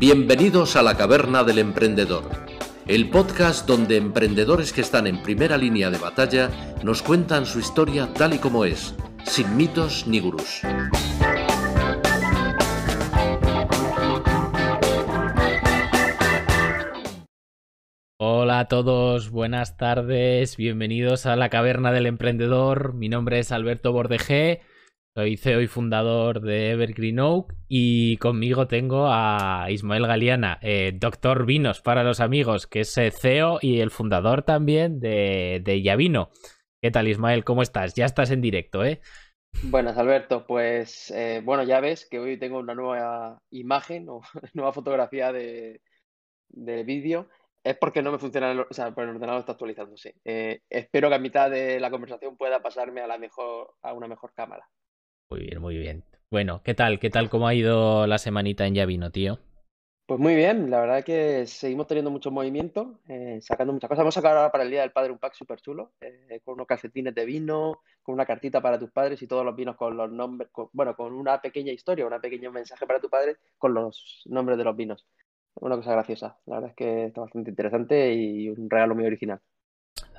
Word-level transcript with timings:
Bienvenidos 0.00 0.76
a 0.76 0.82
la 0.82 0.96
Caverna 0.96 1.44
del 1.44 1.58
Emprendedor, 1.58 2.24
el 2.86 3.10
podcast 3.10 3.68
donde 3.68 3.98
emprendedores 3.98 4.72
que 4.72 4.80
están 4.80 5.06
en 5.06 5.22
primera 5.22 5.58
línea 5.58 5.90
de 5.90 5.98
batalla 5.98 6.50
nos 6.82 7.02
cuentan 7.02 7.44
su 7.44 7.58
historia 7.58 8.08
tal 8.14 8.32
y 8.32 8.38
como 8.38 8.64
es, 8.64 8.94
sin 9.24 9.58
mitos 9.58 10.06
ni 10.06 10.20
gurús. 10.20 10.62
Hola 18.16 18.60
a 18.60 18.68
todos, 18.68 19.28
buenas 19.28 19.76
tardes, 19.76 20.56
bienvenidos 20.56 21.26
a 21.26 21.36
la 21.36 21.50
Caverna 21.50 21.92
del 21.92 22.06
Emprendedor. 22.06 22.94
Mi 22.94 23.10
nombre 23.10 23.38
es 23.38 23.52
Alberto 23.52 23.92
Bordejé, 23.92 24.62
soy 25.14 25.36
CEO 25.36 25.60
y 25.60 25.66
fundador 25.66 26.40
de 26.40 26.70
Evergreen 26.70 27.20
Oak 27.20 27.54
y 27.68 28.16
conmigo 28.18 28.68
tengo 28.68 29.08
a 29.08 29.66
Ismael 29.70 30.06
Galeana, 30.06 30.58
eh, 30.62 30.92
doctor 30.94 31.46
Vinos 31.46 31.80
para 31.80 32.04
los 32.04 32.20
amigos, 32.20 32.66
que 32.66 32.80
es 32.80 32.96
eh, 32.96 33.10
CEO 33.10 33.58
y 33.60 33.80
el 33.80 33.90
fundador 33.90 34.42
también 34.42 35.00
de, 35.00 35.60
de 35.64 35.82
Yavino. 35.82 36.30
¿Qué 36.80 36.90
tal 36.90 37.08
Ismael? 37.08 37.44
¿Cómo 37.44 37.62
estás? 37.62 37.94
Ya 37.94 38.06
estás 38.06 38.30
en 38.30 38.40
directo, 38.40 38.84
¿eh? 38.84 39.00
Buenas, 39.64 39.98
Alberto. 39.98 40.46
Pues 40.46 41.10
eh, 41.10 41.42
bueno, 41.44 41.64
ya 41.64 41.80
ves 41.80 42.06
que 42.08 42.18
hoy 42.18 42.38
tengo 42.38 42.58
una 42.58 42.74
nueva 42.74 43.42
imagen 43.50 44.08
o 44.08 44.20
nueva 44.54 44.72
fotografía 44.72 45.32
de, 45.32 45.80
de 46.48 46.84
vídeo 46.84 47.28
es 47.62 47.76
porque 47.76 48.02
no 48.02 48.12
me 48.12 48.18
funciona, 48.18 48.52
el, 48.52 48.60
o 48.60 48.66
sea, 48.70 48.86
porque 48.86 49.02
el 49.02 49.16
ordenador 49.16 49.40
está 49.40 49.52
actualizándose. 49.52 50.14
Eh, 50.24 50.62
espero 50.70 51.08
que 51.08 51.14
a 51.16 51.18
mitad 51.18 51.50
de 51.50 51.78
la 51.78 51.90
conversación 51.90 52.36
pueda 52.36 52.62
pasarme 52.62 53.02
a 53.02 53.06
la 53.06 53.18
mejor, 53.18 53.74
a 53.82 53.92
una 53.92 54.08
mejor 54.08 54.32
cámara. 54.32 54.66
Muy 55.30 55.42
bien, 55.42 55.60
muy 55.60 55.78
bien. 55.78 56.04
Bueno, 56.30 56.60
¿qué 56.64 56.74
tal? 56.74 56.98
¿Qué 56.98 57.08
tal? 57.08 57.30
¿Cómo 57.30 57.46
ha 57.46 57.54
ido 57.54 58.06
la 58.06 58.18
semanita 58.18 58.66
en 58.66 58.74
Yavino, 58.74 59.10
tío? 59.10 59.38
Pues 60.06 60.18
muy 60.18 60.34
bien, 60.34 60.70
la 60.70 60.80
verdad 60.80 61.04
que 61.04 61.46
seguimos 61.46 61.86
teniendo 61.86 62.10
mucho 62.10 62.32
movimiento, 62.32 62.98
eh, 63.06 63.38
sacando 63.40 63.72
muchas 63.72 63.88
cosas. 63.88 64.00
Vamos 64.00 64.16
a 64.16 64.20
sacar 64.20 64.36
ahora 64.36 64.50
para 64.50 64.64
el 64.64 64.70
Día 64.70 64.80
del 64.80 64.90
Padre 64.90 65.12
un 65.12 65.18
pack 65.18 65.34
súper 65.34 65.60
chulo, 65.60 65.92
eh, 66.00 66.40
con 66.44 66.54
unos 66.54 66.66
calcetines 66.66 67.14
de 67.14 67.24
vino, 67.24 67.80
con 68.02 68.14
una 68.14 68.26
cartita 68.26 68.60
para 68.60 68.76
tus 68.76 68.90
padres 68.90 69.22
y 69.22 69.28
todos 69.28 69.44
los 69.44 69.54
vinos 69.54 69.76
con 69.76 69.96
los 69.96 70.10
nombres, 70.10 70.50
bueno, 70.72 70.96
con 70.96 71.12
una 71.12 71.40
pequeña 71.40 71.72
historia, 71.72 72.06
un 72.06 72.20
pequeño 72.20 72.50
mensaje 72.50 72.84
para 72.86 73.00
tu 73.00 73.08
padre 73.08 73.36
con 73.56 73.72
los 73.72 74.22
nombres 74.26 74.58
de 74.58 74.64
los 74.64 74.74
vinos 74.74 75.06
una 75.54 75.76
cosa 75.76 75.92
graciosa. 75.92 76.38
La 76.46 76.56
verdad 76.56 76.70
es 76.70 76.76
que 76.76 77.06
está 77.06 77.20
bastante 77.22 77.50
interesante 77.50 78.14
y 78.14 78.48
un 78.48 78.68
regalo 78.68 78.94
muy 78.94 79.06
original. 79.06 79.40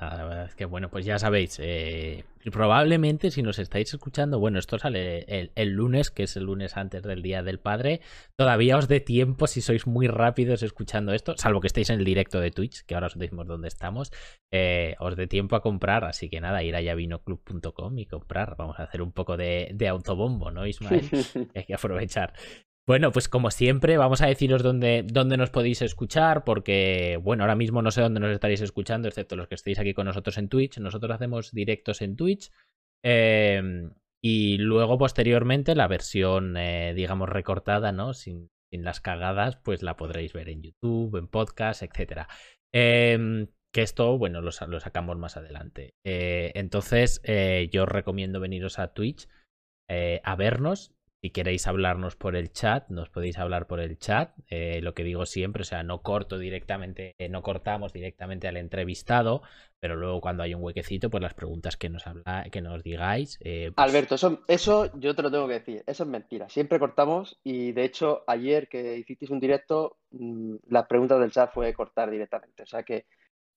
La 0.00 0.24
verdad 0.24 0.44
es 0.46 0.54
que, 0.54 0.64
bueno, 0.64 0.90
pues 0.90 1.04
ya 1.04 1.18
sabéis, 1.18 1.58
eh, 1.62 2.24
probablemente 2.50 3.30
si 3.30 3.42
nos 3.42 3.58
estáis 3.58 3.94
escuchando, 3.94 4.38
bueno, 4.40 4.58
esto 4.58 4.78
sale 4.78 5.24
el, 5.28 5.52
el, 5.54 5.70
lunes, 5.70 6.10
que 6.10 6.24
es 6.24 6.36
el 6.36 6.44
lunes 6.44 6.76
antes 6.76 7.02
del 7.02 7.22
Día 7.22 7.42
del 7.42 7.58
Padre, 7.58 8.00
todavía 8.36 8.76
os 8.76 8.88
dé 8.88 9.00
tiempo 9.00 9.46
si 9.46 9.60
sois 9.60 9.86
muy 9.86 10.08
rápidos 10.08 10.62
escuchando 10.62 11.12
esto, 11.12 11.34
salvo 11.36 11.60
que 11.60 11.68
estéis 11.68 11.90
en 11.90 12.00
el 12.00 12.04
directo 12.04 12.40
de 12.40 12.50
Twitch, 12.50 12.84
que 12.84 12.94
ahora 12.94 13.06
os 13.06 13.18
decimos 13.18 13.46
dónde 13.46 13.68
estamos, 13.68 14.10
eh, 14.50 14.96
os 14.98 15.14
dé 15.16 15.26
tiempo 15.26 15.54
a 15.54 15.62
comprar, 15.62 16.04
así 16.04 16.28
que 16.28 16.40
nada, 16.40 16.62
ir 16.62 16.74
a 16.74 16.80
yavinoclub.com 16.80 17.98
y 17.98 18.06
comprar, 18.06 18.56
vamos 18.56 18.80
a 18.80 18.84
hacer 18.84 19.02
un 19.02 19.12
poco 19.12 19.36
de, 19.36 19.70
de 19.72 19.88
autobombo, 19.88 20.50
¿no, 20.50 20.66
Ismael? 20.66 21.08
Hay 21.54 21.64
que 21.64 21.74
aprovechar. 21.74 22.32
Bueno, 22.86 23.12
pues 23.12 23.28
como 23.28 23.50
siempre, 23.50 23.96
vamos 23.96 24.22
a 24.22 24.26
deciros 24.26 24.62
dónde, 24.62 25.04
dónde, 25.06 25.36
nos 25.36 25.50
podéis 25.50 25.82
escuchar, 25.82 26.42
porque, 26.42 27.18
bueno, 27.22 27.44
ahora 27.44 27.54
mismo 27.54 27.80
no 27.80 27.92
sé 27.92 28.00
dónde 28.00 28.18
nos 28.18 28.32
estaréis 28.32 28.60
escuchando, 28.60 29.06
excepto 29.06 29.36
los 29.36 29.46
que 29.46 29.54
estéis 29.54 29.78
aquí 29.78 29.94
con 29.94 30.06
nosotros 30.06 30.36
en 30.36 30.48
Twitch. 30.48 30.78
Nosotros 30.78 31.12
hacemos 31.12 31.52
directos 31.52 32.02
en 32.02 32.16
Twitch. 32.16 32.50
Eh, 33.04 33.88
y 34.24 34.56
luego, 34.58 34.98
posteriormente, 34.98 35.74
la 35.74 35.88
versión, 35.88 36.56
eh, 36.56 36.94
digamos, 36.94 37.28
recortada, 37.28 37.90
¿no? 37.90 38.14
Sin, 38.14 38.50
las 38.70 39.00
cagadas, 39.00 39.56
pues 39.56 39.82
la 39.82 39.96
podréis 39.96 40.32
ver 40.32 40.48
en 40.48 40.62
YouTube, 40.62 41.16
en 41.16 41.28
podcast, 41.28 41.82
etc. 41.82 42.22
Eh, 42.72 43.46
que 43.72 43.82
esto, 43.82 44.16
bueno, 44.16 44.40
lo, 44.40 44.50
lo, 44.68 44.80
sacamos 44.80 45.18
más 45.18 45.36
adelante. 45.36 45.94
Eh, 46.04 46.52
entonces, 46.54 47.20
eh, 47.24 47.68
yo 47.72 47.82
os 47.82 47.88
recomiendo 47.88 48.40
veniros 48.40 48.78
a 48.78 48.92
Twitch 48.94 49.28
a 50.24 50.36
vernos 50.36 50.94
si 51.22 51.30
queréis 51.30 51.68
hablarnos 51.68 52.16
por 52.16 52.34
el 52.34 52.52
chat, 52.52 52.88
nos 52.88 53.08
podéis 53.08 53.38
hablar 53.38 53.68
por 53.68 53.78
el 53.78 53.96
chat. 53.96 54.32
Eh, 54.50 54.80
lo 54.82 54.92
que 54.92 55.04
digo 55.04 55.24
siempre, 55.24 55.62
o 55.62 55.64
sea, 55.64 55.84
no 55.84 56.02
corto 56.02 56.36
directamente, 56.36 57.14
eh, 57.16 57.28
no 57.28 57.42
cortamos 57.42 57.92
directamente 57.92 58.48
al 58.48 58.56
entrevistado, 58.56 59.42
pero 59.78 59.94
luego 59.94 60.20
cuando 60.20 60.42
hay 60.42 60.52
un 60.52 60.64
huequecito, 60.64 61.10
pues 61.10 61.22
las 61.22 61.34
preguntas 61.34 61.76
que 61.76 61.88
nos 61.88 62.08
habla, 62.08 62.48
que 62.50 62.60
nos 62.60 62.82
digáis. 62.82 63.38
Eh, 63.40 63.70
pues... 63.72 63.88
Alberto, 63.88 64.16
eso, 64.16 64.42
eso 64.48 64.90
yo 64.98 65.14
te 65.14 65.22
lo 65.22 65.30
tengo 65.30 65.46
que 65.46 65.54
decir, 65.54 65.84
eso 65.86 66.02
es 66.02 66.08
mentira. 66.08 66.48
Siempre 66.48 66.80
cortamos 66.80 67.38
y 67.44 67.70
de 67.70 67.84
hecho 67.84 68.24
ayer 68.26 68.68
que 68.68 68.98
hicisteis 68.98 69.30
un 69.30 69.38
directo, 69.38 69.98
mmm, 70.10 70.56
las 70.70 70.86
preguntas 70.88 71.20
del 71.20 71.30
chat 71.30 71.52
fue 71.54 71.72
cortar 71.72 72.10
directamente. 72.10 72.64
O 72.64 72.66
sea 72.66 72.82
que 72.82 73.06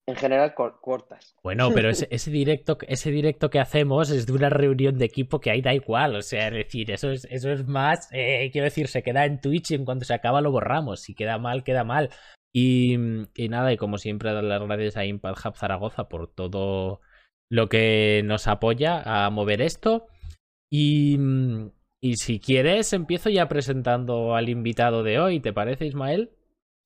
en 0.08 0.14
general 0.14 0.54
cortas. 0.54 1.34
Bueno, 1.42 1.70
pero 1.74 1.90
ese, 1.90 2.06
ese, 2.10 2.30
directo, 2.30 2.78
ese 2.86 3.10
directo 3.10 3.50
que 3.50 3.58
hacemos 3.58 4.10
es 4.10 4.26
de 4.26 4.32
una 4.32 4.48
reunión 4.48 4.98
de 4.98 5.04
equipo 5.04 5.40
que 5.40 5.50
ahí 5.50 5.62
da 5.62 5.74
igual. 5.74 6.14
O 6.14 6.22
sea, 6.22 6.46
es 6.46 6.54
decir, 6.54 6.90
eso 6.92 7.10
es, 7.10 7.26
eso 7.28 7.50
es 7.50 7.66
más, 7.66 8.08
eh, 8.12 8.48
quiero 8.52 8.66
decir, 8.66 8.86
se 8.86 9.02
queda 9.02 9.24
en 9.24 9.40
Twitch 9.40 9.72
y 9.72 9.74
en 9.74 9.84
cuanto 9.84 10.04
se 10.04 10.14
acaba 10.14 10.40
lo 10.40 10.52
borramos. 10.52 11.02
Si 11.02 11.14
queda 11.14 11.38
mal, 11.38 11.64
queda 11.64 11.82
mal. 11.82 12.10
Y, 12.52 12.94
y 13.34 13.48
nada, 13.48 13.72
y 13.72 13.76
como 13.76 13.98
siempre, 13.98 14.32
dar 14.32 14.44
las 14.44 14.62
gracias 14.62 14.96
a 14.96 15.04
Impact 15.04 15.44
Hub 15.44 15.56
Zaragoza 15.56 16.08
por 16.08 16.32
todo 16.32 17.00
lo 17.50 17.68
que 17.68 18.22
nos 18.24 18.46
apoya 18.46 19.02
a 19.04 19.28
mover 19.30 19.60
esto. 19.60 20.06
Y, 20.70 21.18
y 22.00 22.14
si 22.14 22.38
quieres, 22.38 22.92
empiezo 22.92 23.28
ya 23.28 23.48
presentando 23.48 24.36
al 24.36 24.48
invitado 24.48 25.02
de 25.02 25.18
hoy. 25.18 25.40
¿Te 25.40 25.52
parece, 25.52 25.86
Ismael? 25.86 26.30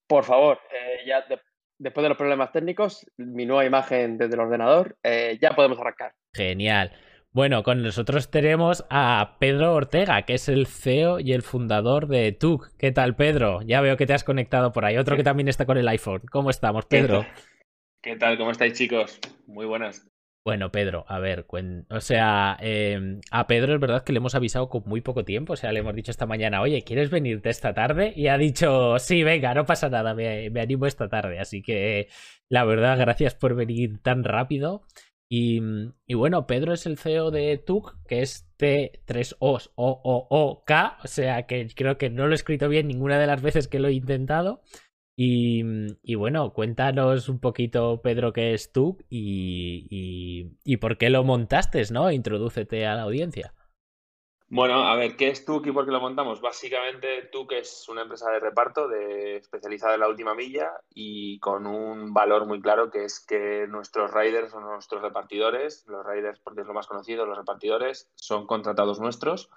Por 0.08 0.25
favor, 0.25 0.58
eh, 0.72 1.06
ya 1.06 1.22
de 1.28 1.38
después 1.81 2.03
de 2.03 2.11
los 2.11 2.19
problemas 2.19 2.53
técnicos, 2.53 3.11
mi 3.17 3.47
nueva 3.47 3.65
imagen 3.65 4.19
desde 4.19 4.35
el 4.35 4.41
ordenador, 4.41 4.97
eh, 5.03 5.39
ya 5.41 5.51
podemos 5.57 5.79
arrancar. 5.81 6.13
Genial. 6.35 6.93
Bueno, 7.33 7.63
con 7.63 7.83
nosotros 7.83 8.31
tenemos 8.31 8.85
a 8.91 9.37
Pedro 9.39 9.75
Ortega, 9.75 10.23
que 10.23 10.35
es 10.35 10.49
el 10.49 10.67
CEO 10.67 11.21
y 11.21 11.33
el 11.33 11.43
fundador 11.43 12.09
de 12.09 12.33
TUC. 12.33 12.77
¿Qué 12.77 12.93
tal, 12.93 13.15
Pedro? 13.15 13.63
Ya 13.63 13.81
veo 13.81 13.97
que 13.97 14.07
te 14.07 14.13
has 14.13 14.25
conectado 14.25 14.73
por 14.73 14.85
ahí. 14.85 14.97
Otro 14.99 15.17
que 15.17 15.23
también 15.23 15.49
está 15.49 15.65
con 15.65 15.79
el 15.79 15.89
iPhone. 15.89 16.23
¿Cómo 16.31 16.51
estamos, 16.51 16.87
Pedro? 16.87 17.25
¿Qué 18.03 18.17
tal? 18.17 18.37
¿Cómo 18.37 18.51
estáis, 18.51 18.73
chicos? 18.73 19.21
Muy 19.47 19.65
buenas. 19.65 20.11
Bueno, 20.43 20.73
Pedro, 20.73 21.05
a 21.06 21.19
ver, 21.19 21.47
o 21.91 22.01
sea, 22.01 22.56
eh, 22.62 23.21
a 23.31 23.47
Pedro 23.47 23.75
es 23.75 23.81
verdad 23.81 24.05
que 24.05 24.12
le 24.12 24.19
hemos 24.19 24.34
avisado 24.34 24.71
con 24.71 24.83
muy 24.87 25.03
poco 25.03 25.23
tiempo, 25.23 25.53
o 25.53 25.56
sea, 25.56 25.71
le 25.71 25.81
hemos 25.81 25.95
dicho 25.95 26.11
esta 26.11 26.25
mañana, 26.25 26.62
oye, 26.62 26.83
¿quieres 26.83 27.11
venirte 27.11 27.51
esta 27.51 27.75
tarde? 27.75 28.15
Y 28.17 28.28
ha 28.28 28.39
dicho, 28.39 28.99
sí, 28.99 29.23
venga, 29.23 29.53
no 29.53 29.67
pasa 29.67 29.91
nada, 29.91 30.15
me, 30.15 30.47
animo 30.59 30.87
esta 30.87 31.11
tarde, 31.11 31.41
así 31.41 31.61
que 31.62 32.09
la 32.49 32.65
verdad, 32.65 32.99
gracias 32.99 33.34
por 33.34 33.55
venir 33.55 34.00
tan 34.03 34.25
rápido. 34.25 34.83
Y, 35.33 35.61
bueno, 36.15 36.47
Pedro 36.47 36.73
es 36.73 36.87
el 36.87 36.99
CEO 36.99 37.31
de 37.31 37.56
TUC, 37.59 37.97
que 38.09 38.23
es 38.23 38.49
T3Os 38.59 39.71
O 39.77 40.00
O 40.03 40.27
O 40.31 40.65
K, 40.65 40.99
o 41.05 41.06
sea 41.06 41.47
que 41.47 41.69
creo 41.77 41.99
que 41.99 42.11
no 42.11 42.27
lo 42.27 42.33
he 42.33 42.34
escrito 42.34 42.69
bien 42.69 42.89
ninguna 42.89 43.19
de 43.19 43.29
las 43.29 43.43
veces 43.43 43.69
que 43.69 43.79
lo 43.79 43.89
he 43.89 43.93
intentado. 43.93 44.62
Y, 45.16 45.62
y, 46.03 46.15
bueno, 46.15 46.53
cuéntanos 46.53 47.28
un 47.28 47.41
poquito, 47.41 48.00
Pedro, 48.03 48.32
qué 48.32 48.54
es 48.54 48.72
tú 48.72 48.97
y, 49.10 49.87
y, 49.91 50.56
y, 50.65 50.76
por 50.78 50.97
qué 50.97 51.10
lo 51.10 51.25
montaste, 51.25 51.82
¿no? 51.91 52.10
Introdúcete 52.10 52.87
a 52.87 52.94
la 52.94 53.03
audiencia. 53.03 53.53
Bueno, 54.53 54.82
a 54.82 54.97
ver, 54.97 55.16
¿qué 55.16 55.28
es 55.28 55.44
TUC 55.44 55.69
y 55.69 55.70
por 55.70 55.84
qué 55.84 55.93
lo 55.93 56.00
montamos? 56.00 56.41
Básicamente, 56.41 57.28
TUC 57.31 57.53
es 57.53 57.88
una 57.88 58.03
empresa 58.03 58.32
de 58.32 58.41
reparto 58.41 58.88
de, 58.88 59.37
especializada 59.37 59.94
en 59.94 60.00
la 60.00 60.09
última 60.09 60.34
milla 60.34 60.72
y 60.93 61.38
con 61.38 61.69
un 61.69 62.12
valor 62.12 62.47
muy 62.47 62.60
claro 62.60 62.91
que 62.91 63.04
es 63.04 63.25
que 63.25 63.69
nuestros 63.69 64.12
riders 64.12 64.50
son 64.50 64.65
nuestros 64.65 65.03
repartidores, 65.03 65.87
los 65.87 66.04
riders 66.04 66.41
porque 66.41 66.62
es 66.62 66.66
lo 66.66 66.75
más 66.75 66.88
conocido, 66.88 67.26
los 67.26 67.38
repartidores 67.38 68.11
son 68.17 68.49
contratados 68.49 68.99
nuestros 68.99 69.50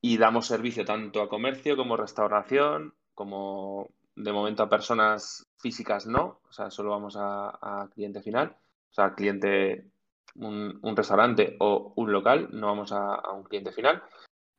y 0.00 0.16
damos 0.16 0.46
servicio 0.46 0.84
tanto 0.84 1.20
a 1.20 1.28
comercio 1.28 1.76
como 1.76 1.96
restauración, 1.96 2.94
como 3.14 3.88
de 4.16 4.32
momento 4.32 4.62
a 4.62 4.68
personas 4.68 5.46
físicas 5.58 6.06
no, 6.06 6.40
o 6.48 6.52
sea, 6.52 6.70
solo 6.70 6.90
vamos 6.90 7.16
a, 7.18 7.88
cliente 7.94 8.22
final, 8.22 8.56
o 8.90 8.94
sea, 8.94 9.14
cliente, 9.14 9.86
un, 10.36 10.80
restaurante 10.96 11.56
o 11.60 11.92
un 11.96 12.12
local, 12.12 12.48
no 12.52 12.68
vamos 12.68 12.92
a, 12.92 13.32
un 13.32 13.44
cliente 13.44 13.72
final. 13.72 14.02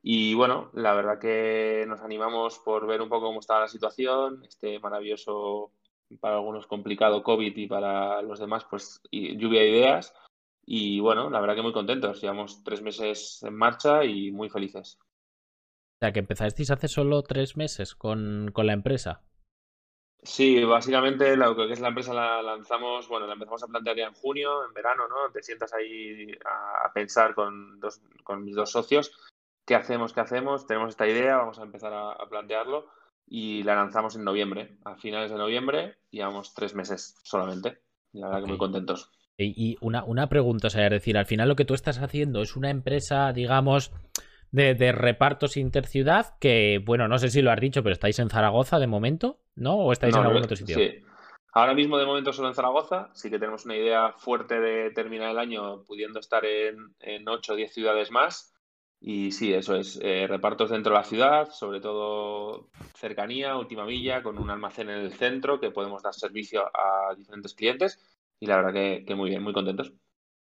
Y 0.02 0.36
bueno, 0.36 0.70
la 0.74 0.94
verdad 0.94 1.20
que 1.20 1.86
nos 1.88 2.02
animamos 2.02 2.60
por 2.60 2.86
ver 2.86 3.02
un 3.02 3.10
poco 3.10 3.28
cómo 3.28 3.40
está 3.40 3.60
la 3.60 3.68
situación, 3.68 4.44
este 4.46 4.80
maravilloso, 4.80 5.72
para 6.20 6.36
algunos 6.36 6.68
complicado 6.68 7.24
COVID 7.24 7.58
y 7.58 7.68
para 7.68 8.22
los 8.22 8.40
demás, 8.40 8.66
pues 8.70 9.02
lluvia 9.12 9.62
de 9.62 9.70
ideas. 9.70 10.14
Y 10.64 11.00
bueno, 11.00 11.30
la 11.30 11.40
verdad 11.40 11.56
que 11.56 11.62
muy 11.64 11.74
contentos, 11.74 12.22
llevamos 12.22 12.64
tres 12.64 12.82
meses 12.82 13.42
en 13.44 13.56
marcha 13.56 14.04
y 14.04 14.32
muy 14.32 14.50
felices. 14.50 15.00
O 15.00 15.98
sea, 16.00 16.12
que 16.12 16.20
empezasteis 16.20 16.72
hace 16.72 16.88
solo 16.88 17.24
tres 17.24 17.58
meses 17.58 17.96
con, 17.96 18.52
con 18.54 18.68
la 18.68 18.74
empresa. 18.74 19.24
Sí, 20.26 20.64
básicamente 20.64 21.38
lo 21.38 21.56
que 21.56 21.72
es 21.72 21.80
la 21.80 21.90
empresa 21.90 22.14
la 22.14 22.42
lanzamos, 22.42 23.08
bueno, 23.08 23.28
la 23.28 23.34
empezamos 23.34 23.64
a 23.64 23.68
plantear 23.68 23.96
ya 23.96 24.08
en 24.08 24.14
junio, 24.14 24.66
en 24.66 24.74
verano, 24.74 25.08
¿no? 25.08 25.32
Te 25.32 25.44
sientas 25.44 25.72
ahí 25.74 26.32
a, 26.44 26.88
a 26.88 26.94
pensar 26.94 27.36
con, 27.36 27.80
dos, 27.80 28.02
con 28.24 28.44
mis 28.44 28.56
dos 28.56 28.72
socios, 28.72 29.12
¿qué 29.66 29.76
hacemos, 29.76 30.14
qué 30.14 30.22
hacemos? 30.22 30.66
Tenemos 30.66 30.90
esta 30.90 31.08
idea, 31.08 31.38
vamos 31.38 31.60
a 31.60 31.64
empezar 31.64 31.94
a, 31.94 32.12
a, 32.12 32.28
plantearlo 32.28 32.88
y 33.28 33.62
la 33.64 33.76
lanzamos 33.76 34.16
en 34.16 34.24
noviembre, 34.24 34.78
a 34.84 34.96
finales 34.96 35.32
de 35.32 35.38
noviembre, 35.38 35.98
llevamos 36.10 36.54
tres 36.56 36.74
meses 36.74 37.20
solamente. 37.24 37.80
La 38.14 38.28
verdad 38.28 38.42
que 38.42 38.48
muy 38.48 38.58
contentos. 38.58 39.12
Y 39.38 39.78
una, 39.82 40.06
una 40.06 40.30
pregunta, 40.30 40.68
o 40.68 40.70
sea, 40.70 40.86
es 40.86 40.92
decir, 40.92 41.18
al 41.18 41.26
final 41.26 41.50
lo 41.50 41.58
que 41.58 41.66
tú 41.66 41.74
estás 41.74 42.00
haciendo 42.00 42.42
es 42.42 42.56
una 42.56 42.70
empresa, 42.70 43.34
digamos, 43.34 43.92
de, 44.56 44.74
de, 44.74 44.92
repartos 44.92 45.58
interciudad, 45.58 46.38
que, 46.40 46.82
bueno, 46.84 47.08
no 47.08 47.20
sé 47.20 47.30
si 47.30 47.42
lo 47.42 47.52
has 47.52 47.60
dicho, 47.60 47.84
pero 47.84 47.94
estáis 47.94 48.18
en 48.20 48.30
Zaragoza 48.30 48.80
de 48.80 48.88
momento, 48.88 49.40
¿no? 49.56 49.76
¿O 49.76 49.92
estáis 49.92 50.16
en 50.16 50.24
algún 50.24 50.44
otro 50.44 50.56
sitio? 50.56 50.78
Sí. 50.78 51.04
Ahora 51.52 51.74
mismo 51.74 51.98
de 51.98 52.06
momento 52.06 52.34
solo 52.34 52.48
en 52.48 52.54
Zaragoza, 52.54 53.10
sí 53.14 53.30
que 53.30 53.40
tenemos 53.40 53.66
una 53.66 53.76
idea 53.76 54.14
fuerte 54.14 54.60
de 54.60 54.92
terminar 54.92 55.32
el 55.32 55.40
año 55.40 55.84
pudiendo 55.84 56.20
estar 56.20 56.46
en, 56.46 56.96
en 57.00 57.28
8 57.28 57.54
o 57.54 57.56
10 57.56 57.74
ciudades 57.74 58.12
más. 58.12 58.54
Y 59.00 59.32
sí, 59.32 59.54
eso 59.54 59.76
es, 59.76 60.00
eh, 60.02 60.26
repartos 60.28 60.70
dentro 60.70 60.94
de 60.94 61.00
la 61.00 61.06
ciudad, 61.06 61.50
sobre 61.52 61.82
todo 61.82 62.70
cercanía, 62.96 63.58
última 63.58 63.86
milla, 63.86 64.24
con 64.24 64.38
un 64.38 64.50
almacén 64.50 64.90
en 64.90 65.00
el 65.00 65.12
centro 65.12 65.60
que 65.60 65.72
podemos 65.72 66.02
dar 66.02 66.14
servicio 66.14 66.66
a 66.74 67.14
diferentes 67.16 67.54
clientes 67.54 68.00
y 68.40 68.48
la 68.48 68.58
verdad 68.58 68.74
que, 68.74 69.06
que 69.06 69.16
muy 69.16 69.30
bien, 69.30 69.44
muy 69.44 69.54
contentos. 69.54 69.94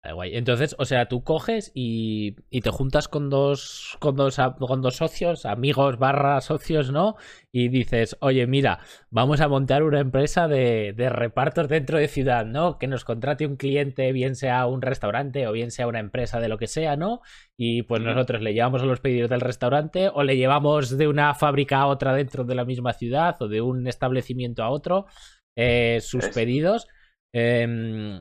Entonces, 0.04 0.75
o 0.78 0.84
sea, 0.84 1.06
tú 1.06 1.22
coges 1.22 1.70
y, 1.75 2.32
te 2.60 2.70
juntas 2.70 3.06
con 3.06 3.31
dos, 3.31 3.96
con 4.00 4.16
dos, 4.16 4.37
con 4.58 4.82
dos 4.82 4.96
socios, 4.96 5.46
amigos 5.46 5.96
barra 5.96 6.40
socios, 6.40 6.90
¿no? 6.90 7.14
Y 7.52 7.69
dices, 7.69 8.16
oye, 8.20 8.49
mira, 8.49 8.81
vamos 9.10 9.40
a 9.40 9.46
montar 9.46 9.84
una 9.84 10.00
empresa 10.00 10.49
de, 10.49 10.93
de, 10.96 11.08
repartos 11.08 11.69
dentro 11.69 11.99
de 11.99 12.08
ciudad, 12.08 12.44
¿no? 12.46 12.78
Que 12.78 12.88
nos 12.88 13.04
contrate 13.04 13.46
un 13.46 13.54
cliente, 13.56 14.10
bien 14.10 14.34
sea 14.34 14.66
un 14.66 14.82
restaurante 14.82 15.46
o 15.46 15.52
bien 15.52 15.70
sea 15.70 15.87
una 15.87 16.00
empresa 16.00 16.40
de 16.40 16.49
lo 16.49 16.58
que 16.58 16.66
sea, 16.66 16.96
¿no? 16.96 17.20
Y 17.56 17.84
pues 17.84 18.02
nosotros 18.02 18.43
le 18.43 18.54
llevamos 18.54 18.82
a 18.82 18.87
los 18.87 19.00
pedidos 19.00 19.31
del 19.31 19.40
restaurante 19.40 20.10
o 20.12 20.25
le 20.25 20.37
llevamos 20.37 20.99
de 20.99 21.06
una 21.06 21.32
fábrica 21.37 21.78
a 21.81 21.87
otra 21.87 22.12
dentro 22.12 22.43
de 22.43 22.56
la 22.56 22.64
misma 22.64 22.93
ciudad 22.93 23.37
o 23.40 23.46
de 23.46 23.60
un 23.60 23.87
establecimiento 23.87 24.64
a 24.64 24.70
otro 24.70 25.06
eh, 25.54 26.00
sus 26.00 26.28
pedidos. 26.31 26.88
Eh, 27.32 28.20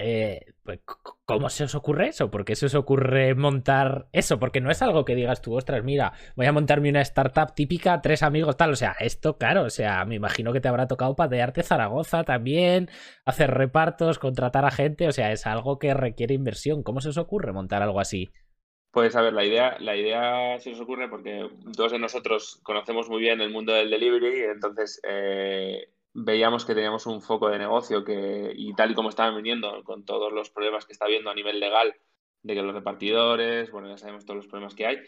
eh, 0.00 0.54
pues, 0.62 0.80
¿cómo 1.24 1.48
se 1.48 1.64
os 1.64 1.74
ocurre 1.74 2.08
eso? 2.08 2.30
¿Por 2.30 2.44
qué 2.44 2.56
se 2.56 2.66
os 2.66 2.74
ocurre 2.74 3.34
montar 3.34 4.08
eso? 4.12 4.38
Porque 4.38 4.60
no 4.60 4.70
es 4.70 4.82
algo 4.82 5.04
que 5.04 5.14
digas 5.14 5.42
tú, 5.42 5.54
ostras, 5.56 5.84
mira, 5.84 6.12
voy 6.36 6.46
a 6.46 6.52
montarme 6.52 6.90
una 6.90 7.00
startup 7.02 7.54
típica, 7.54 8.00
tres 8.00 8.22
amigos, 8.22 8.56
tal. 8.56 8.72
O 8.72 8.76
sea, 8.76 8.96
esto, 9.00 9.36
claro, 9.38 9.64
o 9.64 9.70
sea, 9.70 10.04
me 10.04 10.14
imagino 10.14 10.52
que 10.52 10.60
te 10.60 10.68
habrá 10.68 10.86
tocado 10.86 11.16
patearte 11.16 11.62
Zaragoza 11.62 12.24
también, 12.24 12.90
hacer 13.24 13.50
repartos, 13.52 14.18
contratar 14.18 14.64
a 14.64 14.70
gente. 14.70 15.08
O 15.08 15.12
sea, 15.12 15.32
es 15.32 15.46
algo 15.46 15.78
que 15.78 15.94
requiere 15.94 16.34
inversión. 16.34 16.82
¿Cómo 16.82 17.00
se 17.00 17.10
os 17.10 17.18
ocurre 17.18 17.52
montar 17.52 17.82
algo 17.82 18.00
así? 18.00 18.30
Pues 18.90 19.14
a 19.16 19.22
ver, 19.22 19.34
la 19.34 19.44
idea, 19.44 19.76
la 19.80 19.96
idea 19.96 20.58
se 20.60 20.70
nos 20.70 20.80
ocurre 20.80 21.08
porque 21.08 21.48
todos 21.76 21.92
de 21.92 21.98
nosotros 21.98 22.58
conocemos 22.62 23.08
muy 23.08 23.20
bien 23.20 23.40
el 23.40 23.50
mundo 23.50 23.72
del 23.74 23.90
delivery, 23.90 24.44
entonces 24.44 25.00
eh, 25.06 25.90
veíamos 26.24 26.64
que 26.64 26.74
teníamos 26.74 27.06
un 27.06 27.22
foco 27.22 27.48
de 27.48 27.58
negocio 27.58 28.04
que, 28.04 28.52
y 28.54 28.74
tal 28.74 28.90
y 28.90 28.94
como 28.94 29.08
estaban 29.08 29.36
viniendo, 29.36 29.82
con 29.84 30.04
todos 30.04 30.32
los 30.32 30.50
problemas 30.50 30.84
que 30.84 30.92
está 30.92 31.04
habiendo 31.04 31.30
a 31.30 31.34
nivel 31.34 31.60
legal, 31.60 31.94
de 32.42 32.54
que 32.54 32.62
los 32.62 32.74
repartidores, 32.74 33.70
bueno, 33.70 33.88
ya 33.88 33.98
sabemos 33.98 34.24
todos 34.24 34.36
los 34.36 34.46
problemas 34.46 34.74
que 34.74 34.86
hay, 34.86 34.98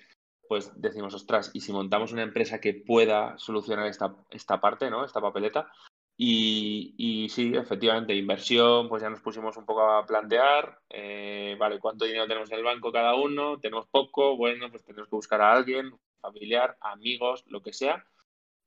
pues 0.49 0.73
decimos, 0.81 1.15
ostras, 1.15 1.51
y 1.55 1.61
si 1.61 1.73
montamos 1.73 2.13
una 2.13 2.23
empresa 2.23 2.61
que 2.61 2.75
pueda 2.75 3.39
solucionar 3.39 3.87
esta, 3.87 4.17
esta 4.31 4.61
parte, 4.61 4.91
¿no? 4.91 5.05
Esta 5.05 5.21
papeleta. 5.21 5.71
Y, 6.17 6.95
y 6.99 7.29
sí, 7.29 7.53
efectivamente, 7.55 8.15
inversión, 8.15 8.89
pues 8.89 9.01
ya 9.01 9.09
nos 9.09 9.23
pusimos 9.23 9.57
un 9.57 9.65
poco 9.65 9.83
a 9.83 10.05
plantear, 10.05 10.81
eh, 10.91 11.57
vale, 11.59 11.79
¿cuánto 11.79 12.05
dinero 12.05 12.27
tenemos 12.27 12.51
en 12.51 12.59
el 12.59 12.65
banco 12.65 12.93
cada 12.93 13.15
uno? 13.15 13.59
¿Tenemos 13.59 13.87
poco? 13.87 14.37
Bueno, 14.37 14.71
pues 14.71 14.85
tenemos 14.85 15.09
que 15.09 15.17
buscar 15.17 15.41
a 15.41 15.53
alguien, 15.53 15.93
familiar, 16.21 16.77
amigos, 16.81 17.45
lo 17.47 17.63
que 17.63 17.73
sea, 17.73 18.05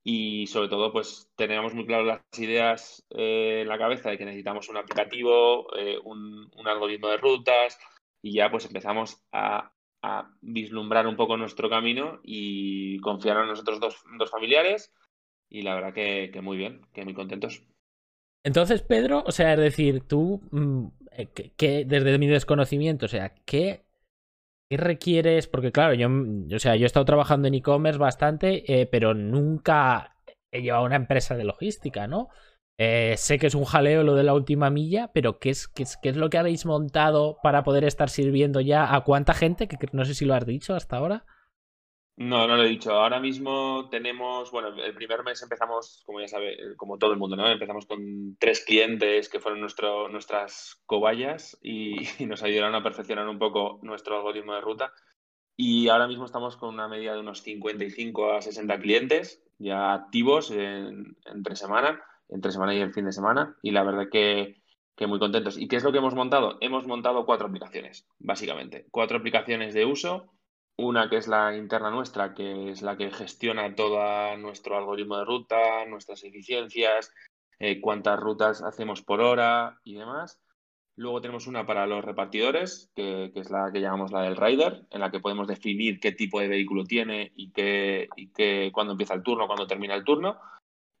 y 0.06 0.46
sobre 0.48 0.68
todo 0.68 0.92
pues 0.92 1.30
teníamos 1.34 1.72
muy 1.72 1.86
claras 1.86 2.06
las 2.06 2.38
ideas 2.38 3.06
eh, 3.10 3.60
en 3.62 3.68
la 3.68 3.78
cabeza 3.78 4.10
de 4.10 4.18
que 4.18 4.26
necesitamos 4.26 4.68
un 4.68 4.76
aplicativo, 4.76 5.74
eh, 5.76 5.98
un, 6.04 6.50
algoritmo 6.66 7.08
de 7.08 7.16
rutas 7.16 7.78
y 8.22 8.34
ya 8.34 8.50
pues 8.50 8.66
empezamos 8.66 9.18
a, 9.32 9.70
vislumbrar 10.42 11.06
un 11.06 11.16
poco 11.16 11.38
nuestro 11.38 11.70
camino 11.70 12.20
y 12.22 12.98
confiar 12.98 13.38
en 13.38 13.46
nosotros 13.46 13.80
dos, 13.80 14.04
dos 14.18 14.30
familiares 14.30 14.92
y 15.48 15.62
la 15.62 15.74
verdad 15.74 15.94
que, 15.94 16.30
muy 16.42 16.58
bien, 16.58 16.82
que 16.92 17.04
muy 17.04 17.14
contentos. 17.14 17.62
Entonces, 18.44 18.82
Pedro, 18.82 19.24
o 19.26 19.32
sea, 19.32 19.54
es 19.54 19.60
decir, 19.60 20.02
tú, 20.06 20.42
mm, 20.50 20.86
eh, 21.12 21.28
que 21.56 21.86
desde 21.86 22.18
mi 22.18 22.26
desconocimiento, 22.26 23.06
o 23.06 23.08
sea, 23.08 23.34
¿qué 23.46 23.86
¿Qué 24.74 24.78
requieres? 24.78 25.46
Porque 25.46 25.70
claro, 25.70 25.94
yo, 25.94 26.08
o 26.08 26.58
sea, 26.58 26.74
yo 26.74 26.82
he 26.82 26.86
estado 26.86 27.04
trabajando 27.04 27.46
en 27.46 27.54
e-commerce 27.54 27.96
bastante, 27.96 28.64
eh, 28.66 28.86
pero 28.86 29.14
nunca 29.14 30.16
he 30.50 30.62
llevado 30.62 30.84
una 30.84 30.96
empresa 30.96 31.36
de 31.36 31.44
logística, 31.44 32.08
¿no? 32.08 32.28
Eh, 32.76 33.14
sé 33.16 33.38
que 33.38 33.46
es 33.46 33.54
un 33.54 33.66
jaleo 33.66 34.02
lo 34.02 34.16
de 34.16 34.24
la 34.24 34.34
última 34.34 34.70
milla, 34.70 35.12
pero 35.14 35.38
¿qué 35.38 35.50
es, 35.50 35.68
qué, 35.68 35.84
es, 35.84 35.96
¿qué 35.96 36.08
es 36.08 36.16
lo 36.16 36.28
que 36.28 36.38
habéis 36.38 36.66
montado 36.66 37.38
para 37.40 37.62
poder 37.62 37.84
estar 37.84 38.10
sirviendo 38.10 38.60
ya 38.60 38.92
a 38.92 39.02
cuánta 39.02 39.32
gente? 39.32 39.68
Que 39.68 39.78
no 39.92 40.04
sé 40.04 40.12
si 40.12 40.24
lo 40.24 40.34
has 40.34 40.44
dicho 40.44 40.74
hasta 40.74 40.96
ahora. 40.96 41.24
No, 42.16 42.46
no 42.46 42.56
lo 42.56 42.62
he 42.62 42.68
dicho. 42.68 42.92
Ahora 42.92 43.18
mismo 43.18 43.88
tenemos, 43.90 44.52
bueno, 44.52 44.68
el 44.68 44.94
primer 44.94 45.24
mes 45.24 45.42
empezamos, 45.42 46.04
como 46.06 46.20
ya 46.20 46.28
sabe, 46.28 46.56
como 46.76 46.96
todo 46.96 47.12
el 47.12 47.18
mundo, 47.18 47.34
¿no? 47.34 47.48
Empezamos 47.48 47.86
con 47.86 48.36
tres 48.38 48.64
clientes 48.64 49.28
que 49.28 49.40
fueron 49.40 49.60
nuestro, 49.60 50.08
nuestras 50.08 50.80
cobayas 50.86 51.58
y, 51.62 51.96
nos 52.26 52.42
ayudaron 52.44 52.74
a 52.76 52.84
perfeccionar 52.84 53.28
un 53.28 53.38
poco 53.38 53.80
nuestro 53.82 54.16
algoritmo 54.16 54.54
de 54.54 54.60
ruta. 54.60 54.92
Y 55.56 55.88
ahora 55.88 56.06
mismo 56.06 56.24
estamos 56.24 56.56
con 56.56 56.72
una 56.72 56.88
media 56.88 57.14
de 57.14 57.20
unos 57.20 57.42
55 57.42 58.32
a 58.32 58.42
60 58.42 58.78
clientes 58.78 59.42
ya 59.58 59.92
activos 59.94 60.50
en, 60.50 61.16
entre 61.24 61.56
semana, 61.56 62.02
entre 62.28 62.52
semana 62.52 62.74
y 62.74 62.80
el 62.80 62.92
fin 62.92 63.06
de 63.06 63.12
semana. 63.12 63.56
Y 63.62 63.72
la 63.72 63.82
verdad 63.82 64.08
que, 64.10 64.62
que 64.96 65.06
muy 65.08 65.18
contentos. 65.18 65.58
¿Y 65.58 65.66
qué 65.66 65.76
es 65.76 65.84
lo 65.84 65.90
que 65.90 65.98
hemos 65.98 66.14
montado? 66.14 66.58
Hemos 66.60 66.86
montado 66.86 67.26
cuatro 67.26 67.48
aplicaciones, 67.48 68.06
básicamente. 68.18 68.86
Cuatro 68.90 69.18
aplicaciones 69.18 69.74
de 69.74 69.84
uso 69.84 70.33
una 70.76 71.08
que 71.08 71.16
es 71.16 71.28
la 71.28 71.56
interna 71.56 71.90
nuestra, 71.90 72.34
que 72.34 72.70
es 72.70 72.82
la 72.82 72.96
que 72.96 73.10
gestiona 73.10 73.74
todo 73.74 74.36
nuestro 74.36 74.76
algoritmo 74.76 75.18
de 75.18 75.24
ruta, 75.24 75.84
nuestras 75.86 76.24
eficiencias, 76.24 77.12
eh, 77.58 77.80
cuántas 77.80 78.18
rutas 78.18 78.62
hacemos 78.62 79.02
por 79.02 79.20
hora 79.20 79.78
y 79.84 79.94
demás. 79.94 80.40
Luego 80.96 81.20
tenemos 81.20 81.46
una 81.46 81.66
para 81.66 81.86
los 81.86 82.04
repartidores, 82.04 82.90
que, 82.94 83.32
es 83.34 83.50
la 83.50 83.70
que 83.72 83.80
llamamos 83.80 84.12
la 84.12 84.22
del 84.22 84.36
rider, 84.36 84.86
en 84.90 85.00
la 85.00 85.10
que 85.10 85.18
podemos 85.20 85.48
definir 85.48 85.98
qué 85.98 86.12
tipo 86.12 86.40
de 86.40 86.48
vehículo 86.48 86.84
tiene 86.84 87.32
y, 87.34 87.50
qué, 87.50 88.08
y 88.16 88.32
qué, 88.32 88.70
cuándo 88.72 88.92
empieza 88.92 89.14
el 89.14 89.22
turno, 89.22 89.46
cuándo 89.46 89.66
termina 89.66 89.94
el 89.94 90.04
turno. 90.04 90.38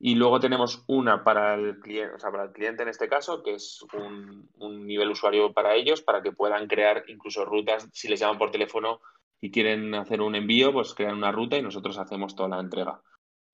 Y 0.00 0.16
luego 0.16 0.40
tenemos 0.40 0.84
una 0.88 1.22
para 1.22 1.54
el 1.54 1.78
cliente, 1.78 2.14
o 2.14 2.18
sea, 2.18 2.32
para 2.32 2.44
el 2.44 2.52
cliente 2.52 2.82
en 2.82 2.88
este 2.88 3.08
caso, 3.08 3.42
que 3.44 3.54
es 3.54 3.84
un 3.92 4.86
nivel 4.86 5.10
usuario 5.10 5.52
para 5.52 5.76
ellos, 5.76 6.02
para 6.02 6.22
que 6.22 6.32
puedan 6.32 6.66
crear 6.66 7.04
incluso 7.06 7.44
rutas, 7.44 7.88
si 7.92 8.08
les 8.08 8.18
llaman 8.18 8.36
por 8.36 8.50
teléfono, 8.50 9.00
y 9.44 9.50
quieren 9.50 9.94
hacer 9.94 10.22
un 10.22 10.34
envío, 10.34 10.72
pues 10.72 10.94
crean 10.94 11.18
una 11.18 11.30
ruta 11.30 11.58
y 11.58 11.62
nosotros 11.62 11.98
hacemos 11.98 12.34
toda 12.34 12.48
la 12.48 12.60
entrega. 12.60 13.02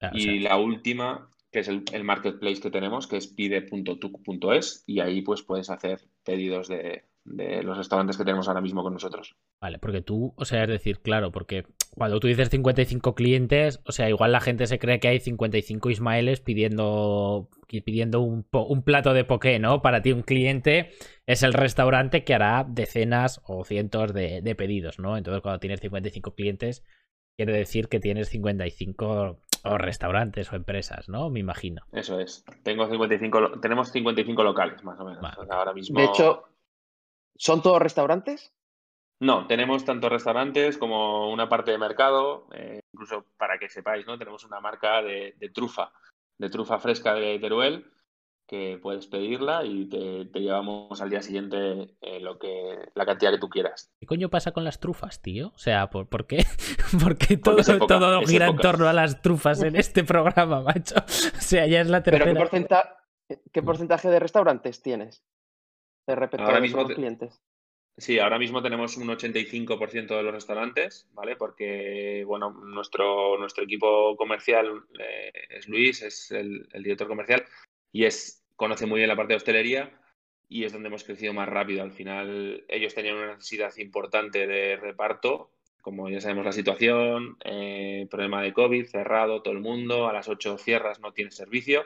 Ah, 0.00 0.12
y 0.14 0.38
la 0.38 0.56
última, 0.56 1.28
que 1.50 1.58
es 1.58 1.68
el, 1.68 2.04
marketplace 2.04 2.60
que 2.60 2.70
tenemos, 2.70 3.08
que 3.08 3.16
es 3.16 3.26
pide.tuc.es 3.26 4.84
y 4.86 5.00
ahí 5.00 5.22
pues 5.22 5.42
puedes 5.42 5.68
hacer 5.68 6.00
pedidos 6.24 6.68
de, 6.68 7.06
de 7.24 7.64
los 7.64 7.76
restaurantes 7.76 8.16
que 8.16 8.22
tenemos 8.22 8.46
ahora 8.46 8.60
mismo 8.60 8.84
con 8.84 8.92
nosotros. 8.92 9.34
Vale, 9.60 9.78
porque 9.78 10.00
tú, 10.00 10.32
o 10.36 10.44
sea, 10.46 10.62
es 10.62 10.68
decir, 10.70 11.00
claro, 11.00 11.32
porque 11.32 11.66
cuando 11.94 12.18
tú 12.18 12.28
dices 12.28 12.48
55 12.48 13.14
clientes, 13.14 13.80
o 13.84 13.92
sea, 13.92 14.08
igual 14.08 14.32
la 14.32 14.40
gente 14.40 14.66
se 14.66 14.78
cree 14.78 15.00
que 15.00 15.08
hay 15.08 15.20
55 15.20 15.90
Ismaeles 15.90 16.40
pidiendo, 16.40 17.50
pidiendo 17.68 18.20
un, 18.20 18.46
un 18.50 18.82
plato 18.82 19.12
de 19.12 19.24
poké, 19.24 19.58
¿no? 19.58 19.82
Para 19.82 20.00
ti 20.00 20.12
un 20.12 20.22
cliente 20.22 20.92
es 21.26 21.42
el 21.42 21.52
restaurante 21.52 22.24
que 22.24 22.34
hará 22.34 22.64
decenas 22.66 23.42
o 23.44 23.64
cientos 23.64 24.14
de, 24.14 24.40
de 24.40 24.54
pedidos, 24.54 24.98
¿no? 24.98 25.18
Entonces 25.18 25.42
cuando 25.42 25.60
tienes 25.60 25.80
55 25.80 26.34
clientes, 26.34 26.82
quiere 27.36 27.52
decir 27.52 27.88
que 27.88 28.00
tienes 28.00 28.30
55 28.30 29.40
o 29.64 29.76
restaurantes 29.76 30.50
o 30.50 30.56
empresas, 30.56 31.10
¿no? 31.10 31.28
Me 31.28 31.40
imagino. 31.40 31.82
Eso 31.92 32.18
es. 32.18 32.46
Tengo 32.62 32.88
55, 32.88 33.60
tenemos 33.60 33.92
55 33.92 34.42
locales, 34.42 34.82
más 34.84 34.98
o 35.00 35.04
menos. 35.04 35.22
ahora 35.50 35.74
mismo... 35.74 35.98
De 35.98 36.06
hecho, 36.06 36.44
¿Son 37.40 37.62
todos 37.62 37.80
restaurantes? 37.80 38.52
No, 39.20 39.46
tenemos 39.46 39.84
tanto 39.84 40.08
restaurantes 40.08 40.78
como 40.78 41.30
una 41.30 41.48
parte 41.48 41.70
de 41.70 41.78
mercado, 41.78 42.46
eh, 42.54 42.80
incluso 42.94 43.26
para 43.36 43.58
que 43.58 43.68
sepáis, 43.68 44.06
¿no? 44.06 44.18
Tenemos 44.18 44.44
una 44.44 44.60
marca 44.60 45.02
de, 45.02 45.34
trufa, 45.52 45.92
de 46.38 46.48
trufa 46.48 46.78
fresca 46.78 47.14
de 47.14 47.38
Teruel, 47.38 47.84
que 48.48 48.78
puedes 48.82 49.06
pedirla 49.06 49.64
y 49.64 49.86
te, 49.90 50.24
llevamos 50.40 51.02
al 51.02 51.10
día 51.10 51.20
siguiente 51.20 51.96
eh, 52.00 52.18
lo 52.18 52.38
que, 52.38 52.90
la 52.94 53.04
cantidad 53.04 53.30
que 53.30 53.38
tú 53.38 53.50
quieras. 53.50 53.92
¿Qué 54.00 54.06
coño 54.06 54.30
pasa 54.30 54.52
con 54.52 54.64
las 54.64 54.80
trufas, 54.80 55.20
tío? 55.20 55.52
O 55.54 55.58
sea, 55.58 55.90
¿por, 55.90 56.26
qué, 56.26 56.46
todo, 57.44 57.86
todo 57.86 58.22
gira 58.22 58.46
en 58.46 58.56
torno 58.56 58.88
a 58.88 58.94
las 58.94 59.20
trufas 59.20 59.62
en 59.62 59.76
este 59.76 60.02
programa, 60.02 60.62
macho? 60.62 60.94
O 61.36 61.40
sea, 61.42 61.66
ya 61.66 61.82
es 61.82 61.88
la 61.88 62.02
tercera. 62.02 62.24
¿Pero 62.24 63.38
qué 63.52 63.62
porcentaje 63.62 64.08
de 64.08 64.18
restaurantes 64.18 64.82
tienes? 64.82 65.22
de 66.10 66.16
repente 66.16 66.44
ahora 66.44 66.60
mismo 66.60 66.84
clientes? 66.86 67.40
Sí, 68.00 68.18
ahora 68.18 68.38
mismo 68.38 68.62
tenemos 68.62 68.96
un 68.96 69.08
85% 69.08 70.16
de 70.16 70.22
los 70.22 70.32
restaurantes, 70.32 71.06
¿vale? 71.12 71.36
Porque, 71.36 72.24
bueno, 72.26 72.50
nuestro, 72.50 73.36
nuestro 73.38 73.64
equipo 73.64 74.16
comercial 74.16 74.84
eh, 74.98 75.30
es 75.50 75.68
Luis, 75.68 76.00
es 76.00 76.30
el, 76.30 76.66
director 76.72 77.08
comercial, 77.08 77.44
y 77.92 78.04
es, 78.06 78.42
conoce 78.56 78.86
muy 78.86 79.00
bien 79.00 79.08
la 79.08 79.16
parte 79.16 79.34
de 79.34 79.36
hostelería 79.36 80.00
y 80.48 80.64
es 80.64 80.72
donde 80.72 80.88
hemos 80.88 81.04
crecido 81.04 81.34
más 81.34 81.46
rápido. 81.46 81.82
Al 81.82 81.92
final, 81.92 82.64
ellos 82.68 82.94
tenían 82.94 83.16
una 83.16 83.34
necesidad 83.34 83.76
importante 83.76 84.46
de 84.46 84.76
reparto, 84.76 85.50
como 85.82 86.08
ya 86.08 86.22
sabemos 86.22 86.46
la 86.46 86.52
situación, 86.52 87.36
eh, 87.44 88.06
problema 88.10 88.40
de 88.42 88.54
COVID, 88.54 88.86
cerrado 88.86 89.42
todo 89.42 89.52
el 89.52 89.60
mundo, 89.60 90.08
a 90.08 90.14
las 90.14 90.26
8 90.26 90.56
cierras, 90.56 91.00
no 91.00 91.12
tienes 91.12 91.34
servicio, 91.34 91.84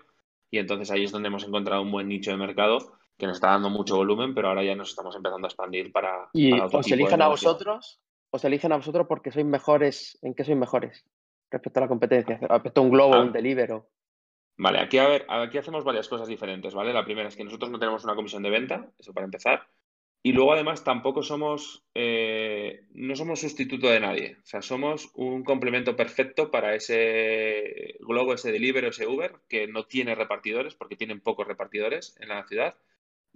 y 0.48 0.58
entonces 0.58 0.92
ahí 0.92 1.02
es 1.02 1.10
donde 1.10 1.26
hemos 1.26 1.44
encontrado 1.44 1.82
un 1.82 1.90
buen 1.90 2.06
nicho 2.06 2.30
de 2.30 2.36
mercado 2.36 2.98
que 3.16 3.26
nos 3.26 3.36
está 3.36 3.48
dando 3.48 3.70
mucho 3.70 3.96
volumen, 3.96 4.34
pero 4.34 4.48
ahora 4.48 4.64
ya 4.64 4.74
nos 4.74 4.90
estamos 4.90 5.14
empezando 5.16 5.46
a 5.46 5.48
expandir 5.48 5.92
para. 5.92 6.28
¿Y 6.32 6.52
os 6.52 6.90
eligen 6.90 7.22
a 7.22 7.28
vosotros? 7.28 8.00
¿Os 8.30 8.44
eligen 8.44 8.72
a 8.72 8.76
vosotros 8.76 9.06
porque 9.06 9.30
sois 9.30 9.46
mejores? 9.46 10.18
¿En 10.22 10.34
qué 10.34 10.44
sois 10.44 10.58
mejores 10.58 11.04
respecto 11.50 11.78
a 11.78 11.82
la 11.82 11.88
competencia? 11.88 12.38
Respecto 12.40 12.80
a 12.80 12.84
un 12.84 12.90
Globo, 12.90 13.14
ah. 13.14 13.20
un 13.20 13.32
Delivero. 13.32 13.88
Vale, 14.56 14.80
aquí 14.80 14.98
a 14.98 15.08
ver, 15.08 15.26
aquí 15.28 15.58
hacemos 15.58 15.84
varias 15.84 16.08
cosas 16.08 16.28
diferentes, 16.28 16.74
¿vale? 16.74 16.92
La 16.92 17.04
primera 17.04 17.28
es 17.28 17.36
que 17.36 17.44
nosotros 17.44 17.70
no 17.70 17.78
tenemos 17.78 18.04
una 18.04 18.14
comisión 18.14 18.42
de 18.42 18.50
venta, 18.50 18.88
eso 18.98 19.12
para 19.12 19.24
empezar. 19.24 19.66
Y 20.26 20.32
luego 20.32 20.54
además 20.54 20.82
tampoco 20.84 21.22
somos, 21.22 21.84
eh, 21.94 22.86
no 22.94 23.14
somos 23.14 23.40
sustituto 23.40 23.88
de 23.88 24.00
nadie. 24.00 24.38
O 24.42 24.46
sea, 24.46 24.62
somos 24.62 25.10
un 25.14 25.44
complemento 25.44 25.96
perfecto 25.96 26.50
para 26.50 26.74
ese 26.74 27.96
Globo, 28.00 28.32
ese 28.32 28.50
Deliveroo, 28.50 28.88
ese 28.88 29.06
Uber, 29.06 29.34
que 29.48 29.66
no 29.66 29.84
tiene 29.84 30.14
repartidores, 30.14 30.74
porque 30.74 30.96
tienen 30.96 31.20
pocos 31.20 31.46
repartidores 31.46 32.16
en 32.20 32.30
la 32.30 32.46
ciudad 32.46 32.74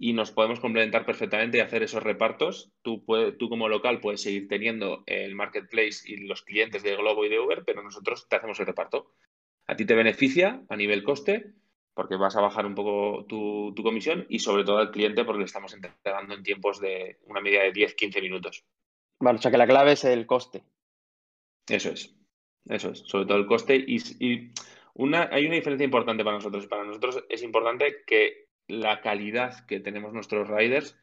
y 0.01 0.13
nos 0.13 0.31
podemos 0.31 0.61
complementar 0.61 1.05
perfectamente 1.05 1.57
y 1.57 1.61
hacer 1.61 1.83
esos 1.83 2.01
repartos. 2.01 2.71
Tú, 2.81 3.03
tú 3.37 3.49
como 3.49 3.67
local 3.67 3.99
puedes 3.99 4.21
seguir 4.21 4.47
teniendo 4.47 5.03
el 5.05 5.35
marketplace 5.35 6.01
y 6.05 6.25
los 6.25 6.41
clientes 6.41 6.83
de 6.83 6.95
Globo 6.95 7.25
y 7.25 7.29
de 7.29 7.39
Uber, 7.39 7.63
pero 7.65 7.83
nosotros 7.83 8.27
te 8.29 8.37
hacemos 8.37 8.59
el 8.61 8.65
reparto. 8.65 9.11
A 9.67 9.75
ti 9.75 9.85
te 9.85 9.95
beneficia 9.95 10.63
a 10.69 10.75
nivel 10.77 11.03
coste 11.03 11.53
porque 11.93 12.15
vas 12.15 12.37
a 12.37 12.41
bajar 12.41 12.65
un 12.65 12.75
poco 12.75 13.25
tu, 13.25 13.75
comisión 13.83 14.25
y 14.29 14.39
sobre 14.39 14.63
todo 14.63 14.77
al 14.77 14.91
cliente 14.91 15.25
porque 15.25 15.39
le 15.39 15.45
estamos 15.45 15.73
entregando 15.73 16.33
en 16.33 16.43
tiempos 16.43 16.79
de 16.79 17.19
una 17.25 17.41
media 17.41 17.63
de 17.63 17.73
10-15 17.73 18.21
minutos. 18.21 18.63
Vale, 19.19 19.37
o 19.37 19.41
sea 19.41 19.51
que 19.51 19.57
la 19.57 19.67
clave 19.67 19.91
es 19.91 20.05
el 20.05 20.25
coste. 20.25 20.63
Eso 21.67 21.89
es, 21.89 22.15
eso 22.69 22.91
es, 22.91 22.99
sobre 22.99 23.25
todo 23.25 23.37
el 23.37 23.45
coste 23.45 23.75
y, 23.75 24.53
una, 24.93 25.29
hay 25.29 25.45
una 25.45 25.55
diferencia 25.55 25.83
importante 25.83 26.23
para 26.23 26.37
nosotros. 26.37 26.67
Para 26.67 26.85
nosotros 26.85 27.25
es 27.27 27.43
importante 27.43 27.97
que 28.07 28.48
la 28.69 29.01
calidad 29.01 29.65
que 29.65 29.79
tenemos 29.79 30.13
nuestros 30.13 30.47
riders 30.47 30.97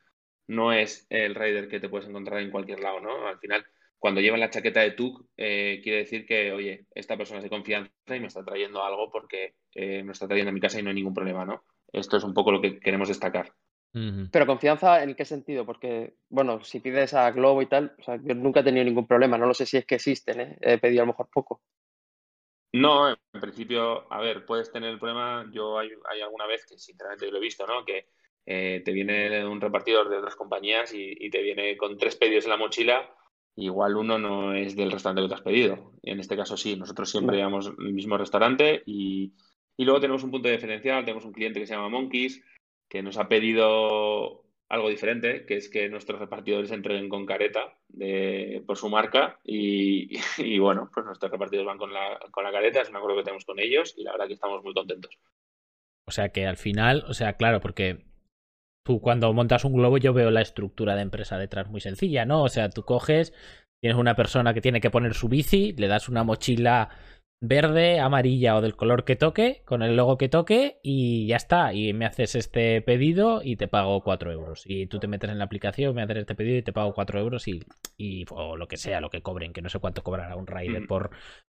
no 0.46 0.72
es 0.72 1.06
el 1.10 1.34
rider 1.34 1.68
que 1.68 1.80
te 1.80 1.88
puedes 1.88 2.08
encontrar 2.08 2.40
en 2.40 2.50
cualquier 2.50 2.80
lado, 2.80 3.00
¿no? 3.00 3.26
Al 3.26 3.38
final, 3.38 3.66
cuando 3.98 4.20
llevan 4.20 4.40
la 4.40 4.50
chaqueta 4.50 4.80
de 4.80 4.92
TUC, 4.92 5.26
eh, 5.36 5.80
quiere 5.82 5.98
decir 5.98 6.24
que, 6.26 6.52
oye, 6.52 6.86
esta 6.94 7.16
persona 7.16 7.38
es 7.38 7.44
de 7.44 7.50
confianza 7.50 7.90
y 8.08 8.20
me 8.20 8.28
está 8.28 8.44
trayendo 8.44 8.84
algo 8.84 9.10
porque 9.10 9.56
eh, 9.74 10.02
me 10.04 10.12
está 10.12 10.28
trayendo 10.28 10.50
a 10.50 10.54
mi 10.54 10.60
casa 10.60 10.78
y 10.78 10.82
no 10.82 10.90
hay 10.90 10.94
ningún 10.94 11.14
problema, 11.14 11.44
¿no? 11.44 11.64
Esto 11.92 12.16
es 12.16 12.24
un 12.24 12.34
poco 12.34 12.52
lo 12.52 12.60
que 12.60 12.78
queremos 12.78 13.08
destacar. 13.08 13.52
Pero 14.30 14.46
confianza, 14.46 15.02
¿en 15.02 15.14
qué 15.14 15.24
sentido? 15.24 15.64
Porque, 15.64 16.16
bueno, 16.28 16.62
si 16.62 16.80
pides 16.80 17.14
a 17.14 17.30
Globo 17.30 17.62
y 17.62 17.66
tal, 17.66 17.94
o 17.98 18.02
sea, 18.02 18.16
yo 18.22 18.34
nunca 18.34 18.60
he 18.60 18.62
tenido 18.62 18.84
ningún 18.84 19.06
problema, 19.06 19.38
no 19.38 19.46
lo 19.46 19.54
sé 19.54 19.64
si 19.64 19.78
es 19.78 19.86
que 19.86 19.94
existen, 19.94 20.40
¿eh? 20.40 20.58
he 20.60 20.76
pedido 20.76 21.00
a 21.02 21.06
lo 21.06 21.12
mejor 21.12 21.30
poco. 21.32 21.62
No, 22.72 23.08
en 23.08 23.40
principio, 23.40 24.12
a 24.12 24.20
ver, 24.20 24.44
puedes 24.44 24.70
tener 24.70 24.90
el 24.90 24.98
problema. 24.98 25.48
Yo 25.52 25.78
hay, 25.78 25.90
alguna 26.22 26.46
vez 26.46 26.66
que 26.66 26.78
sinceramente 26.78 27.30
lo 27.30 27.38
he 27.38 27.40
visto, 27.40 27.66
¿no? 27.66 27.84
Que 27.84 28.08
eh, 28.44 28.82
te 28.84 28.92
viene 28.92 29.46
un 29.46 29.60
repartidor 29.60 30.08
de 30.08 30.18
otras 30.18 30.36
compañías 30.36 30.92
y, 30.92 31.30
te 31.30 31.42
viene 31.42 31.76
con 31.76 31.96
tres 31.96 32.16
pedidos 32.16 32.44
en 32.44 32.50
la 32.50 32.56
mochila. 32.56 33.10
Igual 33.56 33.96
uno 33.96 34.18
no 34.18 34.54
es 34.54 34.76
del 34.76 34.92
restaurante 34.92 35.22
que 35.22 35.28
te 35.28 35.34
has 35.34 35.42
pedido. 35.42 35.92
En 36.02 36.20
este 36.20 36.36
caso 36.36 36.56
sí, 36.56 36.76
nosotros 36.76 37.10
siempre 37.10 37.36
llevamos 37.36 37.72
el 37.78 37.92
mismo 37.94 38.18
restaurante 38.18 38.82
y, 38.84 39.32
y 39.76 39.84
luego 39.84 40.00
tenemos 40.00 40.22
un 40.22 40.30
punto 40.30 40.48
de 40.48 40.54
diferencial. 40.54 41.04
Tenemos 41.04 41.24
un 41.24 41.32
cliente 41.32 41.60
que 41.60 41.66
se 41.66 41.74
llama 41.74 41.88
Monkeys 41.88 42.42
que 42.88 43.02
nos 43.02 43.16
ha 43.18 43.28
pedido 43.28 44.45
algo 44.68 44.88
diferente, 44.88 45.46
que 45.46 45.56
es 45.56 45.68
que 45.68 45.88
nuestros 45.88 46.18
repartidores 46.18 46.70
entreguen 46.70 47.08
con 47.08 47.24
careta 47.24 47.76
de, 47.88 48.62
por 48.66 48.76
su 48.76 48.88
marca 48.88 49.38
y, 49.44 50.58
bueno, 50.58 50.90
pues 50.92 51.06
nuestros 51.06 51.30
repartidores 51.30 51.66
van 51.66 51.78
con 51.78 51.92
la, 51.92 52.18
con 52.30 52.44
la 52.44 52.52
careta, 52.52 52.80
es 52.80 52.90
un 52.90 52.96
acuerdo 52.96 53.18
que 53.18 53.24
tenemos 53.24 53.44
con 53.44 53.58
ellos 53.58 53.94
y 53.96 54.02
la 54.02 54.12
verdad 54.12 54.26
que 54.26 54.34
estamos 54.34 54.62
muy 54.62 54.74
contentos. 54.74 55.18
O 56.08 56.12
sea 56.12 56.28
que 56.30 56.46
al 56.46 56.56
final, 56.56 57.04
o 57.08 57.14
sea, 57.14 57.36
claro, 57.36 57.60
porque 57.60 58.04
tú 58.84 59.00
cuando 59.00 59.32
montas 59.32 59.64
un 59.64 59.74
globo 59.74 59.98
yo 59.98 60.12
veo 60.12 60.30
la 60.30 60.40
estructura 60.40 60.94
de 60.94 61.02
empresa 61.02 61.38
detrás 61.38 61.68
muy 61.68 61.80
sencilla, 61.80 62.24
¿no? 62.24 62.42
O 62.44 62.48
sea, 62.48 62.70
tú 62.70 62.84
coges, 62.84 63.32
tienes 63.80 63.98
una 63.98 64.14
persona 64.14 64.54
que 64.54 64.60
tiene 64.60 64.80
que 64.80 64.90
poner 64.90 65.14
su 65.14 65.28
bici, 65.28 65.72
le 65.72 65.88
das 65.88 66.08
una 66.08 66.22
mochila 66.22 66.90
verde, 67.40 68.00
amarilla 68.00 68.56
o 68.56 68.60
del 68.60 68.76
color 68.76 69.04
que 69.04 69.16
toque, 69.16 69.62
con 69.64 69.82
el 69.82 69.96
logo 69.96 70.18
que 70.18 70.28
toque 70.28 70.78
y 70.82 71.26
ya 71.26 71.36
está. 71.36 71.72
Y 71.74 71.92
me 71.92 72.06
haces 72.06 72.34
este 72.34 72.80
pedido 72.82 73.40
y 73.42 73.56
te 73.56 73.68
pago 73.68 74.02
4 74.02 74.32
euros. 74.32 74.62
Y 74.66 74.86
tú 74.86 74.98
te 74.98 75.08
metes 75.08 75.30
en 75.30 75.38
la 75.38 75.44
aplicación, 75.44 75.94
me 75.94 76.02
haces 76.02 76.18
este 76.18 76.34
pedido 76.34 76.58
y 76.58 76.62
te 76.62 76.72
pago 76.72 76.94
4 76.94 77.20
euros 77.20 77.46
y, 77.48 77.62
y 77.96 78.24
o 78.30 78.56
lo 78.56 78.68
que 78.68 78.76
sea, 78.76 79.00
lo 79.00 79.10
que 79.10 79.22
cobren, 79.22 79.52
que 79.52 79.62
no 79.62 79.68
sé 79.68 79.78
cuánto 79.78 80.02
cobrará 80.02 80.36
un 80.36 80.46
rider 80.46 80.82
mm. 80.82 80.86
por, 80.86 81.10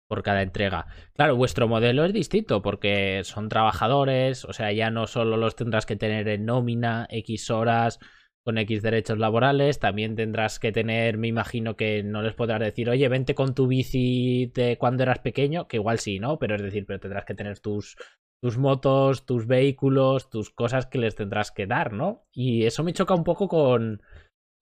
por 0.08 0.23
cada 0.23 0.42
entrega. 0.42 0.87
Claro, 1.14 1.37
vuestro 1.37 1.68
modelo 1.68 2.04
es 2.04 2.12
distinto 2.12 2.62
porque 2.62 3.23
son 3.25 3.49
trabajadores, 3.49 4.44
o 4.44 4.52
sea, 4.52 4.73
ya 4.73 4.90
no 4.90 5.06
solo 5.06 5.37
los 5.37 5.54
tendrás 5.56 5.87
que 5.87 5.97
tener 5.97 6.28
en 6.28 6.47
nómina, 6.47 7.06
X 7.11 7.50
horas 7.50 8.00
con 8.49 8.57
X 8.57 8.81
derechos 8.81 9.19
laborales. 9.19 9.78
También 9.78 10.17
tendrás 10.17 10.59
que 10.59 10.73
tener, 10.73 11.19
me 11.19 11.28
imagino 11.28 11.76
que 11.76 12.02
no 12.02 12.23
les 12.23 12.33
podrás 12.33 12.61
decir, 12.61 12.88
oye, 12.88 13.07
vente 13.11 13.35
con 13.35 13.55
tu 13.55 13.67
bici 13.67 14.50
de 14.55 14.78
cuando 14.78 15.02
eras 15.02 15.19
pequeño, 15.19 15.69
que 15.69 15.76
igual 15.76 15.99
sí, 15.99 16.19
¿no? 16.19 16.38
Pero 16.38 16.55
es 16.55 16.62
decir, 16.62 16.87
pero 16.87 16.99
tendrás 16.99 17.26
que 17.26 17.35
tener 17.35 17.59
tus, 17.59 17.99
tus 18.40 18.57
motos, 18.57 19.26
tus 19.26 19.47
vehículos, 19.47 20.31
tus 20.31 20.49
cosas 20.49 20.87
que 20.87 20.97
les 20.97 21.14
tendrás 21.14 21.52
que 21.52 21.67
dar, 21.67 21.93
¿no? 21.93 22.25
Y 22.33 22.64
eso 22.64 22.83
me 22.85 22.95
choca 22.95 23.14
un 23.14 23.25
poco 23.25 23.49
con, 23.49 24.00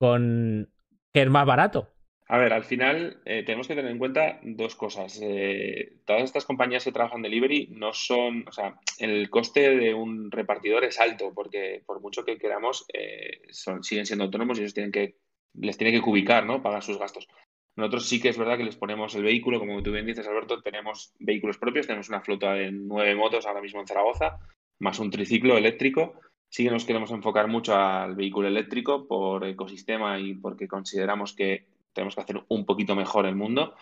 con 0.01 0.69
que 1.15 1.23
es 1.23 1.31
más 1.31 1.47
barato. 1.47 1.96
A 2.29 2.39
ver, 2.39 2.53
al 2.53 2.65
final 2.65 3.21
eh, 3.25 3.45
tenemos 3.45 3.69
que 3.69 3.77
tener 3.77 3.91
en 3.91 3.99
cuenta 3.99 4.41
dos 4.43 4.75
cosas. 4.75 5.21
Eh, 5.23 5.93
todas 6.05 6.25
estas 6.25 6.45
compañías 6.45 6.83
que 6.83 6.91
trabajan 6.91 7.23
delivery 7.23 7.69
no 7.71 7.93
son, 7.93 8.45
o 8.49 8.53
sea, 8.53 8.81
el 8.99 9.31
coste 9.31 9.77
de 9.77 9.95
un 9.95 10.33
repartidor 10.33 10.85
es 10.85 10.99
alto 10.99 11.33
porque 11.33 11.83
por 11.87 12.01
mucho 12.01 12.25
que 12.25 12.37
queramos, 12.37 12.85
eh, 12.93 13.43
son, 13.51 13.85
siguen 13.85 14.07
siendo 14.07 14.25
autónomos 14.25 14.59
y 14.59 14.63
ellos 14.63 14.75
tienen 14.75 14.91
que, 14.91 15.15
les 15.55 15.79
tiene 15.79 15.93
que 15.93 16.11
ubicar, 16.11 16.47
¿no? 16.47 16.63
Pagar 16.63 16.83
sus 16.83 16.99
gastos. 16.99 17.29
Nosotros 17.77 18.09
sí 18.09 18.21
que 18.21 18.31
es 18.31 18.39
verdad 18.39 18.57
que 18.57 18.65
les 18.65 18.77
ponemos 18.77 19.15
el 19.15 19.23
vehículo, 19.23 19.61
como 19.61 19.81
tú 19.83 19.93
bien 19.93 20.07
dices, 20.07 20.27
Alberto, 20.27 20.63
tenemos 20.63 21.15
vehículos 21.21 21.59
propios, 21.59 21.87
tenemos 21.87 22.09
una 22.09 22.23
flota 22.23 22.55
de 22.55 22.73
nueve 22.73 23.15
motos 23.15 23.47
ahora 23.47 23.61
mismo 23.61 23.81
en 23.81 23.87
Zaragoza, 23.87 24.39
más 24.81 24.99
un 24.99 25.11
triciclo 25.11 25.57
eléctrico. 25.57 26.19
Sí 26.49 26.65
que 26.65 26.71
nos 26.71 26.87
queremos 26.87 27.11
enfocar 27.13 27.47
mucho 27.47 27.77
al 27.77 28.17
vehículo 28.17 28.49
eléctrico 28.49 29.07
por 29.07 29.45
ecosistema 29.47 30.19
y 30.19 30.35
porque 30.35 30.67
consideramos 30.67 31.35
que 31.35 31.67
tenemos 31.97 32.15
que 32.15 32.21
hacer 32.21 32.45
un 32.49 32.65
poquito 32.65 32.95
mejor 32.95 33.27
el 33.27 33.35
mundo. 33.35 33.75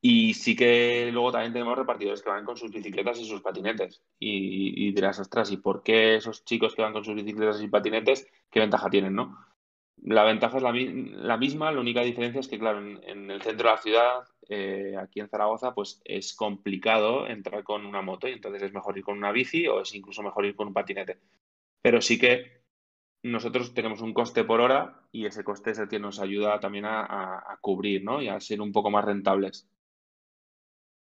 Y 0.00 0.34
sí 0.34 0.54
que 0.54 1.10
luego 1.10 1.32
también 1.32 1.54
tenemos 1.54 1.78
repartidores 1.78 2.22
que 2.22 2.28
van 2.28 2.44
con 2.44 2.58
sus 2.58 2.70
bicicletas 2.70 3.18
y 3.18 3.24
sus 3.24 3.40
patinetes. 3.40 4.02
Y, 4.18 4.92
dirás, 4.92 5.18
ostras, 5.18 5.50
¿y 5.50 5.56
por 5.56 5.82
qué 5.82 6.16
esos 6.16 6.44
chicos 6.44 6.74
que 6.74 6.82
van 6.82 6.92
con 6.92 7.04
sus 7.04 7.14
bicicletas 7.14 7.62
y 7.62 7.68
patinetes, 7.68 8.28
qué 8.50 8.60
ventaja 8.60 8.90
tienen, 8.90 9.14
no? 9.14 9.38
La 10.02 10.24
ventaja 10.24 10.58
es 10.58 10.62
la, 10.62 10.72
misma, 11.38 11.72
la 11.72 11.80
única 11.80 12.02
diferencia 12.02 12.40
es 12.40 12.48
que, 12.48 12.58
claro, 12.58 12.80
en, 12.80 13.30
el 13.30 13.40
centro 13.40 13.68
de 13.68 13.74
la 13.74 13.80
ciudad, 13.80 14.24
eh, 14.50 14.94
aquí 15.00 15.20
en 15.20 15.30
Zaragoza, 15.30 15.72
pues 15.72 16.02
es 16.04 16.34
complicado 16.34 17.26
entrar 17.26 17.64
con 17.64 17.86
una 17.86 18.02
moto 18.02 18.28
y 18.28 18.32
entonces 18.32 18.62
es 18.62 18.74
mejor 18.74 18.98
ir 18.98 19.04
con 19.04 19.16
una 19.16 19.32
bici 19.32 19.66
o 19.66 19.80
es 19.80 19.94
incluso 19.94 20.22
mejor 20.22 20.44
ir 20.44 20.54
con 20.54 20.68
un 20.68 20.74
patinete. 20.74 21.18
Pero 21.80 22.02
sí 22.02 22.18
que 22.18 22.63
nosotros 23.24 23.72
tenemos 23.72 24.02
un 24.02 24.12
coste 24.12 24.44
por 24.44 24.60
hora 24.60 25.00
y 25.10 25.24
ese 25.24 25.44
coste 25.44 25.70
es 25.70 25.78
el 25.78 25.88
que 25.88 25.98
nos 25.98 26.20
ayuda 26.20 26.60
también 26.60 26.84
a, 26.84 27.58
cubrir 27.62 28.04
¿no? 28.04 28.20
y 28.20 28.28
a 28.28 28.38
ser 28.38 28.60
un 28.60 28.70
poco 28.70 28.90
más 28.90 29.04
rentables. 29.04 29.66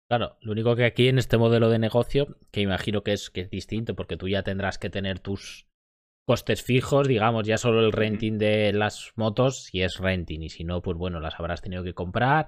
Claro, 0.08 0.38
lo 0.40 0.54
único 0.54 0.76
que 0.76 0.86
aquí 0.86 1.10
en 1.10 1.18
este 1.18 1.38
modelo 1.38 1.70
de 1.70 1.80
negocio, 1.80 2.38
que 2.52 2.62
imagino 2.62 3.04
que 3.04 3.12
es, 3.12 3.30
que 3.30 3.42
es 3.42 3.50
distinto, 3.50 3.94
porque 3.96 4.16
tú 4.16 4.30
ya 4.30 4.42
tendrás 4.42 4.78
que 4.78 4.90
tener 4.90 5.20
tus 5.20 5.68
costes 6.26 6.64
fijos, 6.64 7.08
digamos, 7.10 7.46
ya 7.46 7.58
solo 7.58 7.82
el 7.82 7.92
renting 7.92 8.38
de 8.38 8.72
las 8.72 9.12
motos, 9.16 9.66
si 9.66 9.82
es 9.82 9.98
renting, 9.98 10.44
y 10.44 10.50
si 10.50 10.64
no, 10.64 10.82
pues 10.82 10.98
bueno, 10.98 11.20
las 11.20 11.38
habrás 11.38 11.62
tenido 11.62 11.84
que 11.84 11.94
comprar. 11.94 12.48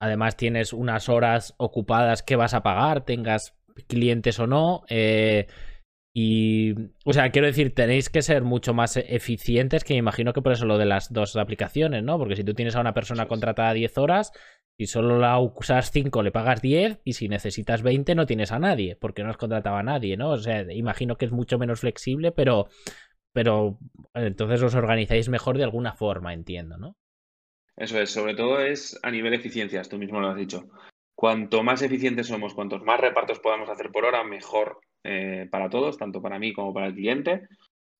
Además, 0.00 0.36
tienes 0.36 0.72
unas 0.72 1.10
horas 1.10 1.54
ocupadas 1.58 2.22
que 2.22 2.36
vas 2.36 2.54
a 2.54 2.62
pagar, 2.62 3.04
tengas 3.04 3.54
clientes 3.88 4.38
o 4.38 4.46
no. 4.46 4.84
Eh, 4.88 5.48
y, 6.14 6.74
o 7.06 7.12
sea, 7.14 7.30
quiero 7.30 7.46
decir, 7.46 7.74
tenéis 7.74 8.10
que 8.10 8.20
ser 8.20 8.42
mucho 8.42 8.74
más 8.74 8.98
eficientes, 8.98 9.82
que 9.82 9.94
me 9.94 9.98
imagino 9.98 10.34
que 10.34 10.42
por 10.42 10.52
eso 10.52 10.66
lo 10.66 10.76
de 10.76 10.84
las 10.84 11.10
dos 11.10 11.36
aplicaciones, 11.36 12.02
¿no? 12.02 12.18
Porque 12.18 12.36
si 12.36 12.44
tú 12.44 12.52
tienes 12.52 12.76
a 12.76 12.80
una 12.80 12.92
persona 12.92 13.28
contratada 13.28 13.72
10 13.72 13.96
horas, 13.96 14.32
si 14.76 14.86
solo 14.86 15.18
la 15.18 15.38
usas 15.38 15.90
5 15.90 16.22
le 16.22 16.30
pagas 16.30 16.60
10 16.60 17.00
y 17.04 17.14
si 17.14 17.28
necesitas 17.28 17.82
20 17.82 18.14
no 18.14 18.26
tienes 18.26 18.52
a 18.52 18.58
nadie, 18.58 18.94
porque 18.96 19.22
no 19.22 19.30
has 19.30 19.38
contratado 19.38 19.76
a 19.76 19.82
nadie, 19.82 20.18
¿no? 20.18 20.30
O 20.30 20.38
sea, 20.38 20.70
imagino 20.72 21.16
que 21.16 21.24
es 21.24 21.32
mucho 21.32 21.58
menos 21.58 21.80
flexible, 21.80 22.30
pero, 22.30 22.68
pero 23.32 23.78
entonces 24.12 24.62
os 24.62 24.74
organizáis 24.74 25.30
mejor 25.30 25.56
de 25.56 25.64
alguna 25.64 25.94
forma, 25.94 26.34
entiendo, 26.34 26.76
¿no? 26.76 26.96
Eso 27.74 27.98
es, 27.98 28.10
sobre 28.10 28.34
todo 28.34 28.60
es 28.60 29.00
a 29.02 29.10
nivel 29.10 29.30
de 29.30 29.38
eficiencias, 29.38 29.88
tú 29.88 29.96
mismo 29.96 30.20
lo 30.20 30.28
has 30.28 30.36
dicho. 30.36 30.68
Cuanto 31.14 31.62
más 31.62 31.80
eficientes 31.80 32.26
somos, 32.26 32.52
cuantos 32.52 32.82
más 32.82 33.00
repartos 33.00 33.38
podamos 33.38 33.70
hacer 33.70 33.90
por 33.90 34.04
hora, 34.04 34.24
mejor 34.24 34.80
eh, 35.04 35.48
para 35.50 35.68
todos, 35.68 35.98
tanto 35.98 36.22
para 36.22 36.38
mí 36.38 36.52
como 36.52 36.72
para 36.72 36.86
el 36.86 36.94
cliente 36.94 37.48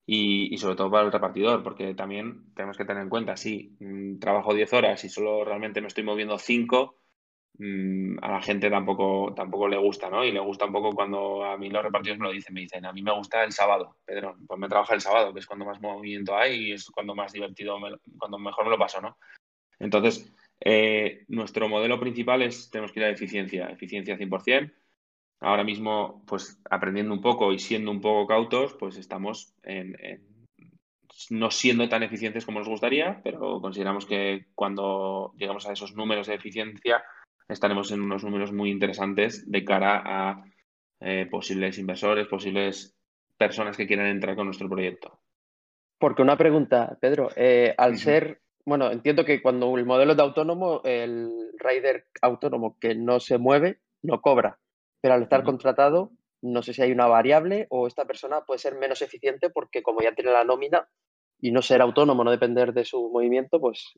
y, 0.07 0.57
sobre 0.59 0.77
todo 0.77 0.91
para 0.91 1.05
el 1.07 1.13
repartidor, 1.13 1.63
porque 1.63 1.95
también 1.95 2.53
tenemos 2.55 2.77
que 2.77 2.85
tener 2.85 3.03
en 3.03 3.09
cuenta, 3.09 3.37
si 3.37 3.77
mm, 3.81 4.19
trabajo 4.19 4.55
10 4.55 4.73
horas 4.73 5.05
y 5.05 5.09
solo 5.09 5.45
realmente 5.45 5.81
me 5.81 5.89
estoy 5.89 6.05
moviendo 6.05 6.39
5, 6.39 6.97
mm, 7.59 8.19
a 8.23 8.33
la 8.33 8.43
gente 8.43 8.71
tampoco, 8.71 9.33
tampoco 9.35 9.69
le 9.69 9.79
gusta, 9.79 10.11
¿no? 10.11 10.25
Y 10.25 10.33
le 10.33 10.41
gusta 10.41 10.67
un 10.67 10.73
poco 10.73 10.93
cuando 10.93 11.45
a 11.45 11.57
mí 11.57 11.71
los 11.71 11.83
repartidores 11.83 12.21
me 12.21 12.27
lo 12.27 12.33
dicen, 12.33 12.55
me 12.55 12.61
dicen, 12.63 12.85
a 12.85 12.93
mí 12.93 13.03
me 13.03 13.15
gusta 13.15 13.45
el 13.45 13.53
sábado, 13.53 13.97
Pedro, 14.05 14.37
pues 14.47 14.61
me 14.61 14.69
trabaja 14.69 14.95
el 14.95 15.01
sábado, 15.01 15.33
que 15.33 15.41
es 15.41 15.47
cuando 15.47 15.65
más 15.65 15.81
movimiento 15.81 16.37
hay 16.37 16.69
y 16.69 16.73
es 16.73 16.91
cuando 16.91 17.15
más 17.15 17.33
divertido, 17.33 17.79
cuando 18.19 18.39
mejor 18.39 18.65
me 18.65 18.71
lo 18.71 18.79
paso, 18.79 19.01
¿no? 19.01 19.17
Entonces, 19.79 20.33
eh, 20.65 21.25
nuestro 21.29 21.69
modelo 21.69 21.99
principal 21.99 22.43
es, 22.43 22.71
tenemos 22.71 22.93
que 22.93 23.01
ir 23.01 23.07
a 23.07 23.11
eficiencia, 23.11 23.69
eficiencia 23.69 24.17
100%. 24.17 24.73
Ahora 25.43 25.65
mismo, 25.65 26.23
pues 26.27 26.61
aprendiendo 26.71 27.13
un 27.13 27.21
poco 27.21 27.53
y 27.53 27.59
siendo 27.59 27.91
un 27.91 28.01
poco 28.01 28.29
cautos, 28.29 28.75
pues 28.75 28.97
estamos 28.97 29.55
en, 29.65 29.97
no 31.31 31.51
siendo 31.51 31.89
tan 31.89 32.05
eficientes 32.05 32.47
como 32.47 32.61
nos 32.61 32.69
gustaría, 32.69 33.21
pero 33.25 33.61
consideramos 33.61 34.07
que 34.07 34.47
cuando 34.55 35.33
llegamos 35.37 35.67
a 35.67 35.73
esos 35.73 35.97
números 35.97 36.29
de 36.29 36.35
eficiencia, 36.35 37.03
estaremos 37.49 37.91
en 37.91 38.03
unos 38.03 38.23
números 38.23 38.53
muy 38.53 38.71
interesantes 38.71 39.51
de 39.51 39.65
cara 39.65 40.03
a 40.05 40.45
eh, 41.01 41.27
posibles 41.29 41.77
inversores, 41.79 42.29
posibles 42.29 42.95
personas 43.37 43.77
que 43.77 43.89
quieran 43.89 44.07
entrar 44.07 44.37
con 44.37 44.47
nuestro 44.47 44.69
proyecto. 44.69 45.19
Porque 45.99 46.23
una 46.23 46.37
pregunta, 46.37 46.97
Pedro, 47.01 47.31
eh, 47.35 47.75
al 47.77 47.97
ser 47.97 48.43
bueno, 48.65 48.93
entiendo 48.93 49.25
que 49.25 49.43
cuando 49.43 49.77
el 49.77 49.85
modelo 49.85 50.13
es 50.13 50.17
de 50.17 50.23
autónomo, 50.23 50.83
el 50.85 51.31
rider 51.59 52.07
autónomo 52.21 52.79
que 52.79 52.95
no 52.95 53.19
se 53.19 53.39
mueve 53.39 53.81
no 54.03 54.21
cobra, 54.21 54.61
pero 55.03 55.15
al 55.15 55.23
estar 55.25 55.43
contratado, 55.43 56.13
no 56.41 56.63
sé 56.63 56.73
si 56.73 56.81
hay 56.81 56.93
una 56.93 57.07
variable 57.07 57.67
o 57.71 57.87
esta 57.87 58.07
persona 58.07 58.43
puede 58.43 58.59
ser 58.59 58.77
menos 58.77 59.03
eficiente 59.03 59.51
porque 59.51 59.83
como 59.83 60.01
ya 60.01 60.15
tiene 60.15 60.31
la 60.31 60.45
nómina 60.45 60.89
y 61.41 61.51
no 61.51 61.61
ser 61.61 61.83
autónomo, 61.83 62.23
no 62.23 62.31
depender 62.31 62.73
de 62.73 62.85
su 62.85 63.11
movimiento, 63.11 63.61
pues 63.61 63.93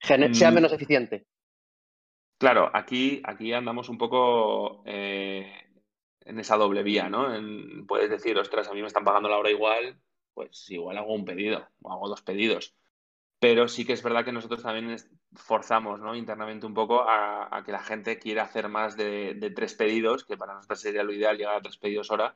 sea 0.00 0.18
mm. 0.18 0.54
menos 0.54 0.72
eficiente. 0.72 1.24
Claro, 2.36 2.68
aquí, 2.74 3.22
aquí 3.24 3.52
andamos 3.52 3.88
un 3.88 3.96
poco 3.96 4.82
eh, 4.86 5.52
en 6.22 6.40
esa 6.40 6.56
doble 6.56 6.82
vía, 6.82 7.08
¿no? 7.08 7.28
puedes 7.86 8.10
decir, 8.10 8.36
ostras, 8.36 8.68
a 8.68 8.74
mí 8.74 8.80
me 8.80 8.88
están 8.88 9.04
pagando 9.04 9.28
la 9.28 9.38
hora 9.38 9.50
igual, 9.50 10.00
pues 10.34 10.68
igual 10.70 10.98
hago 10.98 11.14
un 11.14 11.24
pedido 11.24 11.68
o 11.80 11.92
hago 11.92 12.08
dos 12.08 12.22
pedidos 12.22 12.74
pero 13.44 13.68
sí 13.68 13.84
que 13.84 13.92
es 13.92 14.02
verdad 14.02 14.24
que 14.24 14.32
nosotros 14.32 14.62
también 14.62 14.96
forzamos 15.34 16.00
internamente 16.16 16.64
un 16.64 16.72
poco 16.72 17.04
a, 17.06 17.62
que 17.62 17.72
la 17.72 17.82
gente 17.82 18.18
quiera 18.18 18.44
hacer 18.44 18.70
más 18.70 18.96
de, 18.96 19.52
tres 19.54 19.74
pedidos, 19.74 20.24
que 20.24 20.38
para 20.38 20.54
nosotros 20.54 20.80
sería 20.80 21.02
lo 21.02 21.12
ideal 21.12 21.36
llegar 21.36 21.56
a 21.56 21.60
tres 21.60 21.76
pedidos 21.76 22.10
hora, 22.10 22.34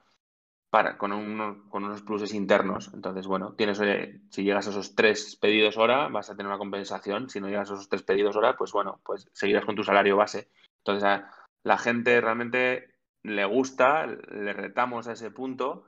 para, 0.68 0.98
con, 0.98 1.12
unos 1.12 2.02
pluses 2.02 2.34
internos. 2.34 2.90
Entonces, 2.92 3.26
bueno, 3.26 3.54
tienes, 3.54 3.80
si 4.28 4.44
llegas 4.44 4.66
a 4.66 4.70
esos 4.70 4.94
tres 4.94 5.34
pedidos 5.36 5.78
hora, 5.78 6.08
vas 6.08 6.28
a 6.28 6.36
tener 6.36 6.50
una 6.50 6.58
compensación. 6.58 7.30
Si 7.30 7.40
no 7.40 7.48
llegas 7.48 7.70
a 7.70 7.74
esos 7.74 7.88
tres 7.88 8.02
pedidos 8.02 8.36
hora, 8.36 8.54
pues 8.58 8.72
bueno, 8.72 9.00
pues 9.02 9.30
seguirás 9.32 9.64
con 9.64 9.76
tu 9.76 9.84
salario 9.84 10.14
base. 10.14 10.50
Entonces, 10.84 11.04
a 11.04 11.30
la 11.62 11.78
gente 11.78 12.20
realmente 12.20 12.96
le 13.22 13.46
gusta, 13.46 14.04
le 14.06 14.52
retamos 14.52 15.08
a 15.08 15.12
ese 15.12 15.30
punto 15.30 15.86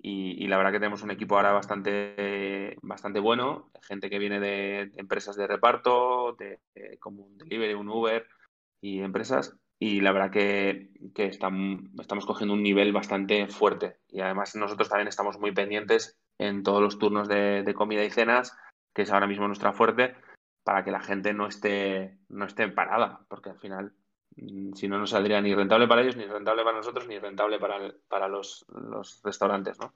y, 0.00 0.46
la 0.46 0.56
verdad 0.56 0.72
que 0.72 0.78
tenemos 0.78 1.02
un 1.02 1.10
equipo 1.10 1.36
ahora 1.36 1.52
bastante, 1.52 2.76
bastante 2.82 3.18
bueno, 3.18 3.70
gente 3.82 4.08
que 4.08 4.18
viene 4.18 4.38
de, 4.38 4.92
empresas 4.96 5.36
de 5.36 5.46
reparto, 5.46 6.36
de, 6.38 6.60
como 7.00 7.24
un 7.24 7.36
delivery, 7.36 7.74
un 7.74 7.88
Uber 7.88 8.26
y 8.80 9.00
empresas. 9.00 9.56
Y 9.80 10.00
la 10.00 10.12
verdad 10.12 10.30
que, 10.30 10.90
que 11.14 11.26
estamos 11.26 12.26
cogiendo 12.26 12.54
un 12.54 12.62
nivel 12.62 12.92
bastante 12.92 13.48
fuerte. 13.48 13.98
Y 14.08 14.20
además 14.20 14.54
nosotros 14.56 14.88
también 14.88 15.08
estamos 15.08 15.38
muy 15.38 15.52
pendientes 15.52 16.16
en 16.38 16.62
todos 16.62 16.80
los 16.80 16.98
turnos 16.98 17.28
de, 17.28 17.74
comida 17.76 18.04
y 18.04 18.10
cenas, 18.10 18.56
que 18.94 19.02
es 19.02 19.10
ahora 19.10 19.26
mismo 19.26 19.46
nuestra 19.46 19.72
fuerte, 19.72 20.14
para 20.62 20.84
que 20.84 20.92
la 20.92 21.00
gente 21.00 21.32
no 21.32 21.46
esté, 21.46 22.18
no 22.28 22.44
esté 22.44 22.68
parada, 22.68 23.24
porque 23.28 23.50
al 23.50 23.58
final 23.58 23.92
si 24.74 24.88
no, 24.88 24.98
no 24.98 25.06
saldría 25.06 25.40
ni 25.40 25.54
rentable 25.54 25.88
para 25.88 26.02
ellos, 26.02 26.16
ni 26.16 26.24
rentable 26.24 26.62
para 26.62 26.76
nosotros, 26.76 27.06
ni 27.08 27.18
rentable 27.18 27.58
para, 27.58 27.92
para 28.08 28.28
los, 28.28 28.66
restaurantes, 29.24 29.78
¿no? 29.78 29.94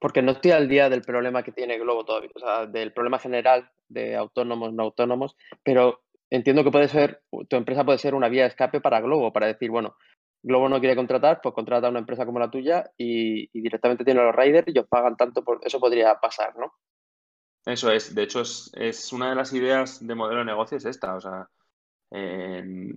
Porque 0.00 0.22
no 0.22 0.32
estoy 0.32 0.52
al 0.52 0.68
día 0.68 0.88
del 0.88 1.02
problema 1.02 1.42
que 1.42 1.52
tiene 1.52 1.78
Globo 1.78 2.04
todavía, 2.04 2.30
o 2.34 2.38
sea, 2.38 2.66
del 2.66 2.92
problema 2.92 3.18
general 3.18 3.70
de 3.88 4.16
autónomos, 4.16 4.72
no 4.72 4.84
autónomos, 4.84 5.36
pero 5.62 6.02
entiendo 6.30 6.64
que 6.64 6.70
puede 6.70 6.88
ser, 6.88 7.22
tu 7.48 7.56
empresa 7.56 7.84
puede 7.84 7.98
ser 7.98 8.14
una 8.14 8.28
vía 8.28 8.42
de 8.42 8.48
escape 8.48 8.80
para 8.80 9.00
Globo, 9.00 9.32
para 9.32 9.46
decir, 9.46 9.70
bueno, 9.70 9.96
Globo 10.42 10.68
no 10.70 10.80
quiere 10.80 10.96
contratar, 10.96 11.40
pues 11.42 11.54
contrata 11.54 11.86
a 11.86 11.90
una 11.90 11.98
empresa 11.98 12.24
como 12.24 12.38
la 12.38 12.50
tuya 12.50 12.90
y, 12.96 13.50
directamente 13.60 14.04
tiene 14.04 14.22
los 14.22 14.34
riders 14.34 14.68
y 14.68 14.70
ellos 14.70 14.86
pagan 14.88 15.16
tanto, 15.16 15.44
por 15.44 15.60
eso 15.62 15.78
podría 15.78 16.18
pasar, 16.18 16.56
¿no? 16.56 16.72
Eso 17.66 17.90
es, 17.90 18.14
de 18.14 18.22
hecho 18.22 18.40
es, 18.40 18.70
es 18.74 19.12
una 19.12 19.28
de 19.28 19.36
las 19.36 19.52
ideas 19.52 20.04
de 20.04 20.14
modelo 20.14 20.38
de 20.38 20.46
negocio 20.46 20.78
es 20.78 20.86
esta, 20.86 21.14
o 21.14 21.20
sea, 21.20 21.46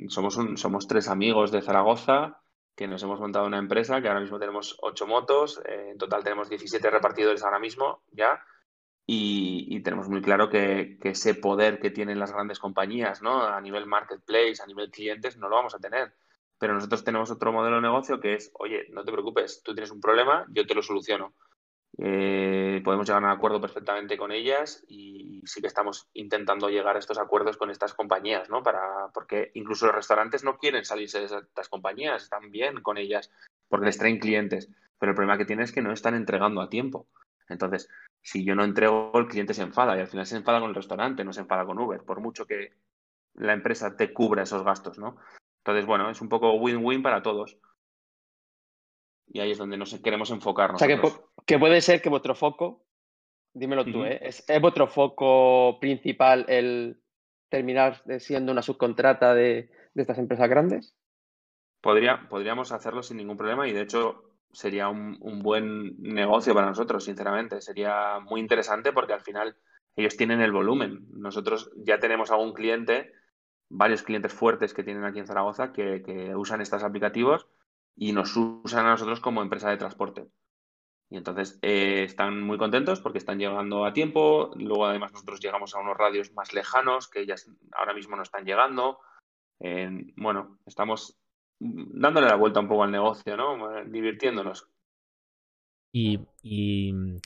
somos, 0.07 0.87
tres 0.87 1.07
amigos 1.07 1.51
de 1.51 1.61
Zaragoza 1.61 2.39
que 2.75 2.87
nos 2.87 3.03
hemos 3.03 3.19
montado 3.19 3.45
una 3.45 3.59
empresa 3.59 4.01
que 4.01 4.07
ahora 4.07 4.21
mismo 4.21 4.39
tenemos 4.39 4.77
ocho 4.81 5.05
motos, 5.05 5.61
eh, 5.65 5.89
en 5.91 5.97
total 5.97 6.23
tenemos 6.23 6.49
17 6.49 6.89
repartidores 6.89 7.43
ahora 7.43 7.59
mismo 7.59 8.01
ya. 8.11 8.43
Y, 9.05 9.81
tenemos 9.83 10.07
muy 10.07 10.21
claro 10.21 10.49
que, 10.49 10.97
ese 11.03 11.35
poder 11.35 11.79
que 11.79 11.91
tienen 11.91 12.19
las 12.19 12.31
grandes 12.31 12.57
compañías, 12.57 13.21
¿no? 13.21 13.43
A 13.43 13.59
nivel 13.59 13.85
marketplace, 13.85 14.63
a 14.63 14.65
nivel 14.65 14.89
clientes, 14.89 15.37
no 15.37 15.49
lo 15.49 15.57
vamos 15.57 15.75
a 15.75 15.79
tener. 15.79 16.13
Pero 16.57 16.73
nosotros 16.73 17.03
tenemos 17.03 17.29
otro 17.29 17.51
modelo 17.51 17.75
de 17.75 17.81
negocio 17.81 18.21
que 18.21 18.35
es, 18.35 18.49
oye, 18.53 18.87
no 18.91 19.03
te 19.03 19.11
preocupes, 19.11 19.61
tú 19.61 19.73
tienes 19.73 19.91
un 19.91 19.99
problema, 19.99 20.45
yo 20.49 20.65
te 20.65 20.73
lo 20.73 20.81
soluciono. 20.81 21.33
Eh, 21.97 22.81
podemos 22.83 23.07
llegar 23.07 23.23
a 23.23 23.27
un 23.27 23.31
acuerdo 23.31 23.61
perfectamente 23.61 24.17
con 24.17 24.31
ellas 24.31 24.83
y 24.87 25.41
sí 25.45 25.61
que 25.61 25.67
estamos 25.67 26.09
intentando 26.13 26.69
llegar 26.69 26.95
a 26.95 26.99
estos 26.99 27.19
acuerdos 27.19 27.57
con 27.57 27.69
estas 27.69 27.93
compañías, 27.93 28.49
¿no? 28.49 28.63
Para, 28.63 29.09
porque 29.13 29.51
incluso 29.53 29.85
los 29.85 29.95
restaurantes 29.95 30.43
no 30.43 30.57
quieren 30.57 30.85
salirse 30.85 31.19
de 31.19 31.25
estas 31.25 31.69
compañías, 31.69 32.23
están 32.23 32.49
bien 32.49 32.81
con 32.81 32.97
ellas 32.97 33.31
porque 33.67 33.85
les 33.85 33.97
traen 33.97 34.19
clientes, 34.19 34.69
pero 34.97 35.11
el 35.11 35.15
problema 35.15 35.37
que 35.37 35.45
tienen 35.45 35.65
es 35.65 35.71
que 35.71 35.81
no 35.81 35.91
están 35.91 36.15
entregando 36.15 36.61
a 36.61 36.69
tiempo. 36.69 37.07
Entonces, 37.47 37.89
si 38.21 38.43
yo 38.43 38.55
no 38.55 38.63
entrego, 38.63 39.11
el 39.15 39.27
cliente 39.27 39.53
se 39.53 39.61
enfada 39.61 39.95
y 39.95 39.99
al 39.99 40.07
final 40.07 40.25
se 40.25 40.37
enfada 40.37 40.59
con 40.59 40.69
el 40.69 40.75
restaurante, 40.75 41.23
no 41.23 41.33
se 41.33 41.41
enfada 41.41 41.65
con 41.65 41.77
Uber, 41.77 42.01
por 42.01 42.21
mucho 42.21 42.45
que 42.45 42.73
la 43.35 43.53
empresa 43.53 43.95
te 43.95 44.13
cubra 44.13 44.43
esos 44.43 44.63
gastos, 44.63 44.97
¿no? 44.97 45.17
Entonces, 45.59 45.85
bueno, 45.85 46.09
es 46.09 46.21
un 46.21 46.29
poco 46.29 46.53
win-win 46.53 47.03
para 47.03 47.21
todos. 47.21 47.57
Y 49.33 49.39
ahí 49.39 49.51
es 49.51 49.57
donde 49.57 49.77
nos 49.77 49.93
queremos 49.95 50.29
enfocarnos. 50.29 50.79
O 50.79 50.85
sea, 50.85 51.01
que, 51.45 51.57
puede 51.57 51.81
ser 51.81 52.03
que 52.03 52.09
vuestro 52.09 52.35
foco, 52.35 52.85
dímelo 53.51 53.83
tú, 53.83 54.05
¿eh? 54.05 54.19
¿Es, 54.21 54.45
vuestro 54.61 54.87
foco 54.87 55.79
principal 55.81 56.45
el 56.47 57.01
terminar 57.49 58.03
siendo 58.19 58.51
una 58.51 58.61
subcontrata 58.61 59.33
de, 59.33 59.71
estas 59.95 60.19
empresas 60.19 60.47
grandes? 60.47 60.95
Podría, 61.81 62.27
podríamos 62.29 62.71
hacerlo 62.71 63.01
sin 63.01 63.17
ningún 63.17 63.35
problema 63.35 63.67
y 63.67 63.73
de 63.73 63.81
hecho 63.81 64.35
sería 64.51 64.87
un, 64.87 65.17
buen 65.41 65.99
negocio 65.99 66.53
para 66.53 66.67
nosotros, 66.67 67.03
sinceramente. 67.03 67.59
Sería 67.59 68.19
muy 68.19 68.39
interesante 68.39 68.93
porque 68.93 69.13
al 69.13 69.21
final 69.21 69.57
ellos 69.95 70.15
tienen 70.15 70.41
el 70.41 70.51
volumen. 70.51 71.07
Nosotros 71.09 71.71
ya 71.75 71.99
tenemos 71.99 72.29
algún 72.29 72.53
cliente, 72.53 73.11
varios 73.67 74.03
clientes 74.03 74.31
fuertes 74.31 74.75
que 74.75 74.83
tienen 74.83 75.05
aquí 75.05 75.17
en 75.17 75.25
Zaragoza 75.25 75.73
que, 75.73 76.03
que 76.03 76.35
usan 76.35 76.61
estos 76.61 76.83
aplicativos 76.83 77.47
y 77.95 78.11
nos 78.11 78.35
usan 78.35 78.85
a 78.85 78.91
nosotros 78.91 79.19
como 79.19 79.41
empresa 79.41 79.69
de 79.69 79.77
transporte. 79.77 80.27
Y 81.09 81.17
entonces 81.17 81.59
eh, 81.61 82.03
están 82.03 82.41
muy 82.41 82.57
contentos 82.57 82.99
porque 82.99 83.19
están 83.19 83.37
llegando 83.37 83.85
a 83.85 83.93
tiempo. 83.93 84.51
Luego, 84.55 84.87
además, 84.87 85.11
nosotros 85.11 85.39
llegamos 85.39 85.75
a 85.75 85.79
unos 85.79 85.97
radios 85.97 86.33
más 86.33 86.53
lejanos 86.53 87.07
que 87.07 87.21
ellas 87.21 87.47
ahora 87.71 87.93
mismo 87.93 88.15
no 88.15 88.23
están 88.23 88.45
llegando. 88.45 88.99
bueno, 90.15 90.57
estamos 90.65 91.17
dándole 91.59 92.27
la 92.27 92.35
vuelta 92.35 92.59
un 92.59 92.67
poco 92.67 92.83
al 92.83 92.91
negocio, 92.91 93.37
¿no? 93.37 93.83
Divirtiéndonos. 93.85 94.67
Y, 95.95 96.17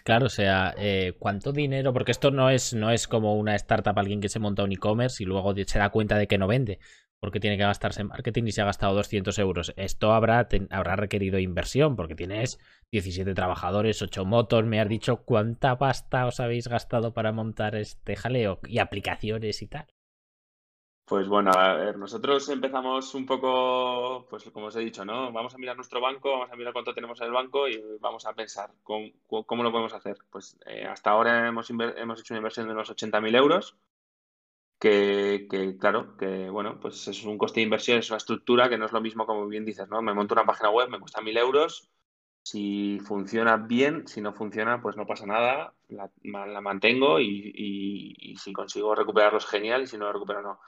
claro, 0.03 0.25
o 0.25 0.29
sea, 0.29 0.75
eh, 0.77 1.13
¿cuánto 1.17 1.53
dinero? 1.53 1.93
Porque 1.93 2.11
esto 2.11 2.31
no 2.31 2.49
es, 2.49 2.73
no 2.73 2.91
es 2.91 3.07
como 3.07 3.35
una 3.35 3.55
startup, 3.55 3.97
alguien 3.97 4.19
que 4.19 4.27
se 4.27 4.39
monta 4.39 4.65
un 4.65 4.73
e-commerce 4.73 5.23
y 5.23 5.25
luego 5.25 5.55
se 5.55 5.79
da 5.79 5.89
cuenta 5.89 6.17
de 6.17 6.27
que 6.27 6.37
no 6.37 6.47
vende 6.47 6.79
porque 7.19 7.39
tiene 7.39 7.57
que 7.57 7.63
gastarse 7.63 8.01
en 8.01 8.07
marketing 8.07 8.43
y 8.45 8.51
se 8.51 8.61
ha 8.61 8.65
gastado 8.65 8.95
200 8.95 9.37
euros. 9.39 9.73
Esto 9.75 10.13
habrá, 10.13 10.47
habrá 10.69 10.95
requerido 10.95 11.39
inversión 11.39 11.95
porque 11.95 12.15
tienes 12.15 12.59
17 12.91 13.33
trabajadores, 13.33 14.01
8 14.01 14.25
motos. 14.25 14.65
Me 14.65 14.79
has 14.79 14.89
dicho 14.89 15.23
cuánta 15.23 15.77
pasta 15.77 16.25
os 16.27 16.39
habéis 16.39 16.67
gastado 16.67 17.13
para 17.13 17.31
montar 17.31 17.75
este 17.75 18.15
jaleo 18.15 18.59
y 18.67 18.79
aplicaciones 18.79 19.61
y 19.61 19.67
tal. 19.67 19.87
Pues 21.07 21.29
bueno, 21.29 21.51
a 21.51 21.73
ver, 21.73 21.97
nosotros 21.97 22.49
empezamos 22.49 23.15
un 23.15 23.25
poco, 23.25 24.27
pues 24.29 24.43
como 24.51 24.65
os 24.65 24.75
he 24.75 24.81
dicho, 24.81 25.05
¿no? 25.05 25.31
Vamos 25.31 25.55
a 25.55 25.57
mirar 25.57 25.77
nuestro 25.77 26.01
banco, 26.01 26.31
vamos 26.31 26.51
a 26.51 26.57
mirar 26.57 26.73
cuánto 26.73 26.93
tenemos 26.93 27.21
en 27.21 27.27
el 27.27 27.31
banco 27.31 27.69
y 27.69 27.81
vamos 28.01 28.25
a 28.25 28.33
pensar 28.33 28.71
cómo, 28.83 29.07
lo 29.63 29.71
podemos 29.71 29.93
hacer. 29.93 30.17
Pues 30.29 30.59
eh, 30.65 30.85
hasta 30.85 31.11
ahora 31.11 31.47
hemos, 31.47 31.69
hemos 31.69 32.19
hecho 32.19 32.33
una 32.33 32.39
inversión 32.39 32.67
de 32.67 32.73
unos 32.73 32.91
80.000 32.91 33.37
euros 33.37 33.77
que, 34.79 35.77
claro, 35.79 36.15
que 36.17 36.49
bueno, 36.49 36.79
pues 36.79 37.07
es 37.07 37.23
un 37.23 37.37
coste 37.37 37.59
de 37.59 37.65
inversión, 37.65 37.99
es 37.99 38.09
una 38.09 38.17
estructura 38.17 38.69
que 38.69 38.77
no 38.77 38.85
es 38.85 38.91
lo 38.91 39.01
mismo 39.01 39.25
como 39.25 39.47
bien 39.47 39.65
dices, 39.65 39.89
¿no? 39.89 40.01
Me 40.01 40.13
monto 40.13 40.35
una 40.35 40.45
página 40.45 40.69
web, 40.69 40.89
me 40.89 40.99
cuesta 40.99 41.21
mil 41.21 41.37
euros, 41.37 41.89
si 42.43 42.99
funciona 42.99 43.57
bien, 43.57 44.07
si 44.07 44.21
no 44.21 44.33
funciona, 44.33 44.81
pues 44.81 44.95
no 44.95 45.07
pasa 45.07 45.25
nada, 45.25 45.73
la, 45.89 46.61
mantengo 46.61 47.19
y, 47.19 48.35
si 48.39 48.53
consigo 48.53 48.93
recuperarlos, 48.93 49.47
genial, 49.47 49.83
y 49.83 49.87
si 49.87 49.97
no 49.97 50.05
lo 50.05 50.13
recupero, 50.13 50.41
no. 50.41 50.59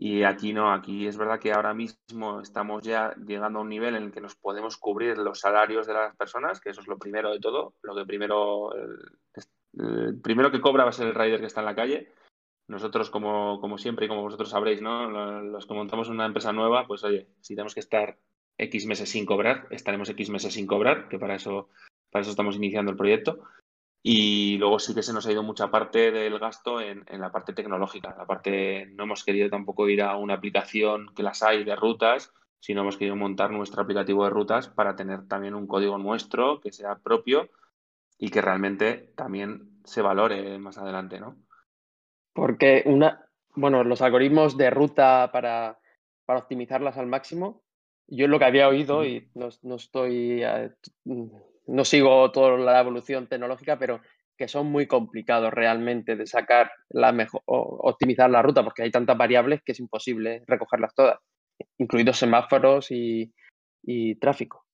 Y 0.00 0.22
aquí 0.22 0.52
no, 0.52 0.72
aquí 0.72 1.08
es 1.08 1.16
verdad 1.16 1.40
que 1.40 1.52
ahora 1.52 1.74
mismo 1.74 2.40
estamos 2.40 2.84
ya 2.84 3.16
llegando 3.26 3.58
a 3.58 3.62
un 3.62 3.68
nivel 3.68 3.96
en 3.96 4.04
el 4.04 4.12
que 4.12 4.20
nos 4.20 4.36
podemos 4.36 4.76
cubrir 4.76 5.18
los 5.18 5.40
salarios 5.40 5.88
de 5.88 5.94
las 5.94 6.14
personas, 6.14 6.60
que 6.60 6.70
eso 6.70 6.82
es 6.82 6.86
lo 6.86 6.98
primero 6.98 7.32
de 7.32 7.40
todo. 7.40 7.74
Lo 7.82 7.96
que 7.96 8.06
primero, 8.06 8.72
el 9.72 10.20
primero 10.20 10.52
que 10.52 10.60
cobra 10.60 10.84
va 10.84 10.90
a 10.90 10.92
ser 10.92 11.08
el 11.08 11.16
rider 11.16 11.40
que 11.40 11.46
está 11.46 11.62
en 11.62 11.66
la 11.66 11.74
calle 11.74 12.12
nosotros, 12.68 13.10
como, 13.10 13.60
como 13.60 13.78
siempre 13.78 14.06
y 14.06 14.08
como 14.08 14.22
vosotros 14.22 14.50
sabréis, 14.50 14.82
¿no? 14.82 15.10
Los 15.42 15.66
que 15.66 15.74
montamos 15.74 16.08
una 16.08 16.26
empresa 16.26 16.52
nueva, 16.52 16.86
pues 16.86 17.02
oye, 17.02 17.28
si 17.40 17.54
tenemos 17.54 17.74
que 17.74 17.80
estar 17.80 18.18
X 18.58 18.86
meses 18.86 19.08
sin 19.08 19.24
cobrar, 19.24 19.66
estaremos 19.70 20.10
X 20.10 20.28
meses 20.30 20.52
sin 20.52 20.66
cobrar, 20.66 21.08
que 21.08 21.18
para 21.18 21.34
eso, 21.34 21.70
para 22.10 22.20
eso 22.22 22.30
estamos 22.30 22.56
iniciando 22.56 22.90
el 22.90 22.96
proyecto. 22.96 23.40
Y 24.02 24.58
luego 24.58 24.78
sí 24.78 24.94
que 24.94 25.02
se 25.02 25.12
nos 25.12 25.26
ha 25.26 25.32
ido 25.32 25.42
mucha 25.42 25.70
parte 25.70 26.12
del 26.12 26.38
gasto 26.38 26.80
en, 26.80 27.04
en, 27.08 27.20
la 27.20 27.32
parte 27.32 27.52
tecnológica. 27.52 28.14
La 28.16 28.26
parte, 28.26 28.86
no 28.92 29.04
hemos 29.04 29.24
querido 29.24 29.50
tampoco 29.50 29.88
ir 29.88 30.02
a 30.02 30.16
una 30.16 30.34
aplicación 30.34 31.12
que 31.16 31.22
las 31.22 31.42
hay 31.42 31.64
de 31.64 31.74
rutas, 31.74 32.32
sino 32.60 32.82
hemos 32.82 32.96
querido 32.96 33.16
montar 33.16 33.50
nuestro 33.50 33.82
aplicativo 33.82 34.24
de 34.24 34.30
rutas 34.30 34.68
para 34.68 34.94
tener 34.94 35.26
también 35.26 35.54
un 35.54 35.66
código 35.66 35.98
nuestro 35.98 36.60
que 36.60 36.72
sea 36.72 36.96
propio 36.98 37.50
y 38.18 38.30
que 38.30 38.42
realmente 38.42 39.12
también 39.16 39.80
se 39.84 40.02
valore 40.02 40.58
más 40.58 40.78
adelante, 40.78 41.18
¿no? 41.18 41.36
Porque 42.38 42.84
una, 42.86 43.26
bueno, 43.56 43.82
los 43.82 44.00
algoritmos 44.00 44.56
de 44.56 44.70
ruta 44.70 45.30
para, 45.32 45.80
para 46.24 46.38
optimizarlas 46.38 46.96
al 46.96 47.08
máximo, 47.08 47.64
yo 48.06 48.28
lo 48.28 48.38
que 48.38 48.44
había 48.44 48.68
oído, 48.68 49.04
y 49.04 49.28
no, 49.34 49.48
no 49.62 49.74
estoy, 49.74 50.44
eh, 50.44 50.70
no 51.04 51.84
sigo 51.84 52.30
toda 52.30 52.56
la 52.56 52.78
evolución 52.78 53.26
tecnológica, 53.26 53.76
pero 53.76 54.00
que 54.36 54.46
son 54.46 54.68
muy 54.68 54.86
complicados 54.86 55.52
realmente 55.52 56.14
de 56.14 56.28
sacar 56.28 56.70
la 56.90 57.10
mejor, 57.10 57.42
optimizar 57.44 58.30
la 58.30 58.40
ruta, 58.40 58.62
porque 58.62 58.84
hay 58.84 58.92
tantas 58.92 59.18
variables 59.18 59.60
que 59.64 59.72
es 59.72 59.80
imposible 59.80 60.44
recogerlas 60.46 60.94
todas, 60.94 61.18
incluidos 61.76 62.18
semáforos 62.18 62.92
y, 62.92 63.34
y 63.82 64.14
tráfico. 64.14 64.64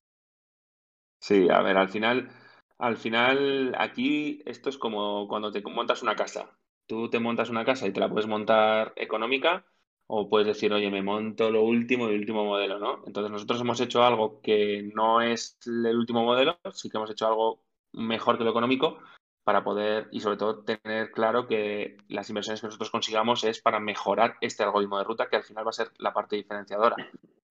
Sí, 1.18 1.48
a 1.48 1.62
ver, 1.62 1.78
al 1.78 1.88
final, 1.88 2.28
al 2.76 2.98
final 2.98 3.74
aquí 3.78 4.42
esto 4.44 4.68
es 4.68 4.76
como 4.76 5.26
cuando 5.28 5.50
te 5.50 5.62
montas 5.62 6.02
una 6.02 6.14
casa. 6.14 6.54
Tú 6.86 7.08
te 7.08 7.18
montas 7.18 7.50
una 7.50 7.64
casa 7.64 7.86
y 7.86 7.92
te 7.92 8.00
la 8.00 8.08
puedes 8.08 8.26
montar 8.26 8.92
económica 8.96 9.64
o 10.06 10.28
puedes 10.28 10.46
decir, 10.46 10.72
oye, 10.72 10.90
me 10.90 11.02
monto 11.02 11.50
lo 11.50 11.62
último 11.62 12.10
y 12.10 12.14
último 12.14 12.44
modelo, 12.44 12.78
¿no? 12.78 13.02
Entonces 13.06 13.32
nosotros 13.32 13.60
hemos 13.60 13.80
hecho 13.80 14.02
algo 14.02 14.40
que 14.42 14.90
no 14.94 15.22
es 15.22 15.58
el 15.66 15.96
último 15.96 16.24
modelo, 16.24 16.58
sí 16.72 16.90
que 16.90 16.98
hemos 16.98 17.10
hecho 17.10 17.26
algo 17.26 17.64
mejor 17.92 18.36
que 18.36 18.44
lo 18.44 18.50
económico 18.50 18.98
para 19.44 19.62
poder 19.62 20.08
y 20.10 20.20
sobre 20.20 20.36
todo 20.36 20.64
tener 20.64 21.10
claro 21.10 21.46
que 21.46 21.96
las 22.08 22.28
inversiones 22.28 22.60
que 22.60 22.66
nosotros 22.66 22.90
consigamos 22.90 23.44
es 23.44 23.60
para 23.60 23.80
mejorar 23.80 24.36
este 24.40 24.62
algoritmo 24.62 24.98
de 24.98 25.04
ruta 25.04 25.28
que 25.28 25.36
al 25.36 25.44
final 25.44 25.66
va 25.66 25.70
a 25.70 25.74
ser 25.74 25.90
la 25.98 26.12
parte 26.12 26.36
diferenciadora. 26.36 26.96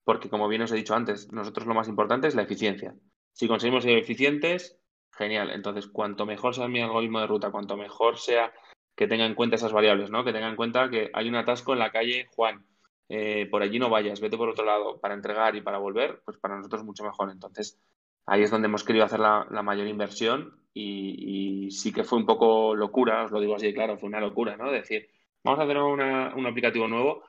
Porque 0.03 0.29
como 0.29 0.47
bien 0.47 0.63
os 0.63 0.71
he 0.71 0.75
dicho 0.75 0.95
antes, 0.95 1.31
nosotros 1.31 1.65
lo 1.65 1.73
más 1.73 1.87
importante 1.87 2.27
es 2.27 2.35
la 2.35 2.41
eficiencia. 2.41 2.95
Si 3.31 3.47
conseguimos 3.47 3.83
ser 3.83 3.97
eficientes, 3.97 4.77
genial. 5.11 5.51
Entonces, 5.51 5.87
cuanto 5.87 6.25
mejor 6.25 6.55
sea 6.55 6.67
mi 6.67 6.81
algoritmo 6.81 7.19
de 7.19 7.27
ruta, 7.27 7.51
cuanto 7.51 7.77
mejor 7.77 8.17
sea 8.17 8.51
que 8.95 9.07
tenga 9.07 9.25
en 9.25 9.35
cuenta 9.35 9.55
esas 9.55 9.73
variables, 9.73 10.09
¿no? 10.09 10.23
Que 10.23 10.33
tenga 10.33 10.47
en 10.47 10.55
cuenta 10.55 10.89
que 10.89 11.09
hay 11.13 11.27
un 11.27 11.35
atasco 11.35 11.73
en 11.73 11.79
la 11.79 11.91
calle 11.91 12.27
Juan, 12.35 12.65
eh, 13.09 13.47
por 13.49 13.61
allí 13.61 13.79
no 13.79 13.89
vayas, 13.89 14.21
vete 14.21 14.37
por 14.37 14.49
otro 14.49 14.65
lado 14.65 14.99
para 14.99 15.13
entregar 15.13 15.55
y 15.55 15.61
para 15.61 15.77
volver, 15.77 16.21
pues 16.25 16.37
para 16.37 16.55
nosotros 16.55 16.83
mucho 16.83 17.03
mejor. 17.03 17.31
Entonces, 17.31 17.79
ahí 18.25 18.43
es 18.43 18.51
donde 18.51 18.67
hemos 18.67 18.83
querido 18.83 19.05
hacer 19.05 19.19
la, 19.19 19.45
mayor 19.63 19.87
inversión 19.87 20.59
y, 20.73 21.69
sí 21.71 21.91
que 21.91 22.03
fue 22.03 22.19
un 22.19 22.25
poco 22.25 22.75
locura, 22.75 23.23
os 23.23 23.31
lo 23.31 23.39
digo 23.39 23.55
así, 23.55 23.73
claro, 23.73 23.97
fue 23.97 24.09
una 24.09 24.19
locura, 24.19 24.57
¿no? 24.57 24.71
Decir, 24.71 25.09
vamos 25.43 25.59
a 25.59 25.63
hacer 25.63 25.77
un 25.77 26.45
aplicativo 26.47 26.87
nuevo. 26.87 27.23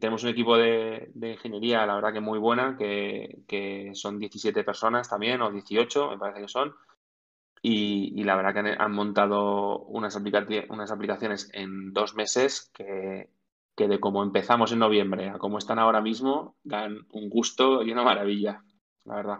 Tenemos 0.00 0.24
un 0.24 0.30
equipo 0.30 0.56
de, 0.56 1.12
ingeniería, 1.14 1.86
la 1.86 1.94
verdad 1.94 2.12
que 2.12 2.20
muy 2.20 2.38
buena, 2.38 2.76
que, 2.76 3.42
que 3.46 3.92
son 3.94 4.18
17 4.18 4.64
personas 4.64 5.08
también, 5.08 5.40
o 5.40 5.50
18, 5.52 6.10
me 6.10 6.18
parece 6.18 6.40
que 6.40 6.48
son 6.48 6.74
y, 7.66 8.22
la 8.24 8.36
verdad 8.36 8.52
que 8.52 8.76
han, 8.78 8.92
montado 8.92 9.78
unas, 9.86 10.14
unas 10.68 10.90
aplicaciones 10.90 11.48
en 11.54 11.94
dos 11.94 12.14
meses 12.14 12.70
que, 12.74 13.30
que 13.74 13.88
de 13.88 14.00
cómo 14.00 14.22
empezamos 14.22 14.70
en 14.72 14.80
noviembre 14.80 15.30
a 15.30 15.38
cómo 15.38 15.56
están 15.56 15.78
ahora 15.78 16.02
mismo, 16.02 16.56
dan 16.62 17.06
un 17.10 17.30
gusto 17.30 17.82
y 17.82 17.90
una 17.90 18.04
maravilla, 18.04 18.62
la 19.06 19.14
verdad. 19.16 19.38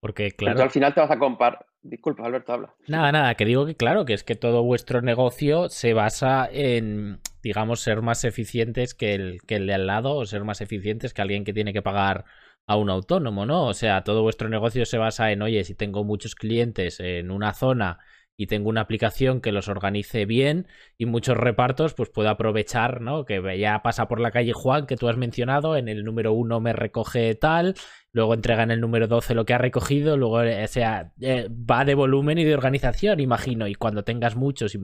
Porque, 0.00 0.32
claro. 0.32 0.62
al 0.62 0.70
final 0.70 0.92
te 0.92 1.00
vas 1.00 1.10
a 1.10 1.18
comparar. 1.18 1.64
Disculpa, 1.80 2.26
Alberto, 2.26 2.52
habla. 2.52 2.74
Nada, 2.86 3.10
nada, 3.10 3.34
que 3.36 3.46
digo 3.46 3.64
que, 3.64 3.74
claro, 3.74 4.04
que 4.04 4.12
es 4.12 4.22
que 4.22 4.36
todo 4.36 4.62
vuestro 4.62 5.00
negocio 5.00 5.70
se 5.70 5.94
basa 5.94 6.46
en, 6.52 7.20
digamos, 7.42 7.80
ser 7.80 8.02
más 8.02 8.24
eficientes 8.24 8.92
que 8.92 9.14
el, 9.14 9.40
que 9.46 9.56
el 9.56 9.66
de 9.66 9.74
al 9.74 9.86
lado 9.86 10.14
o 10.14 10.26
ser 10.26 10.44
más 10.44 10.60
eficientes 10.60 11.14
que 11.14 11.22
alguien 11.22 11.44
que 11.44 11.54
tiene 11.54 11.72
que 11.72 11.80
pagar 11.80 12.26
a 12.66 12.76
un 12.76 12.90
autónomo, 12.90 13.46
¿no? 13.46 13.66
O 13.66 13.74
sea, 13.74 14.04
todo 14.04 14.22
vuestro 14.22 14.48
negocio 14.48 14.86
se 14.86 14.98
basa 14.98 15.32
en, 15.32 15.42
oye, 15.42 15.64
si 15.64 15.74
tengo 15.74 16.04
muchos 16.04 16.34
clientes 16.34 17.00
en 17.00 17.30
una 17.30 17.54
zona 17.54 17.98
y 18.36 18.46
tengo 18.46 18.68
una 18.68 18.80
aplicación 18.80 19.40
que 19.40 19.52
los 19.52 19.68
organice 19.68 20.24
bien 20.26 20.66
y 20.96 21.06
muchos 21.06 21.36
repartos, 21.36 21.94
pues 21.94 22.08
puedo 22.08 22.28
aprovechar, 22.30 23.00
¿no? 23.00 23.24
Que 23.24 23.58
ya 23.58 23.82
pasa 23.82 24.08
por 24.08 24.20
la 24.20 24.30
calle 24.30 24.52
Juan, 24.52 24.86
que 24.86 24.96
tú 24.96 25.08
has 25.08 25.16
mencionado, 25.16 25.76
en 25.76 25.88
el 25.88 26.02
número 26.04 26.32
uno 26.32 26.60
me 26.60 26.72
recoge 26.72 27.34
tal, 27.34 27.74
luego 28.12 28.34
entrega 28.34 28.62
en 28.62 28.70
el 28.70 28.80
número 28.80 29.06
12 29.06 29.34
lo 29.34 29.44
que 29.44 29.54
ha 29.54 29.58
recogido, 29.58 30.16
luego, 30.16 30.42
eh, 30.42 30.64
o 30.64 30.68
sea, 30.68 31.12
eh, 31.20 31.48
va 31.50 31.84
de 31.84 31.94
volumen 31.94 32.38
y 32.38 32.44
de 32.44 32.54
organización, 32.54 33.20
imagino, 33.20 33.68
y 33.68 33.74
cuando 33.74 34.02
tengas 34.02 34.34
muchos 34.34 34.76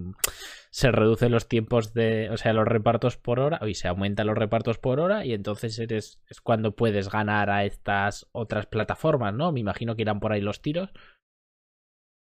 se 0.70 0.90
reducen 0.90 1.32
los 1.32 1.48
tiempos 1.48 1.94
de, 1.94 2.30
o 2.30 2.36
sea, 2.36 2.52
los 2.52 2.66
repartos 2.66 3.16
por 3.16 3.40
hora, 3.40 3.60
y 3.66 3.74
se 3.74 3.88
aumentan 3.88 4.26
los 4.26 4.38
repartos 4.38 4.78
por 4.78 5.00
hora, 5.00 5.24
y 5.24 5.32
entonces 5.32 5.78
eres, 5.78 6.20
es 6.28 6.40
cuando 6.40 6.76
puedes 6.76 7.08
ganar 7.10 7.50
a 7.50 7.64
estas 7.64 8.28
otras 8.32 8.66
plataformas, 8.66 9.34
¿no? 9.34 9.52
Me 9.52 9.60
imagino 9.60 9.96
que 9.96 10.02
irán 10.02 10.20
por 10.20 10.32
ahí 10.32 10.40
los 10.40 10.62
tiros. 10.62 10.90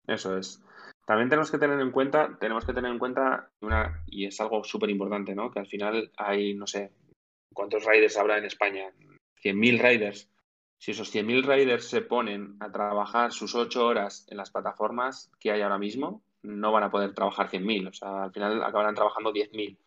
Eso 0.08 0.38
es. 0.38 0.62
También 1.06 1.30
tenemos 1.30 1.52
que 1.52 1.58
tener 1.58 1.80
en 1.80 1.91
cuenta, 1.91 2.38
tenemos 2.39 2.65
que 2.65 2.74
tener 2.74 2.91
en 2.91 3.00
cuenta 3.00 3.52
una, 3.62 4.04
y 4.08 4.26
es 4.26 4.39
algo 4.39 4.63
súper 4.63 4.89
importante, 4.89 5.36
¿no? 5.36 5.52
Que 5.52 5.60
al 5.60 5.67
final 5.67 6.12
hay, 6.17 6.54
no 6.54 6.65
sé, 6.65 6.91
¿cuántos 7.54 7.86
riders 7.86 8.17
habrá 8.17 8.38
en 8.38 8.46
España? 8.46 8.91
100.000 9.43 9.80
riders. 9.82 10.30
Si 10.80 10.91
esos 10.91 11.13
100.000 11.13 11.43
riders 11.43 11.86
se 11.88 12.02
ponen 12.02 12.58
a 12.60 12.72
trabajar 12.72 13.32
sus 13.32 13.56
8 13.56 13.86
horas 13.86 14.26
en 14.30 14.38
las 14.38 14.52
plataformas 14.52 15.32
que 15.39 15.52
hay 15.52 15.62
ahora 15.62 15.78
mismo, 15.78 16.24
no 16.43 16.71
van 16.71 16.84
a 16.84 16.91
poder 16.91 17.13
trabajar 17.13 17.49
100.000. 17.49 17.89
O 17.89 17.93
sea, 17.93 18.23
al 18.25 18.32
final 18.32 18.63
acabarán 18.63 18.95
trabajando 18.95 19.34
10.000. 19.34 19.77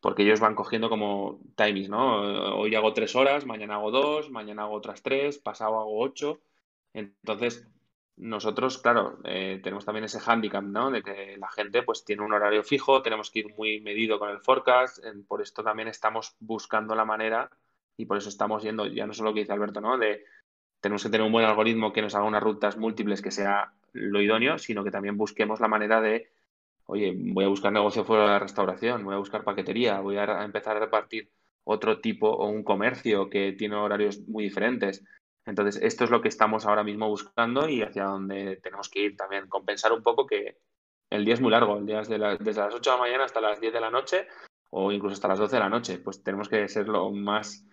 Porque 0.00 0.22
ellos 0.22 0.40
van 0.40 0.54
cogiendo 0.54 0.90
como 0.90 1.40
timings, 1.56 1.88
¿no? 1.88 2.58
Hoy 2.58 2.74
hago 2.74 2.92
3 2.92 3.14
horas, 3.16 3.46
mañana 3.46 3.76
hago 3.76 3.90
2, 3.90 4.30
mañana 4.30 4.64
hago 4.64 4.74
otras 4.74 5.02
3, 5.02 5.38
pasado 5.38 5.80
hago 5.80 5.98
8. 6.00 6.40
Entonces, 6.92 7.66
nosotros, 8.16 8.78
claro, 8.78 9.18
eh, 9.24 9.60
tenemos 9.62 9.84
también 9.84 10.04
ese 10.04 10.20
hándicap, 10.20 10.62
¿no? 10.62 10.90
De 10.90 11.02
que 11.02 11.36
la 11.38 11.48
gente 11.50 11.82
pues 11.82 12.04
tiene 12.04 12.22
un 12.22 12.32
horario 12.32 12.62
fijo, 12.62 13.02
tenemos 13.02 13.30
que 13.30 13.40
ir 13.40 13.54
muy 13.56 13.80
medido 13.80 14.18
con 14.18 14.30
el 14.30 14.40
forecast, 14.40 14.98
por 15.26 15.42
esto 15.42 15.64
también 15.64 15.88
estamos 15.88 16.36
buscando 16.38 16.94
la 16.94 17.04
manera 17.04 17.50
y 17.96 18.06
por 18.06 18.18
eso 18.18 18.28
estamos 18.28 18.62
yendo, 18.62 18.86
ya 18.86 19.06
no 19.06 19.14
solo 19.14 19.30
lo 19.30 19.34
que 19.34 19.40
dice 19.40 19.52
Alberto, 19.52 19.80
¿no? 19.80 19.98
De 19.98 20.24
tenemos 20.80 21.02
que 21.02 21.08
tener 21.08 21.26
un 21.26 21.32
buen 21.32 21.46
algoritmo 21.46 21.92
que 21.92 22.02
nos 22.02 22.14
haga 22.14 22.24
unas 22.24 22.42
rutas 22.42 22.76
múltiples 22.76 23.22
que 23.22 23.30
sea 23.30 23.72
lo 23.94 24.20
idóneo, 24.20 24.58
sino 24.58 24.84
que 24.84 24.90
también 24.90 25.16
busquemos 25.16 25.60
la 25.60 25.68
manera 25.68 26.00
de, 26.00 26.30
oye, 26.86 27.14
voy 27.16 27.44
a 27.44 27.48
buscar 27.48 27.72
negocio 27.72 28.04
fuera 28.04 28.24
de 28.24 28.30
la 28.30 28.38
restauración, 28.38 29.04
voy 29.04 29.14
a 29.14 29.18
buscar 29.18 29.44
paquetería, 29.44 30.00
voy 30.00 30.18
a 30.18 30.44
empezar 30.44 30.76
a 30.76 30.80
repartir 30.80 31.30
otro 31.64 32.00
tipo 32.00 32.28
o 32.28 32.48
un 32.48 32.62
comercio 32.62 33.30
que 33.30 33.52
tiene 33.52 33.76
horarios 33.76 34.20
muy 34.28 34.44
diferentes. 34.44 35.02
Entonces, 35.46 35.82
esto 35.82 36.04
es 36.04 36.10
lo 36.10 36.20
que 36.20 36.28
estamos 36.28 36.66
ahora 36.66 36.84
mismo 36.84 37.08
buscando 37.08 37.68
y 37.68 37.82
hacia 37.82 38.04
donde 38.04 38.56
tenemos 38.56 38.88
que 38.88 39.00
ir 39.00 39.16
también. 39.16 39.48
Compensar 39.48 39.92
un 39.92 40.02
poco 40.02 40.26
que 40.26 40.58
el 41.10 41.24
día 41.24 41.34
es 41.34 41.40
muy 41.40 41.50
largo, 41.50 41.76
el 41.76 41.86
día 41.86 42.00
es 42.00 42.08
desde 42.08 42.60
las 42.60 42.74
8 42.74 42.90
de 42.90 42.96
la 42.96 43.02
mañana 43.02 43.24
hasta 43.24 43.40
las 43.40 43.60
10 43.60 43.72
de 43.72 43.80
la 43.80 43.90
noche 43.90 44.26
o 44.70 44.90
incluso 44.90 45.14
hasta 45.14 45.28
las 45.28 45.38
12 45.38 45.56
de 45.56 45.60
la 45.60 45.68
noche. 45.68 45.98
Pues 45.98 46.22
tenemos 46.22 46.48
que 46.48 46.66
ser 46.68 46.88
lo 46.88 47.10
más... 47.10 47.66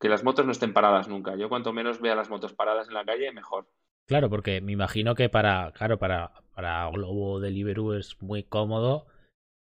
Que 0.00 0.08
las 0.08 0.24
motos 0.24 0.44
no 0.44 0.52
estén 0.52 0.72
paradas 0.72 1.08
nunca. 1.08 1.36
Yo 1.36 1.48
cuanto 1.48 1.72
menos 1.72 2.00
vea 2.00 2.14
las 2.14 2.30
motos 2.30 2.52
paradas 2.52 2.88
en 2.88 2.94
la 2.94 3.04
calle, 3.04 3.32
mejor. 3.32 3.68
Claro, 4.06 4.28
porque 4.28 4.60
me 4.60 4.72
imagino 4.72 5.14
que 5.14 5.28
para, 5.28 5.72
claro, 5.72 5.98
para, 5.98 6.32
para 6.54 6.88
Globo 6.90 7.40
Deliveroo 7.40 7.94
es 7.94 8.20
muy 8.20 8.42
cómodo 8.42 9.06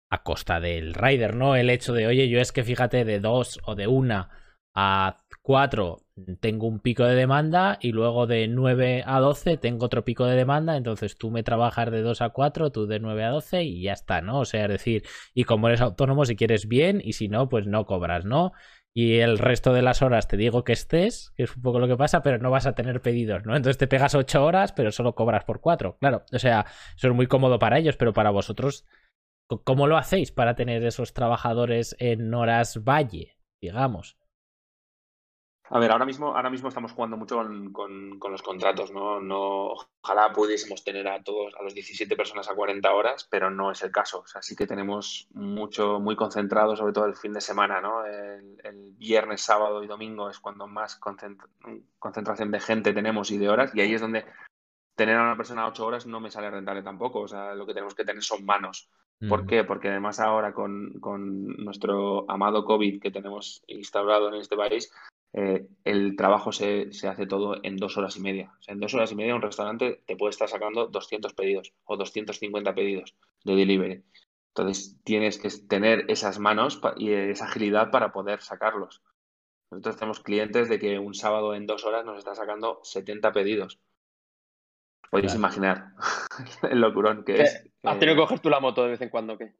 a 0.09 0.23
costa 0.23 0.59
del 0.59 0.93
rider, 0.93 1.35
¿no? 1.35 1.55
El 1.55 1.69
hecho 1.69 1.93
de, 1.93 2.07
oye, 2.07 2.29
yo 2.29 2.39
es 2.39 2.51
que 2.51 2.63
fíjate, 2.63 3.05
de 3.05 3.19
dos 3.19 3.59
o 3.65 3.75
de 3.75 3.87
una 3.87 4.29
a 4.75 5.23
4 5.41 5.99
tengo 6.39 6.67
un 6.67 6.79
pico 6.79 7.03
de 7.05 7.15
demanda 7.15 7.77
y 7.81 7.91
luego 7.93 8.27
de 8.27 8.47
9 8.47 9.03
a 9.05 9.19
12 9.19 9.57
tengo 9.57 9.85
otro 9.87 10.05
pico 10.05 10.25
de 10.25 10.35
demanda, 10.37 10.77
entonces 10.77 11.17
tú 11.17 11.31
me 11.31 11.43
trabajas 11.43 11.91
de 11.91 12.01
2 12.01 12.21
a 12.21 12.29
4, 12.29 12.71
tú 12.71 12.87
de 12.87 12.99
9 12.99 13.23
a 13.25 13.31
12 13.31 13.63
y 13.63 13.83
ya 13.83 13.93
está, 13.93 14.21
¿no? 14.21 14.39
O 14.41 14.45
sea, 14.45 14.63
es 14.65 14.69
decir, 14.71 15.03
y 15.33 15.45
como 15.45 15.67
eres 15.67 15.81
autónomo, 15.81 16.25
si 16.25 16.35
quieres 16.37 16.67
bien 16.67 17.01
y 17.03 17.13
si 17.13 17.27
no, 17.29 17.49
pues 17.49 17.67
no 17.67 17.85
cobras, 17.85 18.25
¿no? 18.25 18.53
Y 18.93 19.19
el 19.19 19.37
resto 19.37 19.73
de 19.73 19.81
las 19.81 20.01
horas 20.01 20.27
te 20.27 20.35
digo 20.35 20.65
que 20.65 20.73
estés, 20.73 21.31
que 21.37 21.43
es 21.43 21.55
un 21.55 21.61
poco 21.61 21.79
lo 21.79 21.87
que 21.87 21.95
pasa, 21.95 22.21
pero 22.21 22.39
no 22.39 22.51
vas 22.51 22.65
a 22.65 22.75
tener 22.75 23.01
pedidos, 23.01 23.45
¿no? 23.45 23.55
Entonces 23.55 23.77
te 23.77 23.87
pegas 23.87 24.15
8 24.15 24.43
horas, 24.43 24.73
pero 24.73 24.91
solo 24.91 25.15
cobras 25.15 25.45
por 25.45 25.61
4, 25.61 25.97
claro. 25.97 26.25
O 26.33 26.39
sea, 26.39 26.65
eso 26.97 27.07
es 27.07 27.13
muy 27.13 27.27
cómodo 27.27 27.57
para 27.57 27.77
ellos, 27.77 27.95
pero 27.95 28.13
para 28.13 28.31
vosotros, 28.31 28.85
¿cómo 29.63 29.87
lo 29.87 29.95
hacéis 29.95 30.31
para 30.33 30.55
tener 30.55 30.83
esos 30.83 31.13
trabajadores 31.13 31.95
en 31.99 32.33
horas 32.33 32.83
valle, 32.83 33.37
digamos? 33.61 34.17
A 35.73 35.79
ver, 35.79 35.89
ahora 35.89 36.05
mismo, 36.05 36.35
ahora 36.35 36.49
mismo 36.49 36.67
estamos 36.67 36.91
jugando 36.91 37.15
mucho 37.15 37.37
con, 37.71 38.19
los 38.19 38.41
contratos, 38.41 38.91
¿no? 38.91 39.21
¿no? 39.21 39.73
Ojalá 40.03 40.33
pudiésemos 40.33 40.83
tener 40.83 41.07
a 41.07 41.23
todos, 41.23 41.53
a 41.57 41.63
los 41.63 41.73
17 41.73 42.13
personas 42.17 42.49
a 42.49 42.55
40 42.55 42.93
horas, 42.93 43.25
pero 43.31 43.49
no 43.49 43.71
es 43.71 43.81
el 43.81 43.89
caso. 43.89 44.19
O 44.19 44.27
sea, 44.27 44.41
sí 44.41 44.53
que 44.53 44.67
tenemos 44.67 45.29
mucho, 45.33 46.01
muy 46.01 46.17
concentrado, 46.17 46.75
sobre 46.75 46.91
todo 46.91 47.05
el 47.05 47.15
fin 47.15 47.31
de 47.31 47.39
semana, 47.39 47.79
¿no? 47.79 48.05
El, 48.05 48.95
viernes, 48.97 49.41
sábado 49.41 49.81
y 49.81 49.87
domingo 49.87 50.29
es 50.29 50.39
cuando 50.39 50.67
más 50.67 50.99
concentración 50.99 52.51
de 52.51 52.59
gente 52.59 52.93
tenemos 52.93 53.31
y 53.31 53.37
de 53.37 53.49
horas, 53.49 53.71
y 53.73 53.79
ahí 53.79 53.93
es 53.93 54.01
donde 54.01 54.25
tener 54.95 55.15
a 55.15 55.23
una 55.23 55.37
persona 55.37 55.63
a 55.63 55.69
8 55.69 55.85
horas 55.85 56.05
no 56.05 56.19
me 56.19 56.29
sale 56.29 56.51
rentable 56.51 56.83
tampoco. 56.83 57.21
O 57.21 57.27
sea, 57.29 57.55
lo 57.55 57.65
que 57.65 57.73
tenemos 57.73 57.95
que 57.95 58.03
tener 58.03 58.21
son 58.21 58.43
manos. 58.45 58.89
¿Por 59.29 59.45
qué? 59.45 59.63
Porque 59.63 59.87
además 59.87 60.19
ahora 60.19 60.51
con, 60.51 60.99
con, 60.99 61.45
nuestro 61.63 62.29
amado 62.29 62.65
COVID 62.65 62.99
que 62.99 63.11
tenemos 63.11 63.63
instaurado 63.67 64.27
en 64.29 64.35
este 64.35 64.57
país, 64.57 64.91
eh, 65.33 65.67
el 65.85 66.15
trabajo 66.15 66.51
se, 66.51 66.91
se, 66.91 67.07
hace 67.07 67.25
todo 67.25 67.55
en 67.63 67.77
dos 67.77 67.97
horas 67.97 68.17
y 68.17 68.21
media. 68.21 68.53
O 68.59 68.63
sea, 68.63 68.73
en 68.73 68.79
dos 68.79 68.93
horas 68.93 69.11
y 69.11 69.15
media 69.15 69.35
un 69.35 69.41
restaurante 69.41 70.03
te 70.05 70.15
puede 70.17 70.31
estar 70.31 70.49
sacando 70.49 70.87
200 70.87 71.33
pedidos 71.33 71.73
o 71.85 71.95
250 71.97 72.75
pedidos 72.75 73.15
de 73.43 73.55
delivery. 73.55 74.03
Entonces 74.49 74.97
tienes 75.03 75.39
que 75.39 75.49
tener 75.67 76.05
esas 76.09 76.39
manos 76.39 76.81
y 76.97 77.13
esa 77.13 77.45
agilidad 77.45 77.91
para 77.91 78.11
poder 78.11 78.41
sacarlos. 78.41 79.01
Nosotros 79.71 79.95
tenemos 79.95 80.19
clientes 80.19 80.67
de 80.67 80.79
que 80.79 80.99
un 80.99 81.13
sábado 81.13 81.55
en 81.55 81.65
dos 81.65 81.85
horas 81.85 82.03
nos 82.03 82.17
está 82.17 82.35
sacando 82.35 82.81
70 82.83 83.31
pedidos. 83.31 83.79
Podéis 85.09 85.35
imaginar 85.35 85.93
el 86.69 86.81
locurón 86.81 87.23
que 87.23 87.41
es. 87.41 87.65
¿Has 87.83 87.99
tenido 87.99 88.15
que 88.15 88.21
coger 88.21 88.39
tú 88.39 88.49
la 88.49 88.59
moto 88.59 88.83
de 88.83 88.91
vez 88.91 89.01
en 89.01 89.09
cuando? 89.09 89.37
¿qué? 89.37 89.53